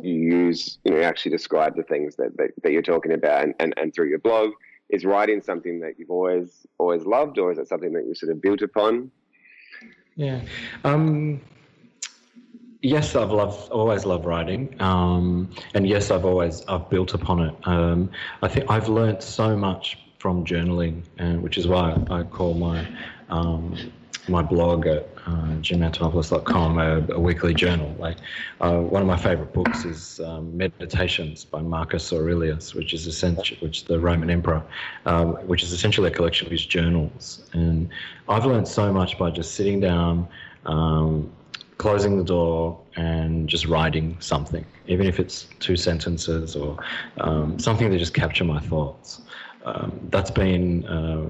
you 0.02 0.14
use 0.14 0.80
you 0.84 0.92
know 0.92 1.02
actually 1.02 1.32
describe 1.32 1.76
the 1.76 1.84
things 1.84 2.16
that, 2.18 2.36
that, 2.36 2.50
that 2.64 2.72
you're 2.72 2.82
talking 2.82 3.14
about 3.14 3.44
and, 3.44 3.54
and, 3.60 3.74
and 3.78 3.94
through 3.94 4.10
your 4.10 4.20
blog 4.20 4.52
is 4.94 5.04
writing 5.04 5.42
something 5.42 5.80
that 5.80 5.98
you've 5.98 6.12
always 6.12 6.68
always 6.78 7.04
loved 7.04 7.40
or 7.40 7.52
is 7.52 7.58
it 7.58 7.68
something 7.68 7.92
that 7.94 8.06
you 8.06 8.14
sort 8.14 8.32
of 8.32 8.40
built 8.42 8.62
upon? 8.62 9.12
Yeah. 10.16 10.40
Um, 10.84 11.42
yes 12.84 13.16
i've 13.16 13.32
loved 13.32 13.72
always 13.72 14.06
loved 14.06 14.26
writing. 14.26 14.80
Um, 14.80 15.50
and 15.74 15.88
yes 15.88 16.12
i've 16.12 16.26
always 16.26 16.64
i've 16.68 16.90
built 16.90 17.16
upon 17.16 17.40
it. 17.48 17.56
Um, 17.64 18.12
i 18.44 18.48
think 18.48 18.70
i've 18.70 18.88
learned 18.88 19.24
so 19.24 19.58
much 19.58 19.98
from 20.20 20.46
journaling, 20.46 21.02
and 21.18 21.42
which 21.42 21.58
is 21.58 21.68
why 21.68 21.98
I 22.10 22.24
call 22.24 22.54
my 22.54 22.88
um, 23.30 23.76
my 24.28 24.42
blog 24.42 24.88
at 24.88 25.08
uh, 25.26 25.56
a, 26.78 27.14
a, 27.14 27.20
weekly 27.20 27.54
journal. 27.54 27.94
Like 28.00 28.18
uh, 28.62 28.80
one 28.80 29.02
of 29.02 29.08
my 29.08 29.18
favorite 29.18 29.54
books 29.54 29.86
is 29.86 30.20
um, 30.22 30.56
Meditations 30.56 31.46
by 31.46 31.62
Marcus 31.62 32.12
Aurelius, 32.14 32.74
which 32.74 32.94
is 32.94 33.08
essentially 33.08 33.60
which 33.62 33.86
the 33.86 34.00
Roman 34.00 34.30
emperor, 34.30 34.64
um, 35.06 35.34
which 35.48 35.64
is 35.64 35.72
essentially 35.72 36.10
a 36.10 36.14
collection 36.14 36.48
of 36.48 36.52
his 36.52 36.66
journals. 36.66 37.44
And 37.54 37.90
I've 38.30 38.46
learned 38.46 38.68
so 38.68 38.92
much 38.94 39.18
by 39.18 39.30
just 39.30 39.56
sitting 39.56 39.80
down. 39.80 40.28
Um, 40.66 41.32
closing 41.80 42.18
the 42.18 42.24
door 42.24 42.80
and 42.96 43.50
just 43.50 43.66
writing 43.66 44.16
something, 44.22 44.64
even 44.88 45.06
if 45.08 45.20
it's 45.20 45.48
two 45.60 45.76
sentences 45.76 46.56
or 46.56 46.78
um, 47.20 47.60
something 47.60 47.92
to 47.92 47.98
just 47.98 48.14
capture 48.14 48.46
my 48.46 48.60
thoughts 48.60 49.22
um, 49.66 50.00
that's 50.10 50.32
been 50.32 50.86
uh, 50.86 51.28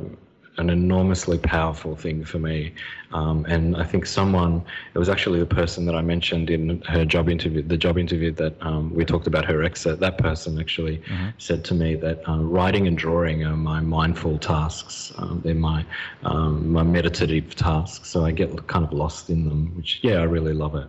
an 0.57 0.69
enormously 0.69 1.37
powerful 1.37 1.95
thing 1.95 2.23
for 2.23 2.39
me. 2.39 2.73
Um, 3.11 3.45
and 3.45 3.75
I 3.75 3.83
think 3.83 4.05
someone, 4.05 4.63
it 4.93 4.99
was 4.99 5.09
actually 5.09 5.39
the 5.39 5.45
person 5.45 5.85
that 5.85 5.95
I 5.95 6.01
mentioned 6.01 6.49
in 6.49 6.81
her 6.81 7.05
job 7.05 7.29
interview, 7.29 7.61
the 7.61 7.77
job 7.77 7.97
interview 7.97 8.31
that 8.33 8.55
um, 8.61 8.93
we 8.93 9.05
talked 9.05 9.27
about 9.27 9.45
her 9.45 9.63
exit. 9.63 9.99
That 9.99 10.17
person 10.17 10.59
actually 10.59 10.97
mm-hmm. 10.97 11.29
said 11.37 11.63
to 11.65 11.73
me 11.73 11.95
that 11.95 12.27
uh, 12.27 12.37
writing 12.37 12.87
and 12.87 12.97
drawing 12.97 13.43
are 13.43 13.55
my 13.55 13.79
mindful 13.81 14.37
tasks. 14.37 15.11
Um, 15.17 15.41
they're 15.43 15.55
my 15.55 15.85
um, 16.23 16.71
my 16.71 16.83
meditative 16.83 17.55
tasks. 17.55 18.09
So 18.09 18.25
I 18.25 18.31
get 18.31 18.67
kind 18.67 18.85
of 18.85 18.93
lost 18.93 19.29
in 19.29 19.47
them, 19.47 19.75
which 19.75 19.99
yeah, 20.01 20.15
I 20.15 20.23
really 20.23 20.53
love 20.53 20.75
it. 20.75 20.87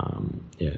Oh. 0.00 0.24
yeah. 0.58 0.76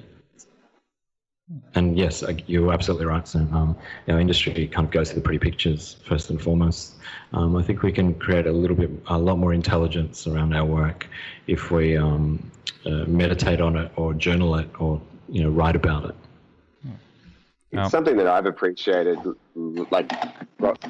And 1.75 1.97
yes, 1.97 2.23
you're 2.47 2.73
absolutely 2.73 3.07
right, 3.07 3.27
Sam. 3.27 3.53
Um, 3.55 3.77
our 4.09 4.21
industry 4.21 4.69
kind 4.69 4.87
of 4.87 4.91
goes 4.91 5.09
to 5.11 5.15
the 5.15 5.21
pretty 5.21 5.39
pictures 5.39 5.97
first 6.05 6.29
and 6.29 6.41
foremost. 6.41 6.97
Um, 7.33 7.57
I 7.57 7.63
think 7.63 7.83
we 7.83 7.93
can 7.93 8.15
create 8.15 8.47
a 8.47 8.53
little 8.53 8.77
bit, 8.77 8.91
a 9.07 9.19
lot 9.19 9.39
more 9.39 9.55
intelligence 9.55 10.27
around 10.27 10.55
our 10.55 10.67
work 10.67 11.07
if 11.47 11.71
we 11.71 11.97
um, 11.97 12.51
uh, 12.85 13.05
meditate 13.07 13.61
on 13.63 13.77
it 13.77 13.91
or 13.97 14.13
journal 14.13 14.57
it 14.57 14.69
or 14.79 15.01
you 15.29 15.43
know 15.43 15.51
write 15.51 15.77
about 15.77 16.11
it. 16.11 16.15
It's 17.71 17.91
something 17.91 18.17
that 18.17 18.27
I've 18.27 18.47
appreciated, 18.47 19.19
like 19.91 20.11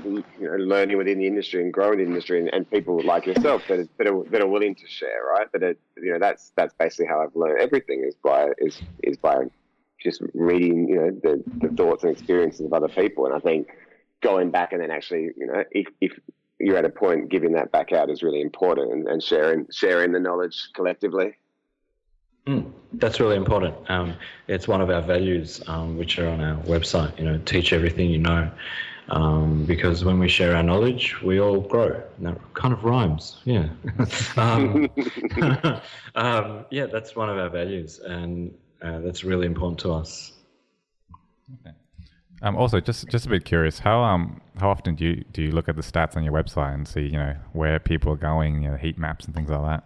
you 0.04 0.24
know, 0.40 0.56
learning 0.58 0.96
within 0.96 1.18
the 1.18 1.26
industry 1.26 1.60
and 1.60 1.72
growing 1.72 1.98
the 1.98 2.04
industry, 2.04 2.38
and, 2.38 2.54
and 2.54 2.70
people 2.70 3.02
like 3.02 3.26
yourself 3.26 3.62
that 3.68 3.80
are, 3.80 3.88
that 3.98 4.06
are, 4.06 4.22
that 4.30 4.40
are 4.40 4.46
willing 4.46 4.76
to 4.76 4.86
share, 4.86 5.24
right? 5.24 5.50
That 5.52 5.64
are, 5.64 5.74
you 5.96 6.12
know 6.12 6.20
that's 6.20 6.52
that's 6.54 6.72
basically 6.74 7.06
how 7.06 7.20
I've 7.20 7.34
learned 7.34 7.60
everything 7.60 8.04
is 8.06 8.14
by 8.14 8.50
is 8.58 8.80
is 9.02 9.16
by 9.16 9.46
just 10.08 10.22
reading, 10.34 10.88
you 10.88 10.96
know, 10.96 11.10
the, 11.10 11.42
the 11.58 11.68
thoughts 11.74 12.04
and 12.04 12.12
experiences 12.12 12.66
of 12.66 12.72
other 12.72 12.88
people. 12.88 13.26
And 13.26 13.34
I 13.34 13.38
think 13.38 13.68
going 14.22 14.50
back 14.50 14.72
and 14.72 14.82
then 14.82 14.90
actually, 14.90 15.30
you 15.36 15.46
know, 15.46 15.64
if, 15.70 15.86
if 16.00 16.12
you're 16.58 16.76
at 16.76 16.84
a 16.84 16.90
point, 16.90 17.28
giving 17.28 17.52
that 17.52 17.70
back 17.70 17.92
out 17.92 18.10
is 18.10 18.22
really 18.22 18.40
important 18.40 18.92
and, 18.92 19.08
and 19.08 19.22
sharing 19.22 19.66
sharing 19.72 20.12
the 20.12 20.20
knowledge 20.20 20.70
collectively. 20.74 21.34
Mm, 22.46 22.72
that's 22.94 23.20
really 23.20 23.36
important. 23.36 23.74
Um, 23.90 24.14
it's 24.48 24.66
one 24.66 24.80
of 24.80 24.90
our 24.90 25.02
values, 25.02 25.62
um, 25.66 25.98
which 25.98 26.18
are 26.18 26.28
on 26.28 26.40
our 26.40 26.56
website. 26.62 27.16
You 27.18 27.24
know, 27.26 27.38
teach 27.44 27.72
everything 27.72 28.10
you 28.10 28.18
know, 28.18 28.50
um, 29.10 29.64
because 29.64 30.04
when 30.04 30.18
we 30.18 30.28
share 30.28 30.56
our 30.56 30.62
knowledge, 30.62 31.20
we 31.22 31.40
all 31.40 31.60
grow. 31.60 32.02
And 32.16 32.26
that 32.26 32.54
kind 32.54 32.72
of 32.72 32.84
rhymes. 32.84 33.38
Yeah, 33.44 33.68
um, 34.36 34.88
um, 36.14 36.64
yeah, 36.70 36.86
that's 36.86 37.14
one 37.14 37.28
of 37.28 37.38
our 37.38 37.50
values, 37.50 38.00
and 38.00 38.54
uh, 38.82 38.98
that's 39.00 39.24
really 39.24 39.46
important 39.46 39.78
to 39.80 39.92
us. 39.92 40.32
Okay. 41.60 41.74
Um, 42.42 42.56
also, 42.56 42.80
just 42.80 43.08
just 43.08 43.26
a 43.26 43.28
bit 43.28 43.44
curious, 43.44 43.80
how 43.80 44.02
um 44.02 44.40
how 44.58 44.70
often 44.70 44.94
do 44.94 45.04
you 45.04 45.24
do 45.32 45.42
you 45.42 45.50
look 45.50 45.68
at 45.68 45.76
the 45.76 45.82
stats 45.82 46.16
on 46.16 46.22
your 46.22 46.32
website 46.32 46.74
and 46.74 46.86
see 46.86 47.02
you 47.02 47.18
know 47.18 47.34
where 47.52 47.80
people 47.80 48.12
are 48.12 48.16
going, 48.16 48.62
you 48.62 48.70
know, 48.70 48.76
heat 48.76 48.98
maps 48.98 49.26
and 49.26 49.34
things 49.34 49.50
like 49.50 49.82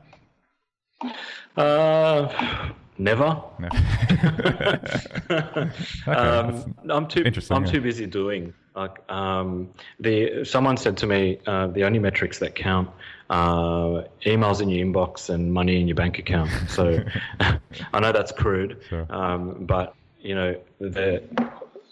that? 1.56 1.56
Uh, 1.56 2.72
never. 2.98 3.24
okay, 5.30 5.70
um, 6.06 6.74
I'm 6.90 7.08
too 7.08 7.24
I'm 7.50 7.64
yeah. 7.64 7.70
too 7.70 7.80
busy 7.80 8.06
doing. 8.06 8.52
Like 8.76 8.98
um, 9.10 9.70
the 10.00 10.44
someone 10.44 10.76
said 10.76 10.98
to 10.98 11.06
me, 11.06 11.38
uh, 11.46 11.68
the 11.68 11.84
only 11.84 11.98
metrics 11.98 12.38
that 12.40 12.54
count 12.54 12.90
uh, 13.32 14.04
emails 14.26 14.60
in 14.60 14.68
your 14.68 14.86
inbox 14.86 15.30
and 15.30 15.52
money 15.52 15.80
in 15.80 15.88
your 15.88 15.94
bank 15.94 16.18
account. 16.18 16.50
So 16.68 17.02
I 17.40 18.00
know 18.00 18.12
that's 18.12 18.30
crude, 18.30 18.78
sure. 18.88 19.06
um, 19.08 19.64
but 19.64 19.94
you 20.20 20.34
know 20.34 20.54
the 20.78 21.22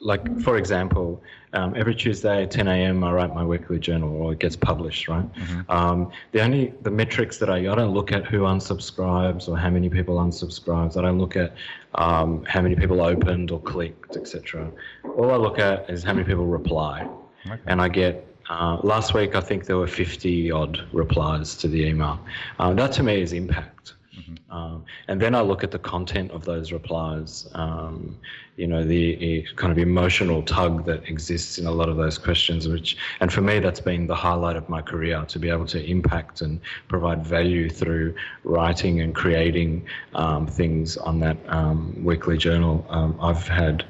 like 0.02 0.40
for 0.42 0.58
example, 0.58 1.22
um, 1.54 1.74
every 1.76 1.94
Tuesday 1.94 2.42
at 2.42 2.50
10 2.50 2.68
a.m. 2.68 3.02
I 3.02 3.12
write 3.12 3.34
my 3.34 3.44
weekly 3.44 3.78
journal, 3.78 4.14
or 4.16 4.34
it 4.34 4.38
gets 4.38 4.54
published. 4.54 5.08
Right. 5.08 5.34
Mm-hmm. 5.34 5.70
Um, 5.70 6.12
the 6.32 6.42
only 6.42 6.74
the 6.82 6.90
metrics 6.90 7.38
that 7.38 7.48
I 7.48 7.56
I 7.56 7.74
don't 7.74 7.94
look 7.94 8.12
at 8.12 8.26
who 8.26 8.40
unsubscribes 8.40 9.48
or 9.48 9.56
how 9.56 9.70
many 9.70 9.88
people 9.88 10.16
unsubscribes. 10.16 10.98
I 10.98 11.02
don't 11.02 11.18
look 11.18 11.36
at 11.36 11.54
um, 11.94 12.44
how 12.46 12.60
many 12.60 12.76
people 12.76 13.00
opened 13.00 13.50
or 13.50 13.60
clicked, 13.60 14.16
etc. 14.16 14.70
All 15.16 15.30
I 15.30 15.36
look 15.36 15.58
at 15.58 15.88
is 15.88 16.04
how 16.04 16.12
many 16.12 16.26
people 16.26 16.46
reply, 16.46 17.08
okay. 17.46 17.60
and 17.66 17.80
I 17.80 17.88
get 17.88 18.29
uh, 18.50 18.78
last 18.82 19.14
week, 19.14 19.36
I 19.36 19.40
think 19.40 19.66
there 19.66 19.76
were 19.76 19.86
50 19.86 20.50
odd 20.50 20.80
replies 20.92 21.54
to 21.58 21.68
the 21.68 21.84
email. 21.86 22.18
Uh, 22.58 22.74
that 22.74 22.90
to 22.92 23.04
me 23.04 23.22
is 23.22 23.32
impact. 23.32 23.94
Mm-hmm. 24.18 24.52
Um, 24.52 24.84
and 25.06 25.22
then 25.22 25.36
I 25.36 25.40
look 25.40 25.62
at 25.62 25.70
the 25.70 25.78
content 25.78 26.32
of 26.32 26.44
those 26.44 26.72
replies, 26.72 27.48
um, 27.54 28.18
you 28.56 28.66
know, 28.66 28.82
the 28.84 29.46
kind 29.54 29.70
of 29.70 29.78
emotional 29.78 30.42
tug 30.42 30.84
that 30.86 31.08
exists 31.08 31.58
in 31.58 31.66
a 31.66 31.70
lot 31.70 31.88
of 31.88 31.96
those 31.96 32.18
questions, 32.18 32.66
which, 32.66 32.96
and 33.20 33.32
for 33.32 33.40
me, 33.40 33.60
that's 33.60 33.78
been 33.80 34.08
the 34.08 34.16
highlight 34.16 34.56
of 34.56 34.68
my 34.68 34.82
career 34.82 35.24
to 35.28 35.38
be 35.38 35.48
able 35.48 35.66
to 35.66 35.80
impact 35.88 36.40
and 36.40 36.60
provide 36.88 37.24
value 37.24 37.70
through 37.70 38.16
writing 38.42 39.00
and 39.00 39.14
creating 39.14 39.86
um, 40.14 40.48
things 40.48 40.96
on 40.96 41.20
that 41.20 41.36
um, 41.46 41.94
weekly 42.02 42.36
journal. 42.36 42.84
Um, 42.90 43.16
I've 43.20 43.46
had 43.46 43.84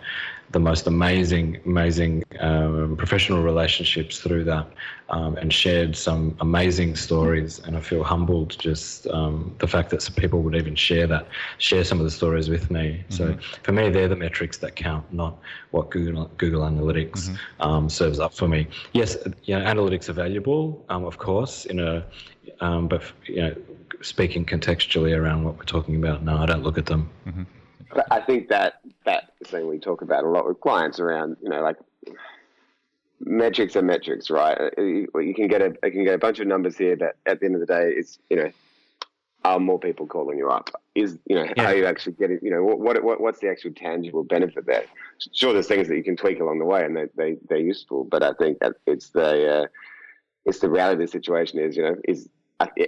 the 0.53 0.59
most 0.59 0.87
amazing, 0.87 1.61
amazing 1.65 2.25
um, 2.41 2.97
professional 2.97 3.43
relationships 3.43 4.19
through 4.19 4.45
that 4.45 4.67
um, 5.09 5.37
and 5.37 5.53
shared 5.53 5.95
some 5.95 6.37
amazing 6.41 6.97
stories. 6.97 7.61
And 7.61 7.77
I 7.77 7.81
feel 7.81 8.03
humbled 8.03 8.59
just 8.59 9.07
um, 9.09 9.55
the 9.59 9.69
fact 9.69 9.91
that 9.91 10.03
some 10.03 10.15
people 10.15 10.43
would 10.43 10.57
even 10.57 10.75
share 10.75 11.07
that, 11.07 11.29
share 11.59 11.85
some 11.85 11.99
of 11.99 12.05
the 12.05 12.11
stories 12.11 12.49
with 12.49 12.71
me. 12.71 13.05
Mm-hmm. 13.11 13.15
So 13.15 13.39
for 13.63 13.73
me, 13.73 13.91
they're 13.91 14.09
the 14.09 14.17
metrics 14.17 14.59
that 14.59 14.75
count, 14.75 15.13
not 15.13 15.39
what 15.71 15.91
Google, 15.91 16.29
Google 16.37 16.63
Analytics 16.63 17.29
mm-hmm. 17.29 17.37
Um, 17.61 17.89
serves 17.89 18.19
up 18.19 18.35
for 18.35 18.49
me. 18.49 18.67
Yes, 18.93 19.17
you 19.45 19.57
know, 19.57 19.65
analytics 19.65 20.09
are 20.09 20.15
valuable, 20.15 20.85
um, 20.89 21.05
of 21.05 21.19
course, 21.19 21.67
in 21.67 21.79
a, 21.79 22.05
um, 22.61 22.89
but 22.89 23.03
you 23.27 23.43
know, 23.43 23.55
speaking 24.03 24.45
contextually 24.45 25.17
around 25.17 25.45
what 25.45 25.57
we're 25.59 25.65
talking 25.65 25.97
about, 25.97 26.23
no, 26.23 26.39
I 26.39 26.47
don't 26.47 26.63
look 26.63 26.79
at 26.79 26.87
them. 26.87 27.09
Mm-hmm. 27.27 27.43
I 28.11 28.21
think 28.21 28.49
that 28.49 28.81
that 29.05 29.33
thing 29.45 29.67
we 29.67 29.79
talk 29.79 30.03
about 30.03 30.25
a 30.25 30.29
lot 30.29 30.47
with 30.47 30.61
clients 30.61 31.01
around, 31.01 31.37
you 31.43 31.49
know, 31.49 31.61
like 31.61 31.77
metrics 33.21 33.77
are 33.77 33.83
metrics, 33.83 34.31
right? 34.31 34.57
Uh, 34.79 34.83
you, 34.83 35.35
can 35.35 35.49
get 35.49 35.63
a 35.63 35.75
you 35.85 35.93
can 35.93 36.05
get 36.05 36.15
a 36.15 36.19
bunch 36.19 36.39
of 36.39 36.47
numbers 36.47 36.77
here, 36.77 36.97
but 36.97 37.17
at 37.27 37.41
the 37.41 37.47
end 37.47 37.55
of 37.55 37.61
the 37.61 37.67
day, 37.67 37.93
it's 37.97 38.19
you 38.31 38.37
know, 38.37 38.51
are 39.45 39.59
more 39.59 39.79
people 39.79 40.07
calling 40.07 40.39
you 40.39 40.49
up? 40.49 40.71
Is 40.95 41.19
you 41.27 41.37
know 41.37 41.47
Yeah. 41.57 41.67
are 41.67 41.75
you 41.75 41.87
actually 41.87 42.13
getting 42.13 42.39
you 42.43 42.51
know 42.51 42.63
what, 42.63 43.03
what 43.03 43.21
what's 43.21 43.41
the 43.41 43.49
actual 43.49 43.73
tangible 43.73 44.25
benefit 44.25 44.67
there? 44.67 44.85
Sure, 45.33 45.53
there's 45.53 45.69
things 45.69 45.89
that 45.89 45.97
you 45.97 46.05
can 46.05 46.17
tweak 46.17 46.41
along 46.41 46.59
the 46.59 46.65
way, 46.65 46.85
and 46.85 46.97
they, 46.97 47.07
they 47.17 47.37
they're 47.49 47.59
useful. 47.59 48.05
But 48.05 48.23
I 48.23 48.33
think 48.35 48.59
that 48.61 48.75
it's 48.87 49.11
the 49.11 49.63
uh, 49.63 49.67
it's 50.45 50.61
the 50.61 50.71
reality 50.71 51.03
of 51.03 51.11
the 51.11 51.13
situation 51.13 51.59
is 51.59 51.77
you 51.77 51.83
know 51.83 51.97
is 52.05 52.29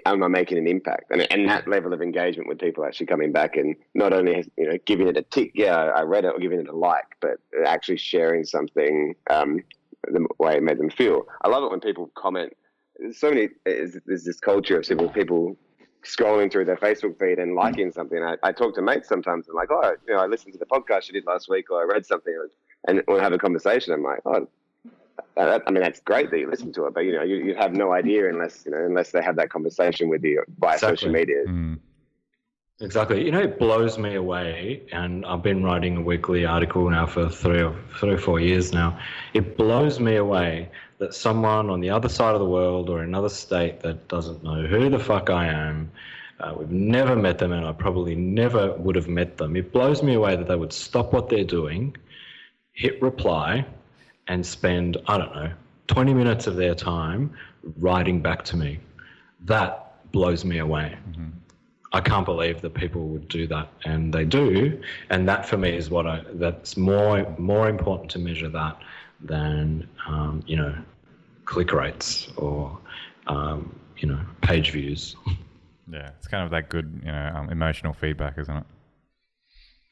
am 0.07 0.23
I 0.23 0.29
making 0.29 0.59
an 0.59 0.67
impact? 0.67 1.11
And 1.11 1.31
and 1.33 1.49
that 1.49 1.69
level 1.69 1.93
of 1.93 2.03
engagement 2.03 2.49
with 2.49 2.59
people 2.59 2.85
actually 2.85 3.07
coming 3.07 3.33
back 3.33 3.57
and 3.57 3.77
not 3.95 4.13
only 4.13 4.45
you 4.57 4.69
know 4.69 4.79
giving 4.85 5.09
it 5.09 5.17
a 5.17 5.23
tick, 5.23 5.53
yeah, 5.55 5.77
I 5.77 6.03
read 6.03 6.25
it, 6.25 6.33
or 6.35 6.39
giving 6.39 6.61
it 6.61 6.69
a 6.69 6.77
like, 6.77 7.17
but 7.21 7.39
actually 7.67 7.99
sharing 7.99 8.45
something 8.45 9.15
um, 9.31 9.61
the 10.05 10.27
way 10.39 10.57
it 10.57 10.63
made 10.63 10.79
them 10.79 10.91
feel. 10.91 11.27
I 11.43 11.49
love 11.49 11.65
it 11.65 11.71
when 11.71 11.81
people 11.81 12.11
comment. 12.15 12.53
There's 12.99 13.19
so 13.19 13.31
many. 13.31 13.49
There's 13.65 13.97
this 14.07 14.41
culture 14.41 14.79
of 14.79 14.87
simple 14.87 15.09
people 15.09 15.57
scrolling 16.05 16.51
through 16.51 16.65
their 16.65 16.77
Facebook 16.77 17.19
feed 17.19 17.39
and 17.39 17.55
liking 17.55 17.93
something. 17.93 18.23
I, 18.23 18.37
I 18.43 18.53
talk 18.53 18.75
to 18.75 18.83
mates 18.83 19.09
sometimes 19.09 19.47
and 19.47 19.55
like, 19.55 19.71
oh, 19.71 19.95
you 20.07 20.15
know, 20.15 20.21
I 20.21 20.27
listened 20.27 20.53
to 20.53 20.59
the 20.59 20.67
podcast 20.67 21.07
you 21.07 21.15
did 21.15 21.27
last 21.27 21.49
week, 21.49 21.71
or 21.71 21.81
I 21.81 21.85
read 21.85 22.05
something, 22.05 22.35
and 22.89 23.03
we'll 23.07 23.21
have 23.21 23.33
a 23.33 23.39
conversation. 23.39 23.93
I'm 23.93 24.03
like, 24.03 24.21
oh, 24.27 24.49
I 25.37 25.71
mean, 25.71 25.83
that's 25.83 26.01
great 26.01 26.31
that 26.31 26.39
you 26.39 26.51
listen 26.51 26.73
to 26.75 26.87
it, 26.87 26.95
but 26.95 27.01
you 27.01 27.13
know, 27.13 27.23
you, 27.23 27.37
you 27.37 27.55
have 27.55 27.73
no 27.73 27.93
idea 27.93 28.29
unless 28.29 28.65
you 28.65 28.71
know 28.71 28.85
unless 28.85 29.13
they 29.13 29.23
have 29.23 29.37
that 29.37 29.51
conversation 29.51 30.09
with 30.09 30.23
you 30.23 30.45
via 30.59 30.75
Exactly. 30.75 30.97
social 30.97 31.13
media. 31.13 31.45
Mm. 31.47 31.79
Exactly. 32.81 33.25
You 33.25 33.31
know, 33.31 33.41
it 33.41 33.61
blows 33.61 33.97
me 33.97 34.17
away, 34.17 34.83
and 34.91 35.25
I've 35.25 35.43
been 35.43 35.63
writing 35.63 35.99
a 35.99 36.01
weekly 36.01 36.45
article 36.45 36.91
now 36.91 37.07
for 37.07 37.29
three 37.29 37.63
or 37.63 37.77
three 37.99 38.15
or 38.15 38.19
four 38.19 38.41
years 38.41 38.73
now. 38.73 38.99
It 39.35 39.57
blows 39.57 40.01
me 40.01 40.17
away 40.17 40.69
that 40.99 41.15
someone 41.15 41.71
on 41.71 41.81
the 41.81 41.91
other 41.91 42.09
side 42.09 42.35
of 42.35 42.41
the 42.41 42.47
world 42.47 42.91
or 42.91 43.03
another 43.03 43.29
state 43.29 43.81
that 43.81 44.09
doesn't 44.09 44.43
know 44.43 44.67
who 44.67 44.91
the 44.91 44.99
fuck 44.99 45.31
I 45.31 45.47
am, 45.47 45.93
uh, 46.41 46.55
we've 46.59 46.71
never 46.71 47.15
met 47.15 47.39
them, 47.39 47.53
and 47.53 47.65
I 47.65 47.73
probably 47.73 48.17
never 48.17 48.73
would 48.75 48.97
have 48.97 49.09
met 49.09 49.37
them. 49.37 49.55
It 49.55 49.73
blows 49.73 50.03
me 50.03 50.15
away 50.15 50.35
that 50.35 50.49
they 50.49 50.57
would 50.57 50.73
stop 50.73 51.13
what 51.13 51.29
they're 51.29 51.45
doing, 51.45 51.97
hit 52.73 53.01
reply, 53.01 53.65
and 54.29 54.45
spend 54.45 54.97
I 55.09 55.19
don't 55.19 55.35
know 55.35 55.53
twenty 55.87 56.15
minutes 56.15 56.47
of 56.47 56.57
their 56.57 56.75
time 56.75 57.33
writing 57.79 58.21
back 58.21 58.45
to 58.47 58.57
me. 58.57 58.81
That 59.45 60.11
blows 60.13 60.45
me 60.45 60.59
away. 60.59 60.97
I 61.95 62.01
can't 62.01 62.25
believe 62.25 62.63
that 62.63 62.73
people 62.73 63.09
would 63.09 63.29
do 63.29 63.47
that, 63.49 63.69
and 63.85 64.13
they 64.15 64.25
do. 64.25 64.81
And 65.11 65.29
that 65.29 65.47
for 65.47 65.59
me 65.59 65.77
is 65.77 65.91
what 65.91 66.07
I 66.07 66.23
that's 66.35 66.77
more 66.77 67.27
more 67.39 67.69
important 67.69 68.11
to 68.13 68.19
measure 68.19 68.49
that 68.49 68.79
than 69.21 69.89
um, 70.07 70.43
you 70.47 70.57
know 70.57 70.75
click 71.45 71.73
rates 71.73 72.29
or 72.37 72.79
um, 73.27 73.79
you 73.99 74.09
know 74.09 74.21
page 74.43 74.71
views. 74.71 75.17
Yeah, 75.91 76.11
it's 76.17 76.29
kind 76.29 76.45
of 76.45 76.51
that 76.53 76.69
good, 76.71 77.03
you 77.05 77.13
know, 77.13 77.33
um, 77.35 77.51
emotional 77.51 77.93
feedback, 77.93 78.39
isn't 78.39 78.57
it? 78.57 78.65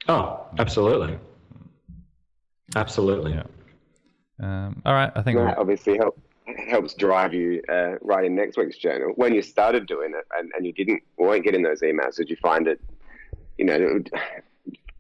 Oh, 0.09 0.47
absolutely, 0.59 1.18
absolutely. 2.76 3.33
Yeah. 3.33 3.43
Um, 4.41 4.82
all 4.84 4.95
right, 4.95 5.12
I 5.14 5.22
think. 5.22 5.38
That 5.38 5.59
obviously 5.59 5.97
help, 5.99 6.18
helps 6.68 6.95
drive 6.95 7.34
you 7.34 7.62
uh, 7.68 7.97
in 8.22 8.34
next 8.34 8.57
week's 8.57 8.78
journal. 8.78 9.12
When 9.16 9.34
you 9.34 9.43
started 9.43 9.86
doing 9.86 10.12
it 10.16 10.26
and, 10.38 10.51
and 10.55 10.66
you 10.66 10.72
didn't 10.72 11.03
weren't 11.16 11.45
getting 11.45 11.62
those 11.62 11.82
emails, 11.82 12.16
did 12.16 12.30
you 12.30 12.36
find 12.36 12.66
it, 12.66 12.80
you 13.59 13.64
know, 13.64 14.03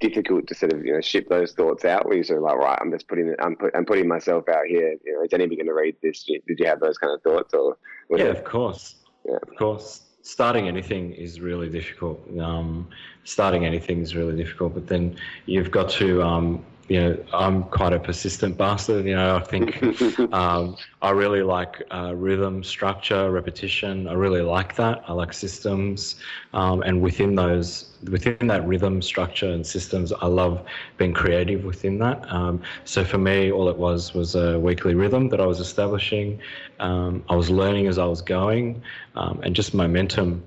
difficult 0.00 0.46
to 0.46 0.54
sort 0.54 0.72
of 0.72 0.84
you 0.84 0.92
know 0.94 1.00
ship 1.00 1.28
those 1.28 1.52
thoughts 1.52 1.84
out? 1.84 2.06
Where 2.06 2.16
you 2.16 2.24
sort 2.24 2.38
of 2.38 2.44
like, 2.44 2.56
right, 2.56 2.78
I'm 2.80 2.90
just 2.90 3.08
putting 3.08 3.34
I'm, 3.38 3.56
put, 3.56 3.74
I'm 3.74 3.84
putting 3.84 4.08
myself 4.08 4.48
out 4.48 4.66
here. 4.66 4.96
You 5.04 5.14
know, 5.14 5.22
is 5.22 5.32
anybody 5.32 5.56
going 5.56 5.66
to 5.66 5.74
read 5.74 5.96
this? 6.02 6.24
Did 6.24 6.42
you 6.58 6.66
have 6.66 6.80
those 6.80 6.98
kind 6.98 7.12
of 7.14 7.22
thoughts, 7.22 7.54
or 7.54 7.76
Yeah, 8.10 8.24
it- 8.24 8.30
of 8.36 8.44
course. 8.44 8.96
Yeah. 9.26 9.36
Of 9.42 9.56
course. 9.56 10.02
Starting 10.22 10.68
anything 10.68 11.12
is 11.12 11.40
really 11.40 11.68
difficult. 11.70 12.20
Um, 12.38 12.88
starting 13.24 13.64
anything 13.64 14.00
is 14.02 14.14
really 14.14 14.36
difficult, 14.36 14.74
but 14.74 14.86
then 14.86 15.16
you've 15.46 15.70
got 15.70 15.88
to, 15.90 16.22
um, 16.22 16.64
you 16.90 17.00
know, 17.00 17.24
I'm 17.32 17.62
quite 17.62 17.92
a 17.92 18.00
persistent 18.00 18.58
bastard. 18.58 19.06
You 19.06 19.14
know, 19.14 19.36
I 19.36 19.44
think 19.44 19.80
um, 20.32 20.76
I 21.00 21.10
really 21.10 21.42
like 21.42 21.80
uh, 21.94 22.14
rhythm, 22.16 22.64
structure, 22.64 23.30
repetition. 23.30 24.08
I 24.08 24.14
really 24.14 24.42
like 24.42 24.74
that. 24.74 25.04
I 25.06 25.12
like 25.12 25.32
systems, 25.32 26.16
um, 26.52 26.82
and 26.82 27.00
within 27.00 27.36
those, 27.36 27.96
within 28.10 28.48
that 28.48 28.66
rhythm, 28.66 29.00
structure, 29.02 29.50
and 29.50 29.64
systems, 29.64 30.12
I 30.12 30.26
love 30.26 30.66
being 30.96 31.14
creative 31.14 31.64
within 31.64 31.96
that. 32.00 32.28
Um, 32.28 32.60
so 32.84 33.04
for 33.04 33.18
me, 33.18 33.52
all 33.52 33.68
it 33.68 33.76
was 33.76 34.12
was 34.12 34.34
a 34.34 34.58
weekly 34.58 34.94
rhythm 34.94 35.28
that 35.28 35.40
I 35.40 35.46
was 35.46 35.60
establishing. 35.60 36.40
Um, 36.80 37.22
I 37.28 37.36
was 37.36 37.50
learning 37.50 37.86
as 37.86 37.98
I 37.98 38.06
was 38.06 38.20
going, 38.20 38.82
um, 39.14 39.40
and 39.44 39.54
just 39.54 39.74
momentum. 39.74 40.42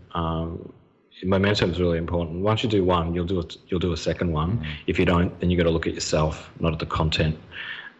Um, 1.23 1.29
momentum 1.29 1.71
is 1.71 1.79
really 1.79 1.97
important. 1.97 2.41
Once 2.41 2.63
you 2.63 2.69
do 2.69 2.83
one, 2.83 3.13
you'll 3.13 3.25
do 3.25 3.39
a, 3.39 3.45
you'll 3.67 3.79
do 3.79 3.93
a 3.93 3.97
second 3.97 4.31
one. 4.31 4.65
If 4.87 4.99
you 4.99 5.05
don't, 5.05 5.37
then 5.39 5.49
you 5.49 5.57
got 5.57 5.63
to 5.63 5.71
look 5.71 5.87
at 5.87 5.93
yourself, 5.93 6.51
not 6.59 6.73
at 6.73 6.79
the 6.79 6.85
content. 6.85 7.37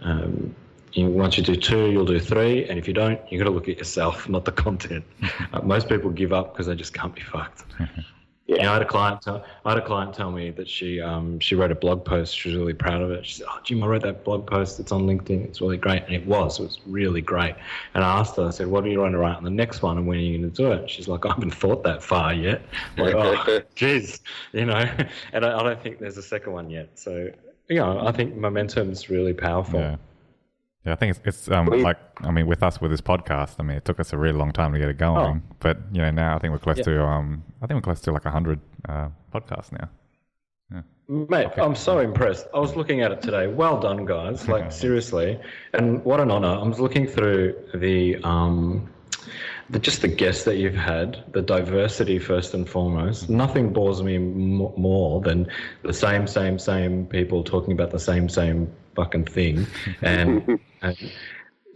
Um, 0.02 0.56
you, 0.94 1.08
once 1.08 1.38
you 1.38 1.44
do 1.44 1.56
two, 1.56 1.90
you'll 1.92 2.06
do 2.06 2.20
three, 2.20 2.68
and 2.68 2.78
if 2.78 2.88
you 2.88 2.94
don't, 2.94 3.20
you 3.32 3.38
got 3.38 3.46
to 3.46 3.52
look 3.52 3.68
at 3.68 3.78
yourself, 3.78 4.30
not 4.36 4.46
the 4.46 4.52
content. 4.52 5.04
uh, 5.54 5.62
most 5.62 5.90
people 5.90 6.10
give 6.10 6.34
up 6.34 6.54
because 6.54 6.68
they 6.68 6.76
just 6.76 6.94
can't 6.94 7.16
be 7.16 7.22
fucked. 7.22 7.64
Yeah. 8.46 8.58
You 8.58 8.62
know, 8.64 8.70
I 8.72 8.74
had 8.74 8.82
a 8.82 8.86
client. 8.86 9.22
Tell, 9.22 9.46
I 9.64 9.70
had 9.70 9.78
a 9.78 9.86
client 9.86 10.14
tell 10.14 10.30
me 10.30 10.52
that 10.52 10.68
she 10.68 11.00
um, 11.00 11.40
she 11.40 11.56
wrote 11.56 11.72
a 11.72 11.76
blog 11.76 12.04
post. 12.04 12.38
She 12.38 12.50
was 12.50 12.58
really 12.58 12.74
proud 12.74 13.02
of 13.02 13.10
it. 13.10 13.26
She 13.26 13.36
said, 13.36 13.48
"Oh, 13.50 13.60
Jim, 13.64 13.82
I 13.82 13.88
wrote 13.88 14.02
that 14.02 14.26
blog 14.26 14.46
post. 14.46 14.82
It's 14.82 14.92
on 14.92 15.04
LinkedIn. 15.04 15.46
It's 15.46 15.62
really 15.62 15.78
great." 15.78 16.04
And 16.04 16.14
it 16.14 16.26
was. 16.28 16.60
It 16.60 16.64
was 16.64 16.80
really 16.86 17.22
great. 17.22 17.56
And 17.94 18.04
I 18.04 18.20
asked 18.20 18.36
her. 18.36 18.44
I 18.46 18.50
said, 18.50 18.68
"What 18.68 18.84
are 18.84 18.90
you 18.90 18.98
going 18.98 19.14
to 19.14 19.18
write 19.18 19.38
on 19.38 19.46
the 19.46 19.50
next 19.50 19.82
one? 19.82 19.98
And 19.98 20.06
when 20.06 20.18
are 20.18 20.22
you 20.22 20.38
going 20.38 20.52
to 20.52 20.56
do 20.56 20.74
it?" 20.74 20.90
She's 20.90 21.08
like, 21.08 21.26
"I 21.26 21.30
haven't 21.30 21.56
thought 21.56 21.84
that 21.84 22.04
far 22.04 22.34
yet." 22.34 22.62
I'm 22.98 23.06
like, 23.06 23.16
oh, 23.16 23.62
jeez, 23.76 24.20
you 24.52 24.66
know. 24.66 24.74
And 25.32 25.46
I, 25.46 25.60
I 25.60 25.64
don't 25.64 25.82
think 25.82 26.00
there's 26.00 26.18
a 26.18 26.22
second 26.22 26.52
one 26.52 26.70
yet. 26.70 26.90
So, 26.96 27.32
you 27.70 27.78
know, 27.78 28.06
I 28.06 28.12
think 28.12 28.36
momentum's 28.36 29.10
really 29.10 29.34
powerful. 29.34 29.80
Yeah. 29.80 29.96
Yeah, 30.86 30.94
I 30.94 30.96
think 30.98 31.16
it's, 31.16 31.22
it's 31.26 31.52
um, 31.52 31.68
like, 31.68 31.98
I 32.22 32.32
mean, 32.32 32.46
with 32.46 32.62
us 32.62 32.82
with 32.82 32.92
this 32.92 33.00
podcast, 33.02 33.56
I 33.60 33.64
mean, 33.64 33.78
it 33.78 33.86
took 33.86 34.00
us 34.02 34.12
a 34.12 34.18
really 34.18 34.38
long 34.38 34.52
time 34.52 34.74
to 34.74 34.80
get 34.80 34.90
it 34.90 34.98
going. 34.98 35.42
Oh. 35.46 35.56
But, 35.60 35.78
you 35.94 36.02
know, 36.02 36.12
now 36.12 36.36
I 36.36 36.40
think 36.40 36.52
we're 36.52 36.60
close 36.60 36.78
Yeah. 36.80 36.84
to, 36.84 37.04
um, 37.04 37.44
I 37.62 37.68
think 37.68 37.78
we're 37.78 37.82
close 37.82 38.02
to 38.02 38.12
like 38.12 38.26
100 38.26 38.60
uh, 38.90 39.08
podcasts 39.34 39.72
now. 39.72 39.90
Mate, 41.10 41.50
I'm 41.58 41.76
so 41.76 42.00
impressed. 42.00 42.48
I 42.54 42.60
was 42.60 42.78
looking 42.78 43.02
at 43.02 43.12
it 43.12 43.22
today. 43.22 43.48
Well 43.48 43.78
done, 43.80 44.06
guys. 44.06 44.48
Like 44.54 44.72
seriously, 44.72 45.38
and 45.74 46.04
what 46.06 46.22
an 46.22 46.32
honor. 46.32 46.48
I 46.48 46.64
was 46.64 46.80
looking 46.80 47.06
through 47.08 47.56
the 47.76 48.16
um, 48.24 48.90
the, 49.70 49.80
just 49.80 50.02
the 50.02 50.08
guests 50.08 50.46
that 50.46 50.56
you've 50.58 50.76
had, 50.76 51.24
the 51.34 51.42
diversity 51.42 52.20
first 52.20 52.54
and 52.54 52.68
foremost. 52.68 53.30
Nothing 53.30 53.74
bores 53.74 54.02
me 54.02 54.16
m- 54.16 54.72
more 54.78 55.20
than 55.20 55.48
the 55.82 55.94
same, 55.94 56.26
same, 56.26 56.58
same 56.58 57.06
people 57.06 57.44
talking 57.44 57.74
about 57.74 57.92
the 57.92 58.00
same, 58.00 58.30
same 58.30 58.72
fucking 58.96 59.26
thing, 59.26 59.66
and, 60.02 60.60
and 60.82 60.98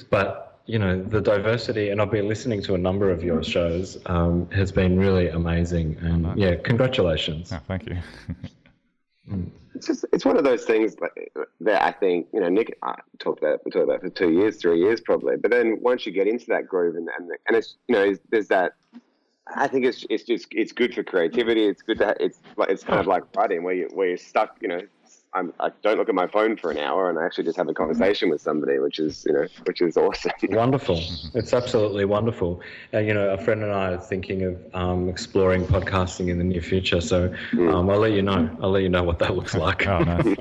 but 0.10 0.62
you 0.66 0.78
know 0.80 1.02
the 1.02 1.22
diversity 1.22 1.92
and 1.92 2.02
i've 2.02 2.12
been 2.12 2.28
listening 2.28 2.62
to 2.62 2.76
a 2.76 2.78
number 2.78 3.10
of 3.10 3.24
your 3.24 3.42
shows 3.42 3.98
um, 4.08 4.50
has 4.52 4.70
been 4.70 5.00
really 5.00 5.30
amazing 5.30 5.98
and 6.02 6.38
yeah 6.38 6.56
congratulations 6.56 7.52
Oh, 7.54 7.60
thank 7.68 7.88
you. 7.88 7.98
it's 9.76 9.88
just 9.88 10.06
it's 10.12 10.26
one 10.26 10.38
of 10.38 10.44
those 10.44 10.66
things 10.66 10.96
that 11.62 11.84
I 11.84 11.92
think 11.92 12.28
you 12.34 12.40
know 12.40 12.50
Nick 12.50 12.78
I 12.84 12.96
talked 13.20 13.40
about 13.40 13.62
we 13.66 13.72
talked 13.72 13.84
about 13.86 14.02
for 14.02 14.10
two 14.10 14.32
years, 14.32 14.58
three 14.58 14.80
years 14.80 15.02
probably. 15.02 15.36
But 15.38 15.52
then 15.52 15.78
once 15.82 16.06
you 16.06 16.12
get 16.12 16.28
into 16.28 16.46
that 16.48 16.68
groove 16.68 16.96
and 16.96 17.08
and, 17.18 17.32
and 17.48 17.58
it's 17.58 17.78
you 17.88 17.96
know 17.96 18.14
there's 18.32 18.48
that. 18.48 18.74
I 19.56 19.68
think 19.68 19.86
it's 19.86 20.06
it's 20.10 20.24
just 20.24 20.48
it's 20.52 20.72
good 20.74 20.94
for 20.94 21.04
creativity. 21.04 21.66
It's 21.66 21.82
good 21.82 22.00
to 22.00 22.16
it's 22.20 22.40
like 22.58 22.70
it's 22.70 22.84
kind 22.84 23.00
of 23.00 23.08
like 23.08 23.24
writing 23.36 23.64
where 23.64 23.74
you 23.74 23.90
where 23.94 24.08
you're 24.10 24.18
stuck. 24.18 24.58
You 24.62 24.68
know, 24.68 24.82
I'm, 25.34 25.54
I 25.60 25.70
don't 25.84 25.98
look 25.98 26.10
at 26.10 26.16
my 26.16 26.28
phone 26.28 26.56
for 26.58 26.72
an 26.72 26.78
hour 26.78 27.10
and 27.10 27.20
I 27.20 27.26
actually 27.26 27.44
just 27.44 27.58
have 27.58 27.68
a 27.68 27.74
conversation 27.74 28.30
with 28.30 28.42
somebody, 28.42 28.80
which 28.80 28.98
is 28.98 29.26
you 29.28 29.34
know 29.34 29.48
which 29.66 29.82
is 29.82 29.98
awesome. 29.98 30.32
Wonderful. 30.50 31.00
It's 31.34 31.54
absolutely 31.54 32.06
wonderful. 32.06 32.62
Uh, 32.94 33.00
you 33.00 33.14
know, 33.14 33.30
a 33.30 33.38
friend 33.38 33.62
and 33.62 33.72
I 33.72 33.94
are 33.94 34.02
thinking 34.02 34.44
of 34.44 34.76
um, 34.76 35.10
exploring 35.10 35.66
podcasting 35.66 36.30
in 36.30 36.38
the 36.38 36.44
near 36.44 36.62
future. 36.62 37.02
So 37.02 37.34
um, 37.54 37.90
I'll 37.90 38.00
let 38.00 38.14
you 38.14 38.22
know. 38.22 38.50
I'll 38.62 38.72
let 38.72 38.84
you 38.84 38.90
know 38.90 39.04
what 39.04 39.20
that 39.20 39.36
looks 39.36 39.54
like. 39.66 39.86
oh, 39.86 40.00
nice. 40.00 40.26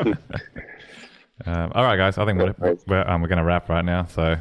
um, 1.47 1.73
all 1.75 1.85
right, 1.85 1.97
guys. 1.97 2.17
I 2.17 2.25
think 2.25 2.39
we're, 2.39 2.77
we're, 2.87 3.09
um, 3.09 3.21
we're 3.23 3.29
going 3.29 3.39
to 3.39 3.45
wrap 3.45 3.69
right 3.69 3.85
now. 3.85 4.05
So 4.07 4.37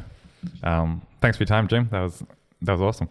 um, 0.62 1.02
thanks 1.20 1.36
for 1.36 1.42
your 1.42 1.48
time, 1.48 1.68
Jim. 1.68 1.88
That 1.90 2.02
was, 2.02 2.22
that 2.62 2.72
was 2.72 2.80
awesome. 2.80 3.08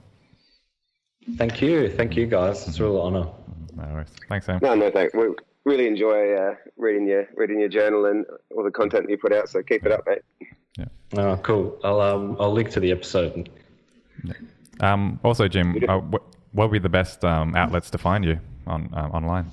Thank 1.38 1.62
you. 1.62 1.90
Thank 1.90 2.16
you, 2.16 2.28
guys. 2.28 2.68
It's 2.68 2.80
a 2.80 2.84
real 2.84 3.00
honor. 3.00 3.28
No 3.76 3.94
worries. 3.94 4.10
Thanks, 4.30 4.46
Sam. 4.46 4.60
no, 4.62 4.74
no, 4.76 4.90
thanks. 4.90 5.14
We 5.14 5.30
really 5.66 5.88
enjoy 5.88 6.34
uh, 6.34 6.56
reading 6.78 7.08
your 7.08 7.28
reading 7.36 7.60
your 7.60 7.70
journal 7.70 8.06
and 8.06 8.26
all 8.56 8.64
the 8.64 8.72
content 8.72 9.06
that 9.06 9.12
you 9.12 9.18
put 9.18 9.34
out. 9.34 9.50
So 9.50 9.62
keep 9.62 9.86
it 9.86 9.92
up, 9.92 10.08
mate. 10.08 10.22
Oh, 11.18 11.38
cool. 11.38 11.80
I'll 11.84 12.02
um, 12.02 12.38
I'll 12.40 12.52
link 12.52 12.70
to 12.72 12.80
the 12.80 12.92
episode. 12.92 13.50
Um, 14.80 15.20
also, 15.24 15.48
Jim, 15.48 15.78
uh, 15.88 16.00
wh- 16.00 16.22
what 16.54 16.70
would 16.70 16.72
be 16.72 16.80
the 16.80 16.90
best 16.90 17.24
um, 17.24 17.56
outlets 17.56 17.90
to 17.92 17.98
find 17.98 18.26
you 18.26 18.40
on 18.68 18.90
um, 18.94 19.12
online? 19.12 19.52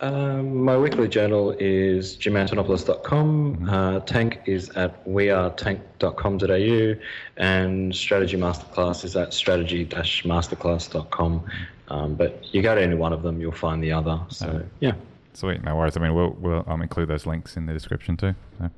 Um, 0.00 0.62
my 0.62 0.76
weekly 0.76 1.08
journal 1.08 1.56
is 1.58 2.18
jimantonopoulos.com. 2.18 3.56
Mm-hmm. 3.56 3.70
Uh, 3.70 4.00
Tank 4.00 4.42
is 4.44 4.68
at 4.70 5.06
wearetank.com.au, 5.06 7.00
and 7.38 7.94
Strategy 7.94 8.36
Masterclass 8.36 9.04
is 9.04 9.16
at 9.16 9.32
strategy-masterclass.com. 9.32 11.44
Um, 11.88 12.14
but 12.14 12.44
you 12.52 12.60
go 12.62 12.74
to 12.74 12.82
any 12.82 12.96
one 12.96 13.14
of 13.14 13.22
them, 13.22 13.40
you'll 13.40 13.52
find 13.52 13.82
the 13.82 13.92
other. 13.92 14.20
So 14.28 14.62
yeah, 14.80 14.92
Sweet, 15.36 15.62
no 15.62 15.76
worries. 15.76 15.98
I 15.98 16.00
mean, 16.00 16.14
we'll, 16.14 16.34
we'll 16.38 16.64
I'll 16.66 16.80
include 16.80 17.08
those 17.08 17.26
links 17.26 17.58
in 17.58 17.66
the 17.66 17.72
description 17.74 18.16
too. 18.16 18.34
So. 18.58 18.70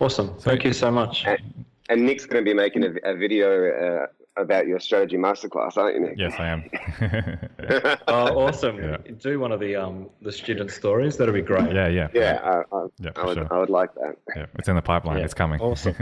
awesome. 0.00 0.34
Thank 0.40 0.64
you 0.64 0.72
so 0.72 0.90
much. 0.90 1.24
And, 1.24 1.64
and 1.88 2.04
Nick's 2.04 2.26
going 2.26 2.44
to 2.44 2.50
be 2.50 2.52
making 2.52 2.82
a, 2.82 2.90
a 3.04 3.14
video 3.14 3.70
uh, 3.70 4.06
about 4.36 4.66
your 4.66 4.80
strategy 4.80 5.16
masterclass, 5.16 5.76
aren't 5.76 5.94
you, 5.96 6.00
Nick? 6.00 6.14
Yes, 6.18 6.34
I 6.38 6.48
am. 6.48 7.98
Oh, 8.08 8.38
awesome! 8.46 8.76
Yeah. 8.78 8.96
Do 9.18 9.38
one 9.40 9.52
of 9.52 9.60
the 9.60 9.76
um 9.76 10.08
the 10.22 10.32
student 10.32 10.70
stories. 10.70 11.16
That'd 11.16 11.34
be 11.34 11.42
great. 11.42 11.72
yeah, 11.72 11.88
yeah, 11.88 12.08
Yeah, 12.14 12.40
I, 12.42 12.76
I, 12.76 12.86
Yeah, 12.98 13.10
I 13.16 13.24
would, 13.26 13.34
sure. 13.36 13.48
I 13.54 13.58
would 13.58 13.70
like 13.70 13.94
that. 13.94 14.16
yeah. 14.36 14.46
It's 14.56 14.68
in 14.68 14.76
the 14.76 14.82
pipeline. 14.82 15.18
Yeah, 15.18 15.24
It's 15.24 15.34
coming. 15.34 15.60
awesome. 15.60 15.94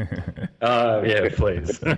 Uh, 0.61 1.03
yeah, 1.07 1.29
please. 1.35 1.81
All 1.83 1.97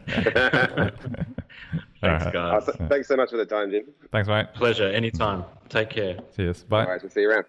Thanks, 2.00 2.24
right. 2.24 2.26
Uh, 2.26 2.30
guys. 2.60 2.64
th- 2.66 2.88
thanks 2.88 3.08
so 3.08 3.16
much 3.16 3.30
for 3.30 3.36
the 3.36 3.46
time, 3.46 3.70
Jim. 3.70 3.84
Thanks, 4.10 4.28
mate. 4.28 4.46
Pleasure. 4.54 4.88
Anytime. 4.88 5.44
Take 5.68 5.90
care. 5.90 6.18
Cheers. 6.36 6.62
All 6.64 6.68
Bye. 6.68 6.86
right, 6.86 7.02
we'll 7.02 7.10
see 7.10 7.20
you 7.22 7.30
around. 7.30 7.44